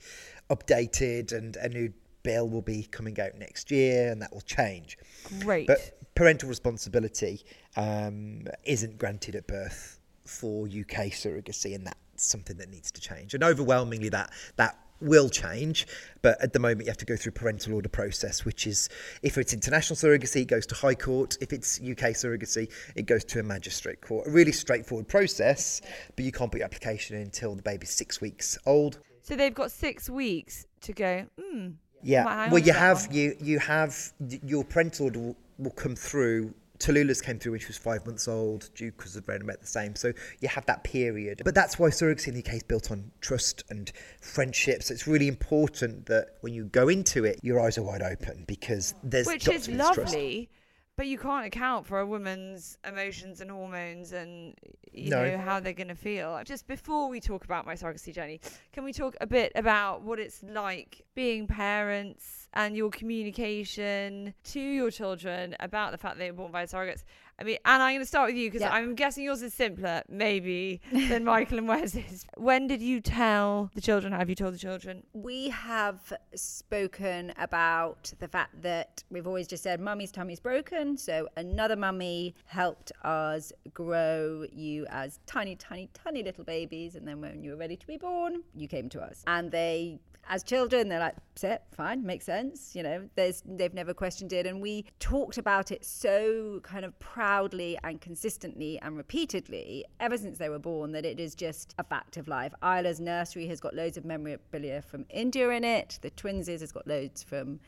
updated, 0.49 1.33
and 1.37 1.57
a 1.57 1.69
new 1.69 1.93
bill 2.23 2.49
will 2.49 2.63
be 2.63 2.85
coming 2.85 3.21
out 3.21 3.37
next 3.37 3.71
year, 3.71 4.11
and 4.11 4.23
that 4.23 4.33
will 4.33 4.41
change. 4.41 4.97
Great. 5.41 5.67
But 5.67 5.99
parental 6.15 6.49
responsibility 6.49 7.45
um, 7.77 8.47
isn't 8.65 8.97
granted 8.97 9.35
at 9.35 9.47
birth 9.47 9.99
for 10.25 10.67
UK 10.67 11.11
surrogacy, 11.11 11.75
and 11.75 11.87
that's 11.87 11.99
something 12.17 12.57
that 12.59 12.71
needs 12.71 12.91
to 12.93 13.01
change. 13.01 13.35
And 13.35 13.43
overwhelmingly, 13.43 14.09
that 14.11 14.31
that 14.57 14.79
will 15.03 15.29
change, 15.29 15.87
but 16.23 16.41
at 16.41 16.53
the 16.53 16.59
moment 16.59 16.83
you 16.83 16.87
have 16.87 16.97
to 16.97 17.05
go 17.05 17.17
through 17.17 17.33
parental 17.33 17.75
order 17.75 17.89
process, 17.89 18.45
which 18.45 18.67
is 18.67 18.89
if 19.23 19.37
it's 19.37 19.53
international 19.53 19.97
surrogacy, 19.97 20.43
it 20.43 20.49
goes 20.49 20.65
to 20.67 20.75
High 20.75 20.95
Court. 20.95 21.37
If 21.41 21.53
it's 21.53 21.81
UK 21.81 22.15
surrogacy, 22.15 22.71
it 22.95 23.07
goes 23.07 23.25
to 23.25 23.41
a 23.41 23.43
magistrate 23.43 24.01
court. 24.01 24.29
A 24.29 24.31
really 24.31 24.53
straightforward 24.53 25.09
process, 25.09 25.83
but 26.17 26.25
you 26.25 26.33
can't 26.33 26.51
put 26.51 26.59
your 26.59 26.65
application 26.65 27.17
in 27.17 27.23
until 27.23 27.55
the 27.55 27.63
baby's 27.63 27.91
six 27.91 28.21
weeks 28.21 28.57
old. 28.65 28.99
So 29.23 29.37
they've 29.37 29.55
got 29.55 29.71
six 29.71 30.09
weeks 30.09 30.67
to 30.83 30.93
go. 30.93 31.27
Hmm. 31.41 31.69
Yeah. 32.03 32.51
Well, 32.51 32.59
you 32.59 32.73
have 32.73 33.09
you 33.13 33.37
you 33.41 33.59
have 33.61 34.13
your 34.21 34.65
parental 34.65 35.07
order 35.07 35.21
will, 35.21 35.37
will 35.59 35.71
come 35.71 35.95
through 35.95 36.53
Tallulah's 36.83 37.21
came 37.21 37.39
through 37.39 37.53
when 37.53 37.61
she 37.61 37.69
was 37.69 37.79
five 37.79 38.05
months 38.05 38.27
old. 38.27 38.69
Duke 38.75 39.03
was 39.03 39.17
around 39.17 39.43
about 39.43 39.61
the 39.61 39.67
same. 39.67 39.95
So 39.95 40.13
you 40.41 40.49
have 40.49 40.67
that 40.67 40.83
period. 40.83 41.43
But 41.45 41.55
that's 41.55 41.79
why 41.79 41.89
surrogacy 41.89 42.29
in 42.29 42.35
the 42.35 42.41
UK 42.41 42.55
is 42.55 42.63
built 42.65 42.91
on 42.91 43.11
trust 43.21 43.65
and 43.71 43.93
friendship. 44.21 44.83
So 44.83 44.93
it's 44.93 45.07
really 45.07 45.29
important 45.29 46.07
that 46.07 46.39
when 46.41 46.53
you 46.53 46.65
go 46.65 46.89
into 46.89 47.25
it, 47.25 47.39
your 47.43 47.61
eyes 47.61 47.79
are 47.79 47.83
wide 47.83 48.03
open 48.03 48.45
because 48.47 48.95
there's 49.03 49.27
which 49.27 49.49
is 49.49 49.69
lovely. 49.69 50.49
Trust. 50.51 50.62
But 50.97 51.07
you 51.07 51.19
can't 51.19 51.47
account 51.47 51.87
for 51.87 52.01
a 52.01 52.07
woman's 52.07 52.77
emotions 52.87 53.41
and 53.41 53.51
hormones 53.51 54.13
and 54.13 54.55
you 54.93 55.11
no. 55.11 55.25
know 55.25 55.39
how 55.39 55.59
they're 55.59 55.73
going 55.73 55.89
to 55.89 55.95
feel. 55.95 56.39
Just 56.45 56.67
before 56.67 57.09
we 57.09 57.19
talk 57.19 57.45
about 57.45 57.65
my 57.65 57.75
surrogacy 57.75 58.15
journey, 58.15 58.41
can 58.73 58.85
we 58.85 58.93
talk 58.93 59.17
a 59.21 59.27
bit 59.27 59.53
about 59.55 60.03
what 60.03 60.19
it's 60.19 60.43
like 60.43 61.03
being 61.15 61.47
parents 61.47 62.49
and 62.53 62.77
your 62.77 62.91
communication 62.91 64.35
to 64.45 64.61
your 64.61 64.91
children 64.91 65.57
about 65.61 65.93
the 65.93 65.99
fact 65.99 66.17
that 66.17 66.25
they 66.25 66.31
were 66.31 66.37
born 66.37 66.53
by 66.53 66.65
surrogates? 66.67 67.05
I 67.43 67.45
mean, 67.45 67.59
and 67.65 67.83
I'm 67.83 67.95
going 67.95 68.03
to 68.03 68.07
start 68.07 68.29
with 68.29 68.37
you 68.37 68.49
because 68.49 68.61
yeah. 68.61 68.73
I'm 68.73 68.95
guessing 68.95 69.25
yours 69.25 69.43
is 69.43 69.53
simpler, 69.53 70.05
maybe, 70.09 70.81
than 70.93 71.25
Michael 71.25 71.59
and 71.59 71.67
Wes's. 71.67 72.25
When 72.37 72.69
did 72.69 72.81
you 72.81 73.01
tell 73.01 73.69
the 73.75 73.81
children? 73.81 74.13
Have 74.13 74.29
you 74.29 74.37
told 74.37 74.55
the 74.55 74.59
children? 74.59 75.03
We 75.13 75.49
have 75.49 76.13
spoken 76.37 77.33
about 77.37 78.13
the 78.21 78.29
fact 78.29 78.63
that 78.63 79.03
we've 79.11 79.27
always 79.27 79.49
just 79.49 79.65
said, 79.65 79.81
Mummy's 79.81 80.13
tummy's 80.13 80.39
broken. 80.39 80.97
So 80.97 81.27
another 81.37 81.75
mummy 81.75 82.37
helped 82.47 82.93
us 83.03 83.53
grow 83.75 84.47
you 84.53 84.87
as 84.89 85.19
tiny, 85.27 85.57
tiny, 85.57 85.91
tiny 85.95 86.23
little 86.23 86.45
babies. 86.45 86.95
And 86.95 87.09
then 87.09 87.21
when 87.21 87.43
you 87.43 87.51
were 87.51 87.57
ready 87.57 87.75
to 87.75 87.87
be 87.89 87.97
born, 87.97 88.45
you 88.55 88.69
came 88.69 88.89
to 88.91 89.01
us. 89.01 89.25
And 89.27 89.51
they 89.51 89.99
as 90.29 90.43
children, 90.43 90.89
they're 90.89 91.01
like, 91.01 91.17
"Sit, 91.35 91.63
fine, 91.73 92.05
makes 92.05 92.25
sense." 92.25 92.75
You 92.75 92.83
know, 92.83 93.09
there's 93.17 93.43
they've 93.45 93.75
never 93.75 93.93
questioned 93.93 94.33
it, 94.33 94.47
and 94.47 94.61
we 94.63 94.87
talked 94.99 95.39
about 95.39 95.71
it 95.71 95.85
so 95.85 96.61
kind 96.63 96.85
of 96.85 96.99
proudly 96.99 97.79
and 97.85 98.01
consistently 98.01 98.79
and 98.81 98.97
repeatedly 98.97 99.85
ever 100.01 100.17
since 100.17 100.39
they 100.39 100.49
were 100.49 100.59
born 100.59 100.93
that 100.93 101.05
it 101.05 101.19
is 101.19 101.35
just 101.35 101.75
a 101.79 101.85
fact 101.85 102.17
of 102.17 102.29
life. 102.29 102.55
Isla's 102.63 103.01
nursery 103.01 103.47
has 103.49 103.61
got 103.61 103.75
loads 103.75 103.97
of 103.97 104.05
memorabilia 104.05 104.83
from 104.83 105.05
India 105.11 105.49
in 105.51 105.65
it. 105.65 105.99
The 106.03 106.11
Twinsies 106.11 106.61
has 106.61 106.73
got 106.73 106.87
loads 106.87 107.23
from 107.23 107.61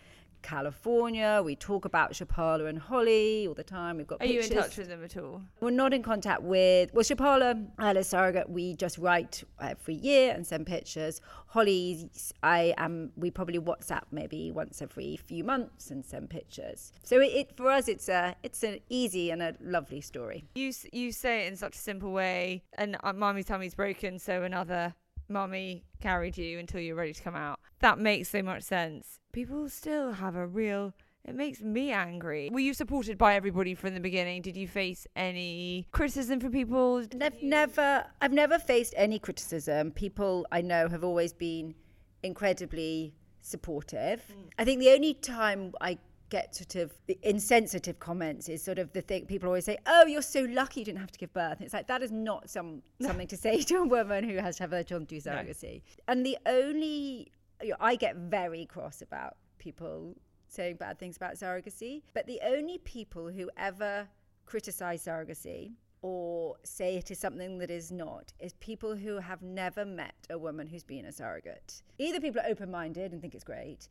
California. 0.45 1.41
We 1.43 1.57
talk 1.57 1.87
about 1.87 2.13
Shapala 2.13 2.69
and 2.69 2.79
Holly 2.79 3.47
all 3.49 3.55
the 3.55 3.65
time. 3.65 3.97
We've 3.97 4.07
got. 4.07 4.17
Are 4.17 4.27
pictures. 4.27 4.51
you 4.51 4.57
in 4.57 4.63
touch 4.63 4.77
with 4.77 4.89
them 4.89 5.03
at 5.03 5.17
all? 5.17 5.43
We're 5.61 5.71
not 5.71 5.93
in 5.95 6.03
contact 6.03 6.43
with. 6.43 6.93
Well, 6.93 7.03
Shapala, 7.03 7.67
Alice 7.79 8.09
surrogate. 8.09 8.49
We 8.49 8.75
just 8.75 8.99
write 8.99 9.43
every 9.61 9.95
year 9.95 10.35
and 10.35 10.47
send 10.47 10.67
pictures. 10.67 11.21
Holly, 11.47 12.11
I 12.43 12.75
am. 12.77 13.11
We 13.17 13.31
probably 13.31 13.59
WhatsApp 13.59 14.05
maybe 14.13 14.53
once 14.53 14.83
every 14.83 15.17
few 15.17 15.43
months 15.43 15.91
and 15.91 16.05
send 16.05 16.29
pictures. 16.29 16.93
So 17.03 17.21
it, 17.21 17.33
it 17.33 17.57
for 17.57 17.71
us, 17.71 17.89
it's 17.89 18.09
a 18.09 18.37
it's 18.43 18.63
an 18.63 18.81
easy 18.91 19.31
and 19.31 19.43
a 19.43 19.55
lovely 19.61 20.03
story. 20.03 20.45
You 20.55 20.73
you 20.93 21.11
say 21.11 21.47
it 21.47 21.49
in 21.49 21.57
such 21.57 21.75
a 21.75 21.79
simple 21.79 22.13
way, 22.13 22.63
and 22.77 22.99
uh, 23.03 23.15
mommy's 23.15 23.47
tummy's 23.47 23.75
broken, 23.75 24.19
so 24.19 24.43
another 24.43 24.95
mommy 25.29 25.85
carried 26.03 26.37
you 26.37 26.59
until 26.59 26.81
you're 26.81 26.97
ready 26.97 27.15
to 27.15 27.23
come 27.23 27.35
out. 27.35 27.59
That 27.81 27.99
makes 27.99 28.29
so 28.29 28.43
much 28.43 28.63
sense. 28.63 29.21
People 29.33 29.69
still 29.69 30.13
have 30.13 30.37
a 30.37 30.47
real 30.47 30.95
it 31.27 31.35
makes 31.35 31.63
me 31.63 31.91
angry. 31.91 32.51
Were 32.53 32.61
you 32.61 32.75
supported 32.75 33.17
by 33.17 33.35
everybody 33.35 33.75
from 33.75 33.95
the 33.95 34.01
beginning? 34.01 34.43
Did 34.43 34.59
you 34.59 34.69
face 34.69 35.07
any 35.17 35.87
criticism 35.91 36.39
from 36.39 36.53
people? 36.53 37.03
I've 37.21 37.43
never 37.43 38.05
I've 38.21 38.33
never 38.33 38.59
faced 38.59 38.93
any 38.97 39.19
criticism. 39.19 39.91
People 39.93 40.47
I 40.53 40.61
know 40.61 40.89
have 40.89 41.03
always 41.03 41.33
been 41.33 41.75
incredibly 42.23 43.15
supportive. 43.41 44.23
Mm. 44.31 44.51
I 44.59 44.65
think 44.65 44.81
the 44.81 44.91
only 44.91 45.15
time 45.15 45.73
I 45.81 45.99
get 46.29 46.55
sort 46.55 46.75
of 46.75 46.93
insensitive 47.23 47.99
comments 48.01 48.49
is 48.49 48.63
sort 48.63 48.79
of 48.79 48.93
the 48.93 49.01
thing 49.01 49.25
people 49.25 49.49
always 49.49 49.65
say, 49.65 49.79
"Oh, 49.87 50.05
you're 50.05 50.21
so 50.21 50.43
lucky 50.43 50.81
you 50.81 50.87
didn't 50.87 51.01
have 51.01 51.13
to 51.13 51.19
give 51.19 51.33
birth." 51.33 51.63
It's 51.63 51.73
like 51.73 51.87
that 51.87 52.03
is 52.03 52.13
not 52.13 52.51
some 52.51 52.83
something 53.01 53.29
to 53.29 53.37
say 53.37 53.63
to 53.63 53.77
a 53.77 53.87
woman 53.87 54.25
who 54.29 54.37
has 54.37 54.57
to 54.57 54.65
have 54.65 54.73
her 54.73 54.83
children 54.83 55.07
do 55.07 55.17
surrogacy. 55.21 55.75
No. 55.75 56.13
And 56.13 56.27
the 56.27 56.37
only 56.45 57.33
you 57.63 57.71
know, 57.71 57.77
I 57.81 57.97
get 57.97 58.17
very 58.17 58.67
cross 58.67 59.03
about 59.03 59.37
people 59.59 60.17
saying 60.49 60.77
bad 60.77 60.99
things 60.99 61.17
about 61.17 61.35
surrogacy, 61.35 62.03
but 62.13 62.27
the 62.27 62.41
only 62.45 62.79
people 62.79 63.29
who 63.31 63.51
ever 63.57 64.09
criticize 64.47 65.05
surrogacy 65.05 65.73
or 66.03 66.57
say 66.65 66.97
it 66.97 67.11
is 67.11 67.19
something 67.19 67.59
that 67.59 67.71
is 67.71 67.91
not 67.91 68.33
is 68.39 68.53
people 68.55 68.95
who 68.95 69.19
have 69.19 69.41
never 69.43 69.85
met 69.85 70.15
a 70.29 70.39
woman 70.39 70.67
who's 70.67 70.85
been 70.85 71.07
a 71.07 71.13
surrogate. 71.13 71.83
Either 71.99 72.21
people 72.21 72.41
are 72.43 72.51
open 72.51 72.71
minded 72.71 73.13
and 73.13 73.23
think 73.23 73.35
it's 73.35 73.45
great, 73.45 73.89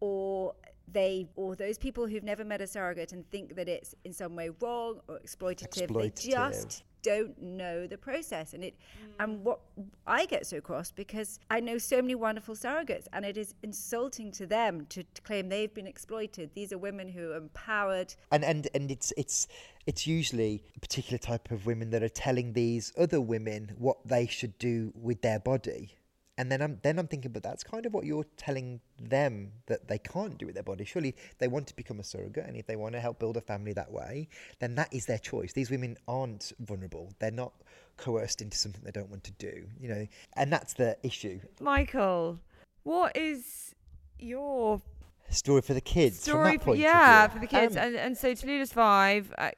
or 0.00 0.54
they 0.92 1.26
or 1.36 1.56
those 1.56 1.78
people 1.78 2.06
who've 2.06 2.24
never 2.24 2.44
met 2.44 2.60
a 2.60 2.66
surrogate 2.66 3.12
and 3.12 3.28
think 3.30 3.56
that 3.56 3.68
it's 3.68 3.94
in 4.04 4.12
some 4.12 4.36
way 4.36 4.50
wrong 4.60 5.00
or 5.08 5.18
exploitative, 5.18 5.88
exploitative. 5.88 6.24
they 6.24 6.30
just 6.30 6.84
don't 7.02 7.40
know 7.40 7.86
the 7.86 7.96
process 7.96 8.52
and 8.52 8.62
it 8.62 8.74
mm. 8.74 9.10
and 9.20 9.42
what 9.42 9.60
I 10.06 10.26
get 10.26 10.46
so 10.46 10.60
cross 10.60 10.92
because 10.92 11.38
I 11.50 11.60
know 11.60 11.78
so 11.78 11.96
many 11.96 12.14
wonderful 12.14 12.54
surrogates 12.54 13.06
and 13.12 13.24
it 13.24 13.36
is 13.36 13.54
insulting 13.62 14.30
to 14.32 14.46
them 14.46 14.86
to, 14.90 15.02
to 15.02 15.22
claim 15.22 15.48
they've 15.48 15.72
been 15.72 15.86
exploited 15.86 16.50
these 16.54 16.72
are 16.72 16.78
women 16.78 17.08
who 17.08 17.30
are 17.30 17.36
empowered 17.36 18.14
and 18.32 18.44
and 18.44 18.68
and 18.74 18.90
it's 18.90 19.12
it's 19.16 19.48
it's 19.86 20.06
usually 20.06 20.62
a 20.76 20.80
particular 20.80 21.18
type 21.18 21.50
of 21.50 21.66
women 21.66 21.90
that 21.90 22.02
are 22.02 22.08
telling 22.08 22.52
these 22.52 22.92
other 22.98 23.20
women 23.20 23.74
what 23.78 23.96
they 24.06 24.26
should 24.26 24.58
do 24.58 24.92
with 24.94 25.22
their 25.22 25.38
body 25.38 25.94
and 26.40 26.50
then 26.50 26.62
I'm 26.62 26.78
then 26.80 26.98
I'm 26.98 27.06
thinking, 27.06 27.32
but 27.32 27.42
that's 27.42 27.62
kind 27.62 27.84
of 27.84 27.92
what 27.92 28.06
you're 28.06 28.24
telling 28.38 28.80
them 28.98 29.52
that 29.66 29.88
they 29.88 29.98
can't 29.98 30.38
do 30.38 30.46
with 30.46 30.54
their 30.54 30.64
body. 30.64 30.86
Surely 30.86 31.14
they 31.38 31.48
want 31.48 31.66
to 31.66 31.76
become 31.76 32.00
a 32.00 32.02
surrogate, 32.02 32.46
and 32.46 32.56
if 32.56 32.66
they 32.66 32.76
want 32.76 32.94
to 32.94 33.00
help 33.00 33.18
build 33.18 33.36
a 33.36 33.42
family 33.42 33.74
that 33.74 33.92
way, 33.92 34.26
then 34.58 34.74
that 34.76 34.88
is 34.90 35.04
their 35.04 35.18
choice. 35.18 35.52
These 35.52 35.70
women 35.70 35.98
aren't 36.08 36.54
vulnerable; 36.60 37.12
they're 37.18 37.30
not 37.30 37.52
coerced 37.98 38.40
into 38.40 38.56
something 38.56 38.80
they 38.82 38.90
don't 38.90 39.10
want 39.10 39.22
to 39.24 39.32
do. 39.32 39.66
You 39.78 39.88
know, 39.90 40.06
and 40.34 40.50
that's 40.50 40.72
the 40.72 40.96
issue. 41.02 41.40
Michael, 41.60 42.40
what 42.84 43.14
is 43.18 43.74
your 44.18 44.80
story 45.28 45.60
for 45.60 45.74
the 45.74 45.82
kids? 45.82 46.20
Story, 46.20 46.56
for, 46.56 46.74
yeah, 46.74 47.28
for 47.28 47.38
the 47.38 47.46
kids, 47.46 47.76
um, 47.76 47.82
and 47.82 47.96
and 47.96 48.16
so 48.16 48.32
Tallulah's 48.32 48.72
five. 48.72 49.30
Uh, 49.36 49.50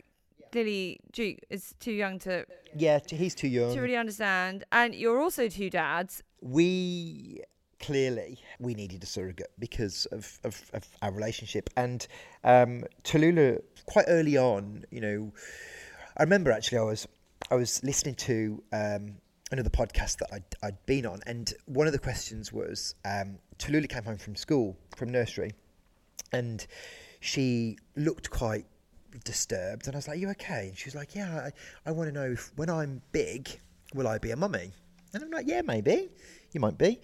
clearly 0.50 0.98
Duke 1.12 1.38
is 1.48 1.76
too 1.78 1.92
young 1.92 2.18
to. 2.20 2.44
Yeah, 2.76 2.98
he's 3.09 3.36
too 3.36 3.46
young 3.46 3.72
to 3.72 3.80
really 3.80 3.96
understand, 3.96 4.64
and 4.72 4.96
you're 4.96 5.20
also 5.20 5.48
two 5.48 5.70
dads. 5.70 6.24
We 6.43 7.43
clearly 7.82 8.38
we 8.61 8.74
needed 8.74 9.03
a 9.03 9.07
surrogate 9.07 9.51
because 9.59 10.07
of, 10.07 10.38
of, 10.45 10.62
of 10.72 10.88
our 11.03 11.12
relationship. 11.12 11.68
And 11.76 12.07
um, 12.45 12.84
Tallulah, 13.05 13.61
quite 13.86 14.07
early 14.09 14.36
on, 14.36 14.84
you 14.90 15.01
know, 15.01 15.32
I 16.16 16.22
remember 16.22 16.53
actually 16.53 16.78
I 16.78 16.82
was 16.82 17.09
I 17.51 17.57
was 17.57 17.82
listening 17.82 18.14
to 18.14 18.62
um, 18.72 19.16
another 19.51 19.68
podcast 19.68 20.18
that 20.18 20.28
I'd, 20.32 20.45
I'd 20.62 20.86
been 20.86 21.05
on, 21.05 21.20
and 21.26 21.53
one 21.66 21.86
of 21.86 21.93
the 21.93 21.99
questions 21.99 22.53
was 22.53 22.95
um, 23.05 23.38
Tallulah 23.59 23.88
came 23.88 24.05
home 24.05 24.16
from 24.16 24.36
school 24.36 24.76
from 24.97 25.11
nursery, 25.11 25.53
and 26.32 26.64
she 27.20 27.78
looked 27.97 28.30
quite 28.30 28.64
disturbed, 29.24 29.86
and 29.86 29.97
I 29.97 29.99
was 29.99 30.09
like, 30.09 30.18
"You 30.18 30.30
okay?" 30.30 30.68
And 30.68 30.78
she 30.78 30.86
was 30.86 30.95
like, 30.95 31.14
"Yeah, 31.14 31.49
I, 31.86 31.88
I 31.88 31.93
want 31.93 32.09
to 32.09 32.12
know 32.12 32.32
if 32.32 32.53
when 32.57 32.70
I'm 32.70 33.03
big, 33.11 33.49
will 33.93 34.07
I 34.07 34.18
be 34.18 34.30
a 34.30 34.36
mummy?" 34.36 34.72
And 35.14 35.22
I'm 35.22 35.30
like, 35.30 35.46
"Yeah, 35.46 35.62
maybe, 35.62 36.10
you 36.52 36.60
might 36.60 36.78
be." 36.78 37.00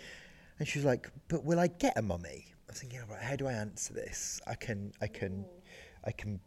And 0.58 0.66
she 0.66 0.78
was 0.78 0.86
like, 0.86 1.10
"But 1.28 1.44
will 1.44 1.60
I 1.60 1.66
get 1.66 1.96
a 1.96 2.02
mummy?" 2.02 2.46
I 2.68 2.72
was 2.72 2.80
thinking, 2.80 3.00
right, 3.08 3.22
how 3.22 3.34
do 3.34 3.46
I 3.46 3.52
answer 3.52 3.94
this? 3.94 4.40
I 4.46 4.54
can, 4.54 4.92
I 5.00 5.06
can, 5.06 5.46
I 6.04 6.10
can 6.10 6.38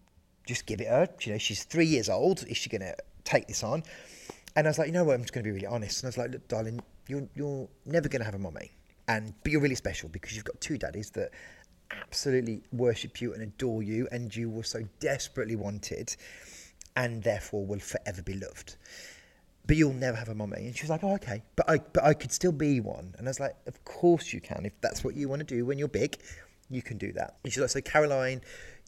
just 0.46 0.68
give 0.68 0.80
it 0.80 0.88
her. 0.88 1.08
You 1.22 1.32
know, 1.32 1.38
she's 1.40 1.64
three 1.64 1.88
years 1.88 2.10
old. 2.10 2.44
Is 2.48 2.58
she 2.58 2.70
going 2.70 2.82
to 2.82 2.96
take 3.24 3.48
this 3.48 3.64
on? 3.64 3.82
And 4.56 4.68
I 4.68 4.70
was 4.70 4.78
like, 4.78 4.88
you 4.88 4.94
know 4.94 5.04
what? 5.04 5.16
I'm 5.16 5.22
just 5.22 5.34
going 5.34 5.44
to 5.44 5.48
be 5.48 5.54
really 5.54 5.66
honest. 5.66 6.04
And 6.04 6.08
I 6.08 6.10
was 6.10 6.18
like, 6.20 6.32
look, 6.32 6.48
darling, 6.48 6.80
you're 7.08 7.28
you're 7.36 7.68
never 7.86 8.08
going 8.08 8.20
to 8.20 8.26
have 8.26 8.36
a 8.36 8.40
mummy, 8.40 8.72
and 9.08 9.34
but 9.44 9.52
you're 9.52 9.62
really 9.62 9.76
special 9.76 10.10
because 10.10 10.36
you've 10.36 10.46
got 10.46 10.60
two 10.62 10.78
daddies 10.78 11.10
that 11.12 11.32
absolutely 11.90 12.64
worship 12.72 13.20
you 13.20 13.34
and 13.34 13.42
adore 13.42 13.82
you, 13.82 14.08
and 14.12 14.36
you 14.36 14.50
were 14.50 14.64
so 14.64 14.84
desperately 15.00 15.56
wanted, 15.56 16.16
and 16.96 17.24
therefore 17.24 17.66
will 17.66 17.80
forever 17.80 18.22
be 18.22 18.36
loved. 18.36 18.76
But 19.68 19.78
you'll 19.78 19.94
never 19.94 20.18
have 20.18 20.30
a 20.30 20.36
mummy. 20.36 20.66
And 20.66 20.76
she 20.76 20.84
was 20.84 20.90
like, 20.90 21.04
oh, 21.04 21.14
okay. 21.16 21.44
But 21.56 21.70
I, 21.70 21.78
but 21.78 22.04
I 22.04 22.14
could 22.14 22.32
still 22.32 22.52
be 22.52 22.80
one. 22.80 23.14
And 23.18 23.28
I 23.28 23.30
was 23.30 23.40
like, 23.40 23.56
of 23.68 23.84
course 23.86 24.34
you 24.34 24.42
can. 24.42 24.66
If 24.66 24.74
that's 24.82 25.04
what 25.04 25.16
you 25.16 25.30
want 25.30 25.40
to 25.40 25.46
do 25.46 25.66
when 25.66 25.78
you're 25.78 25.88
big, 25.88 26.18
you 26.70 26.82
can 26.82 26.98
do 26.98 27.12
that. 27.14 27.38
And 27.44 27.54
she's 27.54 27.62
like, 27.62 27.70
so 27.70 27.82
Caroline 27.82 28.42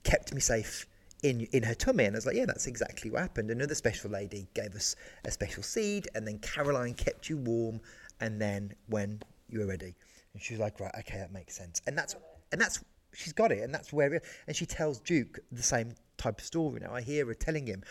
kept 0.03 0.33
me 0.33 0.41
safe 0.41 0.87
in 1.23 1.47
in 1.51 1.63
her 1.63 1.73
tummy. 1.73 2.05
And 2.05 2.15
I 2.15 2.17
was 2.17 2.25
like, 2.25 2.35
yeah, 2.35 2.45
that's 2.45 2.67
exactly 2.67 3.09
what 3.09 3.21
happened. 3.21 3.49
Another 3.49 3.75
special 3.75 4.11
lady 4.11 4.47
gave 4.53 4.75
us 4.75 4.95
a 5.25 5.31
special 5.31 5.63
seed, 5.63 6.07
and 6.15 6.27
then 6.27 6.39
Caroline 6.39 6.93
kept 6.93 7.29
you 7.29 7.37
warm. 7.37 7.79
And 8.19 8.39
then 8.39 8.73
when 8.87 9.21
you 9.49 9.59
were 9.59 9.67
ready, 9.67 9.95
and 10.33 10.41
she 10.41 10.53
was 10.53 10.61
like, 10.61 10.79
right, 10.79 10.93
okay, 10.99 11.17
that 11.17 11.31
makes 11.31 11.55
sense. 11.55 11.81
And 11.87 11.97
that's 11.97 12.15
and 12.51 12.61
that's 12.61 12.83
she's 13.13 13.33
got 13.33 13.51
it, 13.51 13.63
and 13.63 13.73
that's 13.73 13.91
where. 13.91 14.13
It, 14.13 14.23
and 14.47 14.55
she 14.55 14.65
tells 14.65 14.99
Duke 14.99 15.39
the 15.51 15.63
same 15.63 15.93
type 16.17 16.39
of 16.39 16.45
story. 16.45 16.79
Now 16.81 16.93
I 16.93 17.01
hear 17.01 17.25
her 17.25 17.33
telling 17.33 17.67
him. 17.67 17.83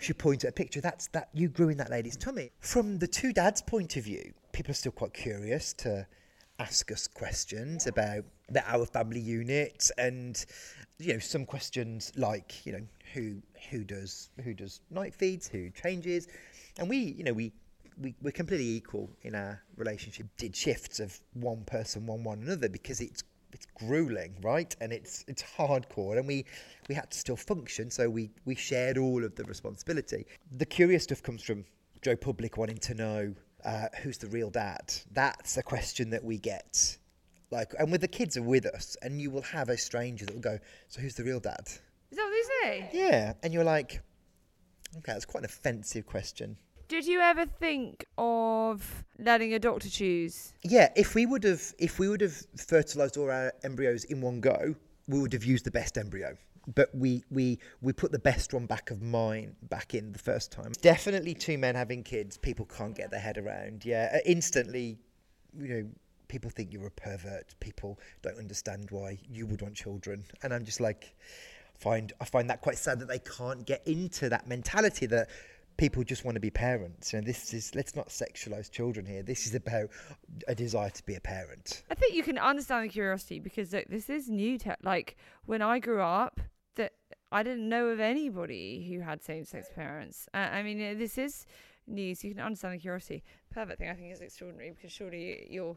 She 0.00 0.12
points 0.12 0.44
at 0.44 0.50
a 0.50 0.52
picture. 0.52 0.80
That's 0.80 1.08
that 1.08 1.28
you 1.34 1.48
grew 1.48 1.68
in 1.68 1.76
that 1.76 1.90
lady's 1.90 2.16
tummy. 2.16 2.50
From 2.60 2.98
the 2.98 3.06
two 3.06 3.32
dads' 3.32 3.62
point 3.62 3.96
of 3.96 4.04
view, 4.04 4.32
people 4.52 4.70
are 4.70 4.74
still 4.74 4.92
quite 4.92 5.12
curious 5.12 5.72
to 5.74 6.06
ask 6.58 6.90
us 6.92 7.06
questions 7.06 7.86
about 7.86 8.24
the 8.50 8.62
our 8.70 8.84
family 8.84 9.20
unit 9.20 9.90
and 9.96 10.44
you 10.98 11.14
know 11.14 11.18
some 11.18 11.46
questions 11.46 12.12
like 12.16 12.66
you 12.66 12.72
know 12.72 12.86
who 13.14 13.36
who 13.70 13.82
does 13.82 14.28
who 14.44 14.52
does 14.52 14.82
night 14.90 15.14
feeds 15.14 15.48
who 15.48 15.70
changes 15.70 16.28
and 16.78 16.86
we 16.86 16.98
you 16.98 17.24
know 17.24 17.32
we 17.32 17.50
we, 17.98 18.14
we're 18.20 18.30
completely 18.30 18.68
equal 18.68 19.08
in 19.22 19.34
our 19.34 19.62
relationship 19.76 20.26
did 20.36 20.54
shifts 20.54 21.00
of 21.00 21.18
one 21.32 21.64
person 21.64 22.06
one 22.06 22.22
one 22.22 22.42
another 22.42 22.68
because 22.68 23.00
it's 23.00 23.24
it's 23.60 23.84
grueling 23.84 24.34
right? 24.42 24.74
And 24.80 24.92
it's 24.92 25.24
it's 25.28 25.42
hardcore 25.42 26.18
and 26.18 26.26
we 26.26 26.44
we 26.88 26.94
had 26.94 27.10
to 27.10 27.18
still 27.18 27.36
function 27.36 27.90
so 27.90 28.08
we 28.08 28.30
we 28.44 28.54
shared 28.54 28.96
all 28.98 29.24
of 29.24 29.34
the 29.34 29.44
responsibility. 29.44 30.26
The 30.52 30.66
curious 30.66 31.04
stuff 31.04 31.22
comes 31.22 31.42
from 31.42 31.64
joe 32.02 32.16
public 32.16 32.56
wanting 32.56 32.78
to 32.78 32.94
know 32.94 33.34
uh, 33.62 33.88
who's 34.02 34.16
the 34.16 34.26
real 34.28 34.48
dad? 34.48 34.90
That's 35.12 35.58
a 35.58 35.62
question 35.62 36.08
that 36.10 36.24
we 36.24 36.38
get. 36.38 36.96
Like 37.50 37.72
and 37.78 37.92
with 37.92 38.00
the 38.00 38.08
kids 38.08 38.36
are 38.38 38.42
with 38.42 38.64
us 38.64 38.96
and 39.02 39.20
you 39.20 39.30
will 39.30 39.42
have 39.42 39.68
a 39.68 39.76
stranger 39.76 40.24
that 40.24 40.34
will 40.34 40.40
go 40.40 40.58
so 40.88 41.00
who's 41.00 41.16
the 41.16 41.24
real 41.24 41.40
dad? 41.40 41.64
Is 41.66 42.16
that 42.16 42.24
what 42.24 42.30
they 42.30 42.80
say? 42.80 42.90
yeah 42.92 43.32
and 43.42 43.52
you're 43.52 43.64
like 43.64 44.00
okay 44.96 45.12
that's 45.12 45.24
quite 45.26 45.40
an 45.40 45.44
offensive 45.46 46.06
question 46.06 46.56
Did 46.90 47.06
you 47.06 47.20
ever 47.20 47.46
think 47.46 48.04
of 48.18 49.04
letting 49.16 49.54
a 49.54 49.60
doctor 49.60 49.88
choose? 49.88 50.54
yeah 50.64 50.88
if 50.96 51.14
we 51.14 51.24
would 51.24 51.44
have 51.44 51.72
if 51.78 52.00
we 52.00 52.08
would 52.08 52.20
have 52.20 52.36
fertilized 52.56 53.16
all 53.16 53.30
our 53.30 53.52
embryos 53.62 54.02
in 54.04 54.20
one 54.20 54.40
go 54.40 54.74
we 55.06 55.20
would 55.20 55.32
have 55.32 55.44
used 55.44 55.64
the 55.64 55.70
best 55.70 55.96
embryo. 55.96 56.36
But 56.74 56.88
we 56.92 57.22
we 57.30 57.60
we 57.80 57.92
put 57.92 58.10
the 58.10 58.18
best 58.18 58.52
one 58.52 58.66
back 58.66 58.90
of 58.90 59.00
mine 59.02 59.54
back 59.62 59.94
in 59.94 60.10
the 60.10 60.18
first 60.18 60.50
time. 60.50 60.72
Definitely 60.82 61.34
two 61.34 61.58
men 61.58 61.76
having 61.76 62.02
kids 62.02 62.36
people 62.36 62.66
can't 62.66 62.96
get 62.96 63.12
their 63.12 63.20
head 63.20 63.38
around. 63.38 63.84
Yeah 63.84 64.10
uh, 64.12 64.18
instantly 64.26 64.98
you 65.56 65.68
know 65.68 65.88
people 66.26 66.50
think 66.50 66.72
you're 66.72 66.88
a 66.88 66.90
pervert. 66.90 67.54
People 67.60 68.00
don't 68.20 68.36
understand 68.36 68.88
why 68.90 69.16
you 69.28 69.46
would 69.46 69.62
want 69.62 69.76
children. 69.76 70.24
And 70.42 70.52
i'm 70.52 70.64
just 70.64 70.80
like 70.80 71.14
find 71.78 72.12
i 72.20 72.24
find 72.24 72.50
that 72.50 72.60
quite 72.60 72.78
sad 72.78 72.98
that 72.98 73.06
they 73.08 73.20
can't 73.20 73.64
get 73.64 73.80
into 73.86 74.28
that 74.28 74.48
mentality 74.48 75.06
that 75.06 75.28
people 75.80 76.04
just 76.04 76.24
want 76.24 76.34
to 76.34 76.40
be 76.40 76.50
parents 76.50 77.12
know 77.12 77.20
this 77.20 77.54
is 77.54 77.74
let's 77.74 77.96
not 77.96 78.08
sexualize 78.08 78.70
children 78.70 79.06
here 79.06 79.22
this 79.22 79.46
is 79.46 79.54
about 79.54 79.88
a 80.46 80.54
desire 80.54 80.90
to 80.90 81.02
be 81.04 81.14
a 81.14 81.20
parent 81.20 81.82
I 81.90 81.94
think 81.94 82.14
you 82.14 82.22
can 82.22 82.38
understand 82.38 82.84
the 82.84 82.88
curiosity 82.88 83.40
because 83.40 83.72
look, 83.72 83.86
this 83.88 84.10
is 84.10 84.28
new 84.28 84.58
tech. 84.58 84.78
Like 84.82 85.16
when 85.46 85.62
I 85.62 85.78
grew 85.78 86.00
up, 86.02 86.40
that 86.76 86.92
I 87.32 87.42
didn't 87.42 87.68
know 87.68 87.86
of 87.86 88.00
anybody 88.00 88.86
who 88.88 89.00
had 89.00 89.22
same-sex 89.22 89.68
parents. 89.74 90.28
Uh, 90.34 90.38
I 90.38 90.62
mean, 90.62 90.78
this 90.98 91.18
is 91.18 91.46
new, 91.86 92.14
so 92.14 92.28
you 92.28 92.34
can 92.34 92.42
understand 92.42 92.74
the 92.74 92.78
curiosity. 92.78 93.22
Perfect 93.50 93.78
thing 93.78 93.90
I 93.90 93.94
think 93.94 94.12
is 94.12 94.20
extraordinary 94.20 94.70
because 94.70 94.92
surely 94.92 95.46
you're 95.50 95.76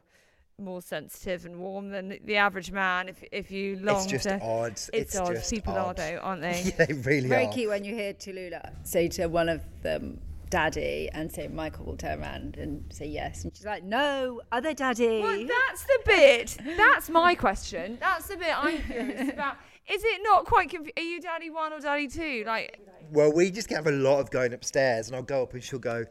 more 0.59 0.81
sensitive 0.81 1.45
and 1.45 1.57
warm 1.57 1.89
than 1.89 2.19
the 2.25 2.37
average 2.37 2.71
man. 2.71 3.09
If 3.09 3.23
if 3.31 3.51
you 3.51 3.77
long 3.81 3.97
it's 3.97 4.05
just 4.05 4.23
to, 4.25 4.39
odd 4.41 4.71
it's, 4.73 4.89
it's, 4.93 5.15
odd. 5.15 5.33
just 5.35 5.51
People 5.51 5.73
odd. 5.73 5.99
are 5.99 6.11
though, 6.11 6.17
aren't 6.21 6.41
they? 6.47 6.73
yeah, 6.77 6.85
they 6.85 6.93
really 6.93 7.27
Very 7.27 7.47
are 7.47 7.51
cute 7.51 7.69
when 7.69 7.83
you 7.83 7.95
hear 7.95 8.13
Tallulah 8.13 8.71
say 8.83 9.07
to 9.09 9.27
one 9.27 9.49
of 9.49 9.61
them, 9.81 10.19
Daddy, 10.49 11.09
and 11.11 11.31
say 11.31 11.47
Michael 11.47 11.85
will 11.85 11.97
turn 11.97 12.21
around 12.21 12.57
and 12.57 12.83
say 12.93 13.07
yes. 13.07 13.43
And 13.43 13.55
she's 13.55 13.65
like, 13.65 13.83
No, 13.83 14.41
other 14.51 14.73
daddy. 14.73 15.19
Well, 15.21 15.45
that's 15.47 15.83
the 15.83 15.99
bit. 16.05 16.57
That's 16.77 17.09
my 17.09 17.35
question. 17.35 17.97
That's 17.99 18.27
the 18.27 18.37
bit 18.37 18.55
I'm 18.55 18.81
curious 18.83 19.29
about. 19.33 19.57
Is 19.91 20.01
it 20.03 20.21
not 20.23 20.45
quite 20.45 20.69
confusing? 20.69 20.93
Are 20.97 21.01
you 21.03 21.19
daddy 21.19 21.49
one 21.49 21.73
or 21.73 21.79
daddy 21.79 22.07
two? 22.07 22.43
Like, 22.45 22.79
Well, 23.11 23.33
we 23.33 23.51
just 23.51 23.69
have 23.71 23.87
a 23.87 23.91
lot 23.91 24.19
of 24.19 24.31
going 24.31 24.53
upstairs, 24.53 25.07
and 25.07 25.15
I'll 25.15 25.23
go 25.23 25.43
up 25.43 25.53
and 25.53 25.61
she'll 25.63 25.79
go, 25.79 26.05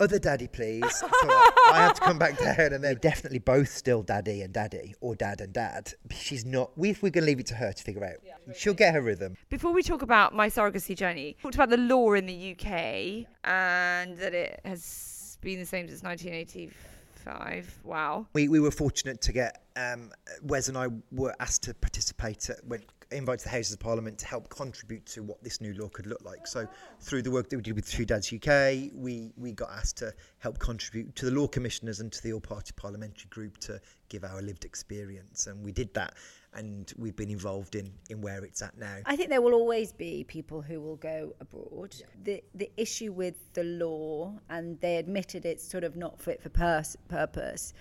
"Other 0.00 0.18
daddy, 0.18 0.48
please." 0.48 0.94
so 0.98 1.08
I, 1.12 1.70
I 1.72 1.76
have 1.78 1.94
to 1.94 2.00
come 2.00 2.18
back 2.18 2.38
down, 2.38 2.72
and 2.72 2.82
they're 2.82 2.94
definitely 2.94 3.38
both 3.38 3.68
still 3.68 4.02
daddy 4.02 4.42
and 4.42 4.52
daddy, 4.52 4.94
or 5.00 5.14
dad 5.14 5.40
and 5.40 5.52
dad. 5.52 5.94
She's 6.10 6.44
not. 6.44 6.76
We, 6.76 6.96
we're 7.02 7.10
going 7.10 7.22
to 7.22 7.26
leave 7.26 7.40
it 7.40 7.46
to 7.46 7.54
her 7.54 7.72
to 7.72 7.82
figure 7.82 8.04
out. 8.04 8.16
She'll 8.56 8.74
get 8.74 8.94
her 8.94 9.00
rhythm. 9.00 9.36
before 9.48 9.72
we 9.72 9.82
talk 9.82 10.02
about 10.02 10.34
my 10.34 10.48
surrogacy 10.48 10.96
journey, 10.96 11.36
talked 11.42 11.56
about 11.56 11.70
the 11.70 11.76
law 11.76 12.12
in 12.12 12.26
the 12.26 12.52
UK 12.52 13.26
and 13.44 14.16
that 14.18 14.34
it 14.34 14.60
has 14.64 15.38
been 15.40 15.58
the 15.58 15.66
same 15.66 15.88
since 15.88 16.02
1985. 16.02 17.80
Wow. 17.84 18.26
We, 18.32 18.48
we 18.48 18.60
were 18.60 18.70
fortunate 18.70 19.20
to 19.22 19.32
get 19.32 19.62
um, 19.76 20.10
Wes 20.42 20.68
and 20.68 20.78
I 20.78 20.88
were 21.12 21.34
asked 21.40 21.64
to 21.64 21.74
participate 21.74 22.50
at, 22.50 22.64
when 22.66 22.82
invited 23.10 23.44
the 23.44 23.50
Houses 23.50 23.72
of 23.72 23.80
Parliament 23.80 24.18
to 24.18 24.26
help 24.26 24.48
contribute 24.48 25.06
to 25.06 25.22
what 25.22 25.42
this 25.42 25.60
new 25.60 25.74
law 25.74 25.88
could 25.88 26.06
look 26.06 26.22
like. 26.24 26.46
So 26.46 26.66
through 27.00 27.22
the 27.22 27.30
work 27.30 27.48
that 27.48 27.56
we 27.56 27.62
did 27.62 27.76
with 27.76 27.88
Two 27.88 28.04
Dads 28.04 28.32
UK, 28.32 28.90
we 28.94 29.32
we 29.36 29.52
got 29.52 29.70
asked 29.70 29.98
to 29.98 30.12
help 30.38 30.58
contribute 30.58 31.14
to 31.16 31.26
the 31.26 31.30
law 31.30 31.46
commissioners 31.46 32.00
and 32.00 32.12
to 32.12 32.22
the 32.22 32.32
all 32.32 32.40
party 32.40 32.72
parliamentary 32.76 33.28
group 33.30 33.58
to 33.58 33.80
give 34.08 34.24
our 34.24 34.42
lived 34.42 34.64
experience, 34.64 35.46
and 35.46 35.64
we 35.64 35.72
did 35.72 35.92
that. 35.94 36.14
And 36.54 36.90
we've 36.96 37.16
been 37.16 37.28
involved 37.28 37.74
in, 37.74 37.92
in 38.08 38.22
where 38.22 38.42
it's 38.42 38.62
at 38.62 38.78
now. 38.78 38.96
I 39.04 39.14
think 39.14 39.28
there 39.28 39.42
will 39.42 39.52
always 39.52 39.92
be 39.92 40.24
people 40.24 40.62
who 40.62 40.80
will 40.80 40.96
go 40.96 41.34
abroad. 41.40 41.94
The 42.24 42.42
the 42.54 42.70
issue 42.76 43.12
with 43.12 43.52
the 43.52 43.64
law, 43.64 44.38
and 44.48 44.80
they 44.80 44.96
admitted 44.96 45.44
it's 45.44 45.68
sort 45.68 45.84
of 45.84 45.96
not 45.96 46.20
fit 46.20 46.42
for 46.42 46.48
pers- 46.48 46.96
purpose. 47.08 47.74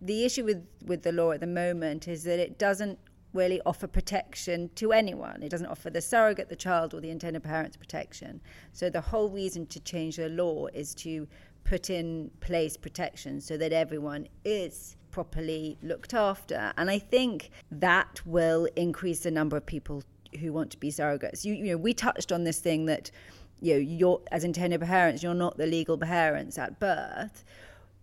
The 0.00 0.24
issue 0.24 0.44
with, 0.44 0.66
with 0.84 1.02
the 1.02 1.12
law 1.12 1.30
at 1.30 1.38
the 1.38 1.46
moment 1.46 2.08
is 2.08 2.24
that 2.24 2.40
it 2.40 2.58
doesn't 2.58 2.98
really 3.32 3.60
offer 3.64 3.86
protection 3.86 4.70
to 4.76 4.92
anyone. 4.92 5.42
It 5.42 5.48
doesn't 5.48 5.66
offer 5.66 5.90
the 5.90 6.00
surrogate, 6.00 6.48
the 6.48 6.56
child, 6.56 6.94
or 6.94 7.00
the 7.00 7.10
intended 7.10 7.42
parents 7.42 7.76
protection. 7.76 8.40
So 8.72 8.90
the 8.90 9.00
whole 9.00 9.30
reason 9.30 9.66
to 9.66 9.80
change 9.80 10.16
the 10.16 10.28
law 10.28 10.66
is 10.72 10.94
to 10.96 11.26
put 11.64 11.90
in 11.90 12.30
place 12.40 12.76
protection 12.76 13.40
so 13.40 13.56
that 13.56 13.72
everyone 13.72 14.28
is 14.44 14.96
properly 15.10 15.78
looked 15.82 16.14
after. 16.14 16.72
And 16.76 16.90
I 16.90 16.98
think 16.98 17.50
that 17.70 18.20
will 18.26 18.66
increase 18.76 19.20
the 19.20 19.30
number 19.30 19.56
of 19.56 19.64
people 19.64 20.02
who 20.40 20.52
want 20.52 20.70
to 20.72 20.78
be 20.78 20.90
surrogates. 20.90 21.44
You, 21.44 21.54
you 21.54 21.64
know, 21.72 21.76
we 21.76 21.94
touched 21.94 22.32
on 22.32 22.44
this 22.44 22.58
thing 22.58 22.86
that, 22.86 23.10
you 23.60 23.74
know, 23.74 23.78
you're 23.78 24.20
as 24.32 24.44
intended 24.44 24.80
parents, 24.80 25.22
you're 25.22 25.34
not 25.34 25.58
the 25.58 25.66
legal 25.66 25.98
parents 25.98 26.58
at 26.58 26.80
birth. 26.80 27.44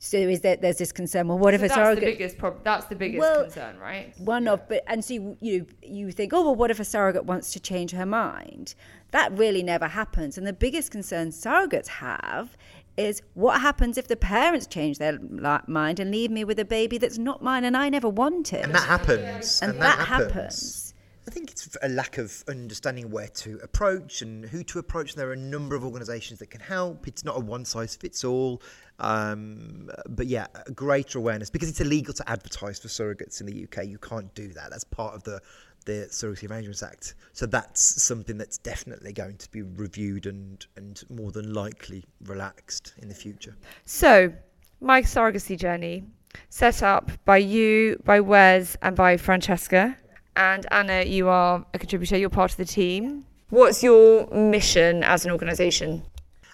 So 0.02 0.18
is 0.18 0.40
there 0.42 0.56
there's 0.56 0.78
this 0.78 0.94
concern? 0.94 1.28
Well, 1.28 1.38
what 1.38 1.54
if 1.54 1.60
a 1.62 1.68
that's 1.68 1.76
the 1.78 1.84
surrogate? 1.84 2.04
biggest 2.18 2.38
problem. 2.38 2.62
That's 2.64 2.86
the 2.86 2.96
biggest 2.96 3.20
Well, 3.20 3.44
concern, 3.44 3.78
right? 3.80 4.14
one 4.18 4.48
of 4.48 4.68
but 4.70 4.82
and 4.88 5.04
so 5.04 5.14
you, 5.14 5.38
you 5.42 5.66
you 5.84 6.12
think 6.12 6.32
oh 6.34 6.44
well 6.44 6.56
what 6.56 6.72
if 6.72 6.80
a 6.80 6.86
surrogate 6.86 7.26
wants 7.26 7.52
to 7.54 7.60
change 7.60 7.92
her 7.92 8.06
mind 8.06 8.76
that 9.12 9.38
really 9.38 9.62
never 9.62 9.88
happens 9.88 10.38
and 10.38 10.48
the 10.48 10.54
biggest 10.54 10.90
concern 10.92 11.30
surrogates 11.32 11.88
have 11.88 12.56
is 12.96 13.22
what 13.34 13.62
happens 13.62 13.98
if 13.98 14.08
the 14.08 14.16
parents 14.16 14.68
change 14.68 14.98
their 15.00 15.20
mind 15.68 16.00
and 16.00 16.12
leave 16.12 16.32
me 16.32 16.44
with 16.44 16.60
a 16.60 16.66
baby 16.66 16.98
that's 16.98 17.18
not 17.18 17.42
mine 17.42 17.64
and 17.64 17.76
I 17.78 17.88
never 17.90 18.10
wanted? 18.10 18.62
And 18.62 18.76
that 18.76 18.84
happens. 18.88 19.62
And 19.62 19.82
that 19.82 20.00
happens. 20.00 20.89
I 21.30 21.32
think 21.32 21.52
it's 21.52 21.78
a 21.84 21.90
lack 21.90 22.18
of 22.18 22.44
understanding 22.48 23.12
where 23.12 23.28
to 23.28 23.60
approach 23.62 24.24
and 24.24 24.44
who 24.44 24.64
to 24.64 24.80
approach. 24.80 25.14
There 25.14 25.30
are 25.30 25.34
a 25.34 25.38
number 25.38 25.76
of 25.76 25.86
organisations 25.86 26.40
that 26.40 26.50
can 26.50 26.60
help. 26.60 27.08
It's 27.08 27.24
not 27.24 27.38
a 27.38 27.40
one 27.40 27.66
size 27.66 27.96
fits 27.96 28.24
all. 28.24 28.64
Um, 28.98 29.92
but 30.08 30.26
yeah, 30.26 30.48
greater 30.74 31.20
awareness 31.20 31.52
because 31.52 31.70
it's 31.70 31.82
illegal 31.82 32.16
to 32.16 32.28
advertise 32.28 32.80
for 32.80 32.88
surrogates 32.88 33.42
in 33.42 33.46
the 33.46 33.64
UK. 33.66 33.86
You 33.86 34.00
can't 34.00 34.34
do 34.34 34.48
that. 34.54 34.72
That's 34.72 34.84
part 34.84 35.14
of 35.14 35.22
the 35.22 35.40
the 35.86 36.08
Surrogacy 36.10 36.50
Arrangements 36.50 36.82
Act. 36.82 37.14
So 37.34 37.46
that's 37.46 37.80
something 38.02 38.36
that's 38.36 38.58
definitely 38.58 39.14
going 39.14 39.38
to 39.38 39.52
be 39.52 39.62
reviewed 39.62 40.26
and 40.26 40.66
and 40.78 41.00
more 41.12 41.32
than 41.32 41.54
likely 41.54 42.06
relaxed 42.26 42.96
in 43.04 43.08
the 43.08 43.14
future. 43.14 43.56
So, 43.86 44.34
my 44.82 45.04
surrogacy 45.04 45.60
journey 45.60 46.06
set 46.50 46.82
up 46.82 47.12
by 47.24 47.38
you, 47.38 48.02
by 48.04 48.20
Wes, 48.20 48.78
and 48.82 48.96
by 48.96 49.16
Francesca. 49.16 49.96
And 50.36 50.66
Anna, 50.72 51.04
you 51.04 51.28
are 51.28 51.66
a 51.74 51.80
contributor, 51.80 52.18
you're 52.18 52.30
part 52.30 52.52
of 52.52 52.58
the 52.58 52.66
team. 52.66 53.26
What's 53.50 53.82
your 53.82 54.28
mission 54.28 55.04
as 55.04 55.26
an 55.26 55.32
organisation? 55.32 56.04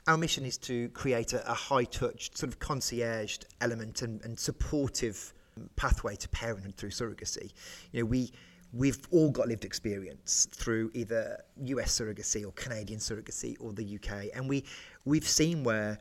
Our 0.07 0.17
mission 0.17 0.45
is 0.45 0.57
to 0.59 0.89
create 0.89 1.33
a, 1.33 1.49
a 1.49 1.53
high 1.53 1.83
touch, 1.83 2.35
sort 2.35 2.51
of 2.51 2.59
concierge 2.59 3.37
element 3.59 4.01
and, 4.01 4.23
and 4.23 4.39
supportive 4.39 5.33
pathway 5.75 6.15
to 6.15 6.29
parenthood 6.29 6.75
through 6.77 6.91
surrogacy. 6.91 7.51
You 7.91 8.01
know, 8.01 8.05
we 8.05 8.31
we've 8.73 9.07
all 9.11 9.31
got 9.31 9.47
lived 9.47 9.63
experience 9.63 10.47
through 10.51 10.91
either 10.93 11.41
US 11.65 11.97
surrogacy 11.97 12.45
or 12.45 12.51
Canadian 12.51 12.99
surrogacy 12.99 13.55
or 13.59 13.73
the 13.73 13.95
UK, 13.95 14.29
and 14.35 14.47
we 14.49 14.63
we've 15.05 15.27
seen 15.27 15.63
where 15.63 15.99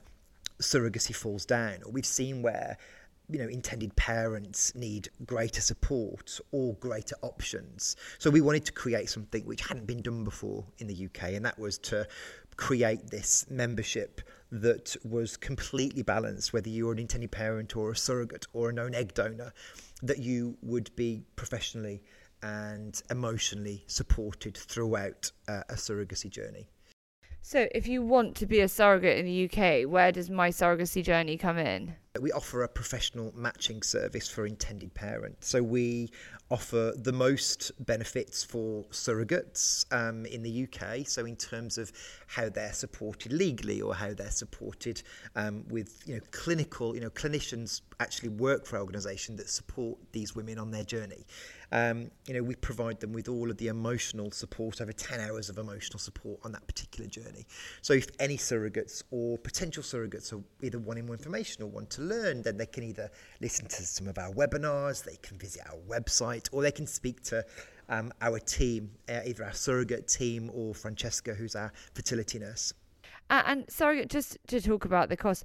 surrogacy 0.61 1.15
falls 1.15 1.45
down, 1.45 1.79
or 1.85 1.93
we've 1.93 2.07
seen 2.07 2.43
where 2.43 2.77
you 3.29 3.39
know 3.39 3.49
intended 3.49 3.95
parents 3.97 4.75
need 4.75 5.09
greater 5.25 5.61
support 5.61 6.41
or 6.53 6.75
greater 6.75 7.17
options. 7.23 7.97
So 8.19 8.31
we 8.31 8.41
wanted 8.41 8.65
to 8.67 8.73
create 8.73 9.09
something 9.09 9.45
which 9.45 9.63
hadn't 9.67 9.87
been 9.87 10.03
done 10.03 10.25
before 10.25 10.65
in 10.79 10.87
the 10.87 11.07
UK, 11.07 11.35
and 11.35 11.45
that 11.45 11.59
was 11.59 11.79
to 11.79 12.07
create 12.57 13.11
this 13.11 13.47
membership 13.51 14.21
that 14.53 14.97
was 15.05 15.37
completely 15.37 16.03
balanced, 16.03 16.53
whether 16.53 16.69
you 16.69 16.87
were 16.87 16.93
an 16.93 16.99
intended 16.99 17.33
parent 17.33 17.77
or 17.77 17.91
a 17.91 17.97
surrogate 17.97 18.47
or 18.53 18.71
a 18.71 18.73
known 18.73 18.95
egg 18.95 19.15
donor, 19.15 19.53
that 20.03 20.19
you 20.19 20.57
would 20.63 20.95
be 20.95 21.25
professionally 21.35 22.03
and 22.43 23.03
emotionally 23.11 23.83
supported 23.87 24.57
throughout 24.57 25.33
uh, 25.49 25.63
a 25.71 25.75
surrogacy 25.75 26.31
journey. 26.31 26.69
So, 27.47 27.69
if 27.75 27.87
you 27.87 28.01
want 28.01 28.37
to 28.37 28.47
be 28.47 28.61
a 28.61 28.69
surrogate 28.69 29.19
in 29.19 29.27
the 29.27 29.45
UK, 29.45 29.87
where 29.87 30.11
does 30.11 30.31
my 30.31 30.49
surrogacy 30.49 31.05
journey 31.05 31.37
come 31.37 31.59
in? 31.59 31.95
We 32.19 32.33
offer 32.33 32.63
a 32.63 32.69
professional 32.69 33.35
matching 33.37 33.83
service 33.83 34.31
for 34.31 34.47
intended 34.47 34.95
parents. 34.95 35.49
So 35.49 35.63
we 35.63 36.11
offer 36.51 36.95
the 36.97 37.13
most 37.13 37.73
benefits 37.85 38.45
for 38.45 38.85
surrogates 38.85 39.85
um, 39.93 40.25
in 40.25 40.43
the 40.43 40.69
UK. 40.69 41.07
So 41.07 41.27
in 41.27 41.37
terms 41.37 41.77
of 41.77 41.93
how 42.29 42.49
they're 42.49 42.73
supported 42.73 43.33
legally 43.33 43.83
or 43.83 43.95
how 43.95 44.15
they're 44.15 44.31
supported 44.31 45.03
um, 45.37 45.65
with 45.69 46.03
you 46.07 46.15
know 46.15 46.21
clinical, 46.31 46.95
you 46.95 47.01
know 47.01 47.11
clinicians 47.11 47.83
actually 48.01 48.31
work 48.31 48.65
for 48.65 48.79
organisations 48.79 49.39
that 49.39 49.51
support 49.51 49.99
these 50.13 50.35
women 50.35 50.59
on 50.59 50.71
their 50.71 50.85
journey. 50.85 51.27
Um, 51.75 52.13
you 52.29 52.35
know, 52.35 52.43
we 52.43 52.55
provide 52.55 53.01
them 53.01 53.13
with 53.13 53.29
all 53.29 53.51
of 53.51 53.57
the 53.57 53.67
emotional 53.67 54.31
support, 54.31 54.81
over 54.81 54.93
10 54.93 55.19
hours 55.19 55.51
of 55.51 55.59
emotional 55.59 55.99
support 55.99 56.39
on 56.45 56.53
that 56.53 56.65
particular 56.69 57.11
journey. 57.11 57.47
So 57.83 57.95
if 57.95 58.07
any 58.21 58.37
surrogates 58.37 59.03
or 59.11 59.39
potential 59.39 59.83
surrogates 59.83 60.33
are 60.33 60.41
either 60.63 60.79
wanting 60.79 61.07
more 61.07 61.17
information 61.17 61.65
or 61.65 61.67
want 61.67 61.91
to 61.91 62.03
learn, 62.03 62.43
then 62.43 62.57
they 62.57 62.67
can 62.67 62.85
either 62.85 63.11
listen 63.41 63.67
to 63.67 63.83
some 63.83 64.07
of 64.07 64.19
our 64.19 64.33
webinars, 64.33 65.03
they 65.03 65.17
can 65.21 65.37
visit 65.37 65.63
our 65.69 65.79
website, 65.89 66.49
or 66.53 66.63
they 66.63 66.71
can 66.71 66.87
speak 66.87 67.25
to 67.25 67.45
um, 67.89 68.13
our 68.21 68.39
team, 68.39 68.93
uh, 69.09 69.23
either 69.27 69.45
our 69.45 69.53
surrogate 69.53 70.07
team 70.07 70.53
or 70.55 70.75
Francesca, 70.75 71.35
who's 71.35 71.57
our 71.57 71.73
fertility 71.93 72.39
nurse. 72.39 72.73
Uh, 73.31 73.43
and 73.47 73.69
sorry, 73.69 74.07
just 74.07 74.39
to 74.47 74.61
talk 74.61 74.85
about 74.85 75.09
the 75.09 75.17
cost, 75.17 75.45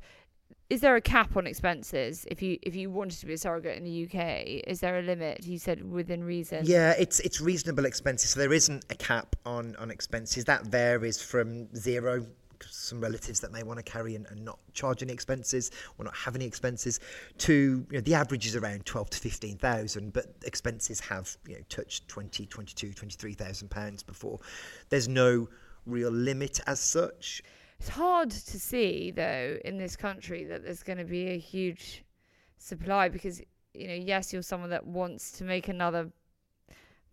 is 0.69 0.81
there 0.81 0.95
a 0.95 1.01
cap 1.01 1.35
on 1.35 1.47
expenses 1.47 2.25
if 2.29 2.41
you 2.41 2.59
if 2.61 2.75
you 2.75 2.91
wanted 2.91 3.19
to 3.19 3.25
be 3.25 3.33
a 3.33 3.37
surrogate 3.37 3.77
in 3.77 3.83
the 3.83 4.05
UK? 4.05 4.63
Is 4.67 4.81
there 4.81 4.99
a 4.99 5.01
limit? 5.01 5.43
You 5.43 5.57
said 5.57 5.89
within 5.89 6.23
reason. 6.23 6.63
Yeah, 6.65 6.93
it's 6.99 7.19
it's 7.21 7.41
reasonable 7.41 7.85
expenses. 7.85 8.31
So 8.31 8.39
there 8.39 8.53
isn't 8.53 8.85
a 8.91 8.95
cap 8.95 9.35
on 9.45 9.75
on 9.77 9.89
expenses. 9.89 10.45
That 10.45 10.67
varies 10.67 11.21
from 11.21 11.73
zero. 11.75 12.25
Some 12.69 12.99
relatives 12.99 13.39
that 13.39 13.53
may 13.53 13.63
want 13.63 13.77
to 13.77 13.83
carry 13.83 14.15
and, 14.15 14.27
and 14.27 14.43
not 14.43 14.59
charge 14.73 15.01
any 15.01 15.13
expenses 15.13 15.71
or 15.97 16.03
not 16.03 16.15
have 16.15 16.35
any 16.35 16.45
expenses, 16.45 16.99
to 17.37 17.85
you 17.89 17.97
know, 17.97 18.01
the 18.01 18.13
average 18.13 18.45
is 18.45 18.55
around 18.55 18.85
twelve 18.85 19.09
to 19.11 19.17
fifteen 19.17 19.57
thousand, 19.57 20.13
but 20.13 20.25
expenses 20.45 20.99
have 20.99 21.35
you 21.47 21.55
know 21.55 21.61
touched 21.69 22.07
20, 22.09 22.45
22, 22.45 22.93
23,000 22.93 23.69
pounds 23.69 24.03
before. 24.03 24.39
There's 24.89 25.07
no 25.07 25.47
real 25.85 26.11
limit 26.11 26.59
as 26.67 26.79
such. 26.79 27.41
It's 27.79 27.89
hard 27.89 28.29
to 28.29 28.59
see 28.59 29.11
though 29.11 29.57
in 29.63 29.77
this 29.77 29.95
country 29.95 30.43
that 30.45 30.63
there's 30.63 30.83
going 30.83 30.97
to 30.97 31.05
be 31.05 31.27
a 31.27 31.37
huge 31.37 32.03
supply 32.57 33.07
because 33.07 33.41
you 33.73 33.87
know 33.87 33.93
yes 33.93 34.33
you're 34.33 34.41
someone 34.41 34.69
that 34.69 34.85
wants 34.85 35.31
to 35.33 35.45
make 35.45 35.69
another 35.69 36.11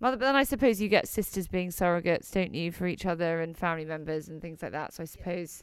mother 0.00 0.16
but 0.16 0.24
then 0.24 0.34
I 0.34 0.42
suppose 0.42 0.80
you 0.80 0.88
get 0.88 1.06
sisters 1.06 1.46
being 1.46 1.68
surrogates 1.68 2.32
don't 2.32 2.52
you 2.52 2.72
for 2.72 2.88
each 2.88 3.06
other 3.06 3.40
and 3.40 3.56
family 3.56 3.84
members 3.84 4.28
and 4.28 4.42
things 4.42 4.60
like 4.60 4.72
that 4.72 4.92
so 4.92 5.04
I 5.04 5.06
suppose 5.06 5.62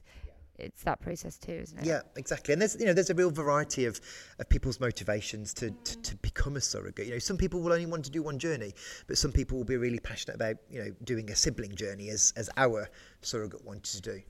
it's 0.57 0.83
that 0.83 1.01
process 1.01 1.37
too 1.37 1.51
isn't 1.51 1.79
it 1.79 1.85
Yeah, 1.85 2.01
exactly. 2.15 2.53
And 2.53 2.61
there's 2.61 2.79
you 2.79 2.85
know 2.85 2.93
there's 2.93 3.09
a 3.09 3.15
real 3.15 3.31
variety 3.31 3.85
of, 3.85 3.99
of 4.39 4.47
people's 4.49 4.79
motivations 4.79 5.53
to, 5.55 5.71
to, 5.71 5.97
mm. 5.97 6.03
to 6.03 6.15
become 6.17 6.55
a 6.55 6.61
surrogate. 6.61 7.07
You 7.07 7.13
know, 7.13 7.19
some 7.19 7.37
people 7.37 7.61
will 7.61 7.73
only 7.73 7.87
want 7.87 8.05
to 8.05 8.11
do 8.11 8.21
one 8.21 8.37
journey, 8.37 8.73
but 9.07 9.17
some 9.17 9.31
people 9.31 9.57
will 9.57 9.65
be 9.65 9.77
really 9.77 9.99
passionate 9.99 10.35
about 10.35 10.57
you 10.69 10.83
know 10.83 10.91
doing 11.03 11.31
a 11.31 11.35
sibling 11.35 11.75
journey 11.75 12.09
as 12.09 12.33
as 12.37 12.49
our 12.55 12.87
surrogate 13.21 13.65
wanted 13.65 13.85
to 13.85 14.01
do. 14.01 14.21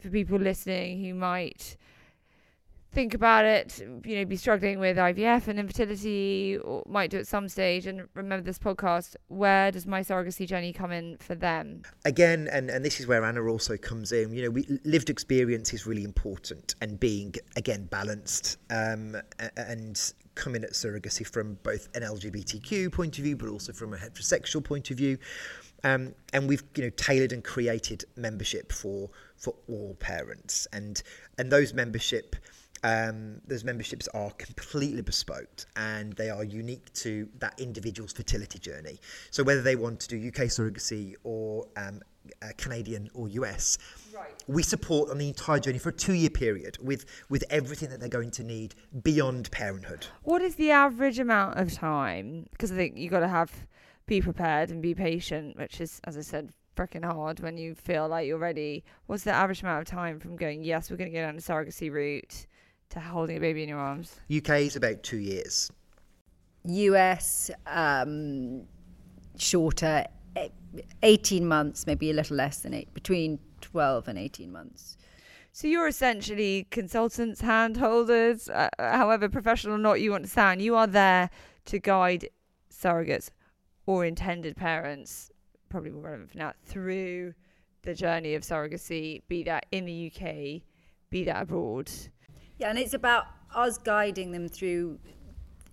For 0.00 0.08
people 0.08 0.38
listening 0.38 1.04
who 1.04 1.14
might 1.14 1.76
think 2.92 3.14
about 3.14 3.44
it, 3.44 3.80
you 4.04 4.16
know, 4.16 4.24
be 4.24 4.36
struggling 4.36 4.78
with 4.78 4.96
IVF 4.96 5.48
and 5.48 5.58
infertility, 5.58 6.58
or 6.58 6.82
might 6.86 7.10
do 7.10 7.18
at 7.18 7.26
some 7.26 7.48
stage, 7.48 7.86
and 7.86 8.08
remember 8.14 8.44
this 8.44 8.58
podcast, 8.58 9.16
where 9.28 9.70
does 9.70 9.86
my 9.86 10.00
surrogacy 10.00 10.46
journey 10.46 10.72
come 10.72 10.90
in 10.90 11.16
for 11.18 11.34
them? 11.34 11.82
Again, 12.04 12.48
and, 12.50 12.70
and 12.70 12.84
this 12.84 13.00
is 13.00 13.06
where 13.06 13.24
Anna 13.24 13.44
also 13.44 13.76
comes 13.76 14.12
in. 14.12 14.32
You 14.32 14.44
know, 14.44 14.50
we, 14.50 14.80
lived 14.84 15.10
experience 15.10 15.72
is 15.72 15.86
really 15.86 16.04
important, 16.04 16.74
and 16.80 16.98
being 16.98 17.34
again 17.56 17.84
balanced 17.84 18.58
um, 18.70 19.16
and 19.56 20.12
coming 20.34 20.62
at 20.64 20.70
surrogacy 20.70 21.26
from 21.26 21.58
both 21.62 21.88
an 21.94 22.02
LGBTQ 22.02 22.92
point 22.92 23.18
of 23.18 23.24
view, 23.24 23.36
but 23.36 23.48
also 23.48 23.72
from 23.72 23.92
a 23.92 23.96
heterosexual 23.96 24.64
point 24.64 24.90
of 24.90 24.96
view. 24.96 25.18
Um, 25.84 26.14
and 26.32 26.48
we've 26.48 26.64
you 26.74 26.84
know 26.84 26.90
tailored 26.90 27.32
and 27.32 27.44
created 27.44 28.04
membership 28.16 28.72
for 28.72 29.10
for 29.36 29.54
all 29.68 29.94
parents, 30.00 30.66
and 30.72 31.02
and 31.38 31.52
those 31.52 31.74
membership 31.74 32.34
um, 32.82 33.40
those 33.46 33.64
memberships 33.64 34.08
are 34.08 34.30
completely 34.32 35.02
bespoke 35.02 35.66
and 35.76 36.12
they 36.14 36.30
are 36.30 36.44
unique 36.44 36.92
to 36.94 37.28
that 37.38 37.58
individual's 37.58 38.12
fertility 38.12 38.58
journey. 38.58 38.98
So 39.30 39.42
whether 39.42 39.62
they 39.62 39.76
want 39.76 40.00
to 40.00 40.08
do 40.08 40.28
UK 40.28 40.48
surrogacy 40.48 41.14
or 41.24 41.66
um, 41.76 42.00
uh, 42.42 42.48
Canadian 42.56 43.10
or 43.14 43.28
US, 43.28 43.78
we 44.46 44.62
support 44.62 45.10
on 45.10 45.18
the 45.18 45.28
entire 45.28 45.58
journey 45.58 45.78
for 45.78 45.90
a 45.90 45.92
two-year 45.92 46.30
period 46.30 46.76
with 46.82 47.06
with 47.28 47.44
everything 47.50 47.88
that 47.90 48.00
they're 48.00 48.08
going 48.08 48.30
to 48.32 48.44
need 48.44 48.74
beyond 49.02 49.50
parenthood. 49.50 50.06
What 50.22 50.42
is 50.42 50.56
the 50.56 50.70
average 50.70 51.18
amount 51.18 51.58
of 51.58 51.72
time? 51.72 52.46
Because 52.50 52.72
I 52.72 52.76
think 52.76 52.96
you've 52.96 53.10
got 53.10 53.20
to 53.20 53.28
have 53.28 53.52
be 54.08 54.20
prepared 54.20 54.70
and 54.70 54.82
be 54.82 54.94
patient, 54.94 55.56
which 55.56 55.80
is, 55.80 56.00
as 56.04 56.16
I 56.16 56.22
said, 56.22 56.52
freaking 56.74 57.04
hard 57.04 57.40
when 57.40 57.58
you 57.58 57.74
feel 57.74 58.08
like 58.08 58.26
you're 58.26 58.38
ready. 58.38 58.84
What's 59.06 59.24
the 59.24 59.32
average 59.32 59.62
amount 59.62 59.82
of 59.82 59.86
time 59.86 60.18
from 60.18 60.36
going, 60.36 60.64
yes, 60.64 60.90
we're 60.90 60.96
going 60.96 61.10
to 61.10 61.16
go 61.16 61.22
down 61.22 61.36
the 61.36 61.42
surrogacy 61.42 61.92
route, 61.92 62.46
to 62.90 63.00
holding 63.00 63.36
a 63.36 63.40
baby 63.40 63.62
in 63.62 63.68
your 63.68 63.78
arms? 63.78 64.16
UK 64.34 64.60
is 64.60 64.76
about 64.76 65.02
two 65.02 65.18
years. 65.18 65.70
US, 66.64 67.50
um, 67.66 68.62
shorter, 69.36 70.04
eh, 70.36 70.48
18 71.02 71.46
months, 71.46 71.86
maybe 71.86 72.10
a 72.10 72.14
little 72.14 72.36
less 72.36 72.60
than 72.60 72.74
eight, 72.74 72.92
between 72.94 73.38
12 73.60 74.08
and 74.08 74.18
18 74.18 74.52
months. 74.52 74.96
So 75.52 75.66
you're 75.66 75.88
essentially 75.88 76.66
consultants, 76.70 77.42
handholders, 77.42 78.48
uh, 78.54 78.68
however 78.78 79.28
professional 79.28 79.74
or 79.74 79.78
not 79.78 80.00
you 80.00 80.12
want 80.12 80.24
to 80.24 80.30
sound. 80.30 80.62
You 80.62 80.76
are 80.76 80.86
there 80.86 81.30
to 81.66 81.78
guide 81.78 82.28
surrogates 82.70 83.30
or 83.86 84.04
intended 84.04 84.56
parents, 84.56 85.30
probably 85.68 85.90
more 85.90 86.02
relevant 86.02 86.30
for 86.30 86.38
now, 86.38 86.52
through 86.64 87.34
the 87.82 87.94
journey 87.94 88.34
of 88.34 88.42
surrogacy, 88.42 89.22
be 89.28 89.42
that 89.44 89.66
in 89.72 89.84
the 89.84 90.12
UK, 90.12 90.62
be 91.10 91.24
that 91.24 91.42
abroad. 91.42 91.90
Yeah, 92.58 92.70
and 92.70 92.78
it's 92.78 92.94
about 92.94 93.26
us 93.54 93.78
guiding 93.78 94.32
them 94.32 94.48
through 94.48 94.98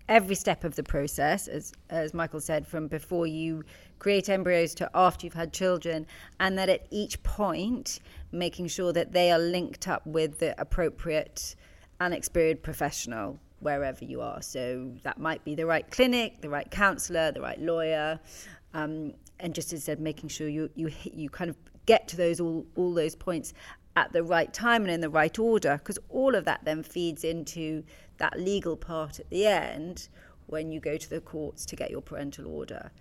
every 0.08 0.36
step 0.36 0.62
of 0.62 0.76
the 0.76 0.82
process, 0.82 1.48
as 1.48 1.72
as 1.90 2.14
Michael 2.14 2.40
said, 2.40 2.66
from 2.66 2.86
before 2.86 3.26
you 3.26 3.64
create 3.98 4.28
embryos 4.28 4.74
to 4.76 4.90
after 4.94 5.26
you've 5.26 5.34
had 5.34 5.52
children, 5.52 6.06
and 6.38 6.56
that 6.58 6.68
at 6.68 6.86
each 6.90 7.20
point, 7.24 7.98
making 8.30 8.68
sure 8.68 8.92
that 8.92 9.12
they 9.12 9.32
are 9.32 9.38
linked 9.38 9.88
up 9.88 10.06
with 10.06 10.38
the 10.38 10.58
appropriate 10.60 11.56
and 12.00 12.14
experienced 12.14 12.62
professional 12.62 13.38
wherever 13.60 14.04
you 14.04 14.20
are. 14.20 14.40
So 14.42 14.92
that 15.02 15.18
might 15.18 15.42
be 15.44 15.54
the 15.54 15.66
right 15.66 15.90
clinic, 15.90 16.40
the 16.40 16.50
right 16.50 16.70
counsellor, 16.70 17.32
the 17.32 17.40
right 17.40 17.60
lawyer, 17.60 18.20
um, 18.74 19.14
and 19.40 19.54
just 19.54 19.72
as 19.72 19.82
I 19.82 19.84
said, 19.86 20.00
making 20.00 20.28
sure 20.28 20.48
you 20.48 20.70
you 20.76 20.92
you 21.02 21.30
kind 21.30 21.50
of 21.50 21.56
get 21.86 22.06
to 22.08 22.16
those 22.16 22.40
all 22.40 22.64
all 22.76 22.94
those 22.94 23.16
points 23.16 23.54
at 23.96 24.12
the 24.12 24.22
right 24.22 24.52
time 24.52 24.82
and 24.82 24.90
in 24.90 25.00
the 25.00 25.10
right 25.10 25.38
order, 25.38 25.78
because 25.78 25.98
all 26.08 26.34
of 26.34 26.44
that 26.44 26.60
then 26.64 26.82
feeds 26.82 27.24
into 27.24 27.82
that 28.18 28.38
legal 28.38 28.76
part 28.76 29.18
at 29.18 29.28
the 29.30 29.46
end 29.46 30.08
when 30.46 30.70
you 30.70 30.78
go 30.78 30.96
to 30.96 31.10
the 31.10 31.20
courts 31.20 31.66
to 31.66 31.76
get 31.76 31.90
your 31.90 32.02
parental 32.02 32.46
order. 32.46 32.92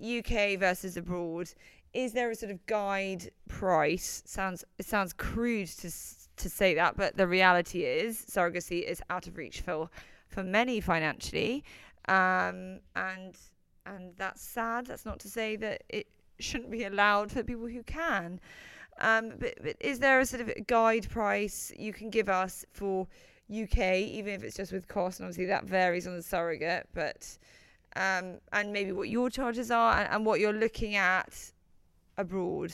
UK 0.00 0.58
versus 0.58 0.96
abroad. 0.96 1.50
Is 1.92 2.12
there 2.12 2.30
a 2.30 2.34
sort 2.34 2.52
of 2.52 2.64
guide 2.66 3.30
price? 3.48 4.22
Sounds 4.24 4.64
it 4.78 4.86
sounds 4.86 5.12
crude 5.12 5.68
to 5.68 5.90
to 6.36 6.48
say 6.48 6.74
that, 6.74 6.96
but 6.96 7.16
the 7.16 7.26
reality 7.26 7.84
is 7.84 8.24
surrogacy 8.24 8.82
is 8.82 9.02
out 9.10 9.26
of 9.26 9.36
reach 9.36 9.60
for 9.60 9.90
for 10.28 10.44
many 10.44 10.80
financially, 10.80 11.64
um, 12.08 12.80
and 12.94 13.36
and 13.86 14.14
that's 14.16 14.42
sad. 14.42 14.86
That's 14.86 15.04
not 15.04 15.18
to 15.20 15.28
say 15.28 15.56
that 15.56 15.82
it 15.88 16.06
shouldn't 16.38 16.70
be 16.70 16.84
allowed 16.84 17.32
for 17.32 17.42
people 17.42 17.66
who 17.66 17.82
can. 17.82 18.40
Um, 19.00 19.32
but, 19.38 19.54
but 19.62 19.76
is 19.80 19.98
there 19.98 20.20
a 20.20 20.26
sort 20.26 20.42
of 20.42 20.66
guide 20.66 21.08
price 21.08 21.72
you 21.78 21.92
can 21.92 22.10
give 22.10 22.28
us 22.28 22.64
for 22.72 23.06
UK, 23.50 23.78
even 23.96 24.34
if 24.34 24.42
it's 24.42 24.56
just 24.56 24.72
with 24.72 24.88
cost? 24.88 25.20
And 25.20 25.26
obviously 25.26 25.46
that 25.46 25.64
varies 25.64 26.06
on 26.06 26.16
the 26.16 26.22
surrogate, 26.22 26.88
but 26.94 27.38
um, 27.96 28.34
and 28.52 28.72
maybe 28.72 28.92
what 28.92 29.08
your 29.08 29.30
charges 29.30 29.70
are 29.70 29.98
and, 29.98 30.08
and 30.12 30.26
what 30.26 30.40
you're 30.40 30.52
looking 30.52 30.96
at 30.96 31.52
abroad. 32.18 32.72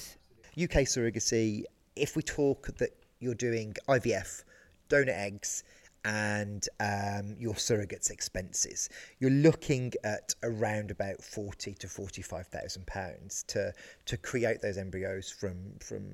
UK 0.61 0.83
surrogacy, 0.83 1.65
if 1.95 2.17
we 2.17 2.23
talk 2.23 2.67
that 2.79 2.91
you're 3.21 3.35
doing 3.35 3.75
IVF, 3.89 4.45
donor 4.89 5.13
eggs, 5.13 5.65
and 6.07 6.69
um, 6.79 7.35
your 7.37 7.55
surrogate's 7.55 8.11
expenses, 8.11 8.89
you're 9.19 9.29
looking 9.31 9.93
at 10.05 10.35
around 10.45 10.93
about 10.93 11.21
forty 11.21 11.75
to 11.75 11.89
forty-five 11.89 12.47
thousand 12.47 12.87
pounds 12.87 13.45
to 13.49 13.73
to 14.07 14.17
create 14.17 14.63
those 14.63 14.79
embryos 14.79 15.31
from 15.31 15.57
from 15.81 16.05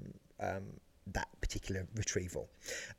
um, 0.40 0.64
that 1.08 1.28
particular 1.40 1.86
retrieval. 1.96 2.48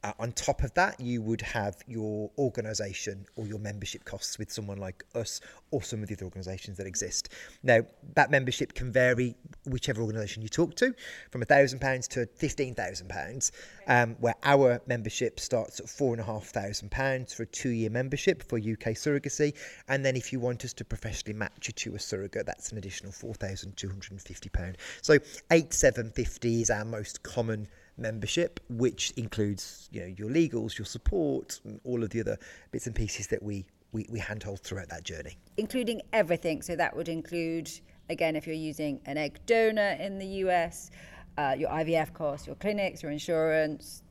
Uh, 0.03 0.11
on 0.19 0.31
top 0.33 0.63
of 0.63 0.73
that, 0.73 0.99
you 0.99 1.21
would 1.21 1.41
have 1.41 1.77
your 1.87 2.29
organisation 2.37 3.25
or 3.35 3.47
your 3.47 3.59
membership 3.59 4.03
costs 4.05 4.37
with 4.37 4.51
someone 4.51 4.77
like 4.77 5.03
us 5.15 5.39
or 5.71 5.81
some 5.81 6.03
of 6.03 6.09
the 6.09 6.15
other 6.15 6.25
organisations 6.25 6.77
that 6.77 6.85
exist. 6.85 7.29
Now, 7.63 7.81
that 8.15 8.29
membership 8.29 8.73
can 8.73 8.91
vary 8.91 9.35
whichever 9.65 10.01
organisation 10.01 10.43
you 10.43 10.49
talk 10.49 10.75
to, 10.75 10.93
from 11.31 11.41
£1,000 11.41 12.07
to 12.09 12.25
£15,000, 12.25 13.51
um, 13.87 14.15
where 14.19 14.35
our 14.43 14.81
membership 14.87 15.39
starts 15.39 15.79
at 15.79 15.85
£4,500 15.85 17.33
for 17.33 17.43
a 17.43 17.45
two 17.47 17.69
year 17.69 17.89
membership 17.89 18.43
for 18.43 18.57
UK 18.57 18.93
surrogacy. 18.95 19.53
And 19.87 20.05
then 20.05 20.15
if 20.15 20.33
you 20.33 20.39
want 20.39 20.65
us 20.65 20.73
to 20.73 20.85
professionally 20.85 21.37
match 21.37 21.67
you 21.67 21.73
to 21.73 21.95
a 21.95 21.99
surrogate, 21.99 22.45
that's 22.45 22.71
an 22.71 22.77
additional 22.77 23.11
£4,250. 23.11 24.75
So 25.01 25.13
8750 25.51 26.61
is 26.61 26.69
our 26.69 26.85
most 26.85 27.23
common 27.23 27.67
membership, 27.97 28.59
which 28.69 29.11
includes 29.11 29.89
you 29.91 30.01
know 30.01 30.07
your 30.17 30.29
legals, 30.29 30.77
your 30.77 30.85
support, 30.85 31.59
and 31.63 31.79
all 31.83 32.03
of 32.03 32.09
the 32.09 32.19
other 32.19 32.37
bits 32.71 32.87
and 32.87 32.95
pieces 32.95 33.27
that 33.27 33.41
we 33.41 33.65
we, 33.93 34.07
we 34.09 34.19
handhold 34.19 34.59
throughout 34.59 34.89
that 34.89 35.03
journey. 35.03 35.37
Including 35.57 36.01
everything. 36.11 36.61
So 36.61 36.75
that 36.75 36.95
would 36.95 37.07
include, 37.07 37.69
again, 38.09 38.35
if 38.35 38.45
you're 38.45 38.55
using 38.55 38.99
an 39.05 39.17
egg 39.17 39.39
donor 39.45 39.95
in 39.99 40.17
the 40.17 40.25
US, 40.25 40.91
uh, 41.37 41.55
your 41.57 41.69
IVF 41.69 42.13
costs, 42.13 42.47
your 42.47 42.55
clinics, 42.57 43.03
your 43.03 43.11
insurance, 43.11 44.03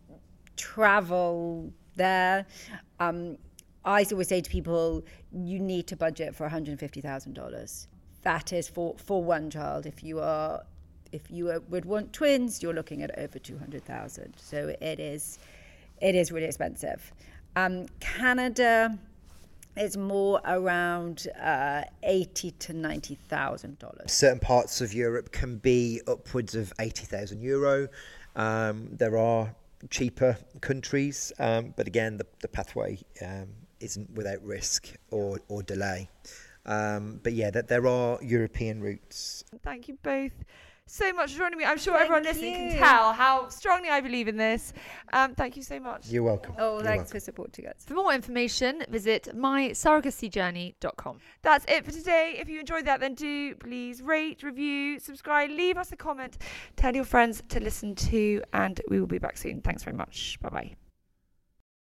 travel 0.56 1.72
there. 1.96 2.46
Um, 3.00 3.36
I 3.84 4.06
always 4.10 4.28
say 4.28 4.40
to 4.40 4.50
people, 4.50 5.04
you 5.32 5.58
need 5.58 5.88
to 5.88 5.96
budget 5.96 6.34
for 6.34 6.48
$150,000. 6.48 7.86
That 8.22 8.52
is 8.52 8.68
for, 8.68 8.94
for 8.98 9.22
one 9.22 9.50
child. 9.50 9.86
If 9.86 10.04
you 10.04 10.20
are 10.20 10.62
if 11.12 11.30
you 11.30 11.62
would 11.68 11.84
want 11.84 12.12
twins, 12.12 12.62
you're 12.62 12.74
looking 12.74 13.02
at 13.02 13.16
over 13.18 13.38
200,000. 13.38 14.34
So 14.36 14.74
it 14.80 14.98
is, 14.98 15.38
it 16.00 16.14
is 16.14 16.32
really 16.32 16.46
expensive. 16.46 17.12
Um, 17.54 17.86
Canada 18.00 18.98
is 19.76 19.96
more 19.96 20.40
around 20.44 21.28
uh, 21.40 21.82
eighty 22.02 22.50
to 22.50 22.72
ninety 22.72 23.14
thousand 23.28 23.78
dollars. 23.78 24.12
Certain 24.12 24.38
parts 24.38 24.80
of 24.80 24.92
Europe 24.92 25.32
can 25.32 25.56
be 25.56 26.00
upwards 26.06 26.54
of 26.54 26.72
eighty 26.78 27.04
thousand 27.04 27.42
euro. 27.42 27.88
Um, 28.36 28.88
there 28.92 29.16
are 29.16 29.54
cheaper 29.90 30.36
countries, 30.60 31.32
um, 31.38 31.74
but 31.76 31.86
again, 31.86 32.16
the, 32.16 32.26
the 32.40 32.48
pathway 32.48 32.98
um, 33.20 33.48
isn't 33.80 34.10
without 34.10 34.42
risk 34.42 34.88
or, 35.10 35.40
or 35.48 35.62
delay. 35.62 36.08
Um, 36.64 37.20
but 37.22 37.32
yeah, 37.32 37.50
that 37.50 37.68
there 37.68 37.86
are 37.86 38.18
European 38.22 38.80
routes. 38.80 39.44
Thank 39.62 39.88
you 39.88 39.98
both 40.02 40.32
so 40.86 41.12
much 41.12 41.32
for 41.32 41.38
joining 41.38 41.58
me. 41.58 41.64
I'm 41.64 41.78
sure 41.78 41.94
Thank 41.94 42.04
everyone 42.04 42.24
listening 42.24 42.52
you. 42.52 42.70
can 42.70 42.78
tell 42.78 43.12
how 43.12 43.48
strongly 43.48 43.88
I 43.88 44.00
believe 44.00 44.28
in 44.28 44.36
this. 44.36 44.72
Um, 45.12 45.34
thank 45.34 45.56
you 45.56 45.62
so 45.62 45.80
much. 45.80 46.08
You're 46.08 46.22
welcome. 46.22 46.54
Oh, 46.58 46.74
You're 46.74 46.82
thanks 46.84 47.04
welcome. 47.04 47.12
for 47.12 47.20
supporting 47.20 47.66
us. 47.66 47.84
For 47.86 47.94
more 47.94 48.12
information, 48.12 48.84
visit 48.88 49.28
mysurrogacyjourney.com. 49.34 51.18
That's 51.42 51.64
it 51.68 51.84
for 51.84 51.92
today. 51.92 52.36
If 52.38 52.48
you 52.48 52.60
enjoyed 52.60 52.84
that, 52.86 53.00
then 53.00 53.14
do 53.14 53.54
please 53.54 54.02
rate, 54.02 54.42
review, 54.42 54.98
subscribe, 54.98 55.50
leave 55.50 55.76
us 55.76 55.92
a 55.92 55.96
comment, 55.96 56.38
tell 56.76 56.94
your 56.94 57.04
friends 57.04 57.42
to 57.48 57.60
listen 57.60 57.94
to, 57.94 58.42
and 58.52 58.80
we 58.88 59.00
will 59.00 59.06
be 59.06 59.18
back 59.18 59.36
soon. 59.36 59.60
Thanks 59.60 59.82
very 59.82 59.96
much. 59.96 60.38
Bye 60.42 60.48
bye. 60.48 60.76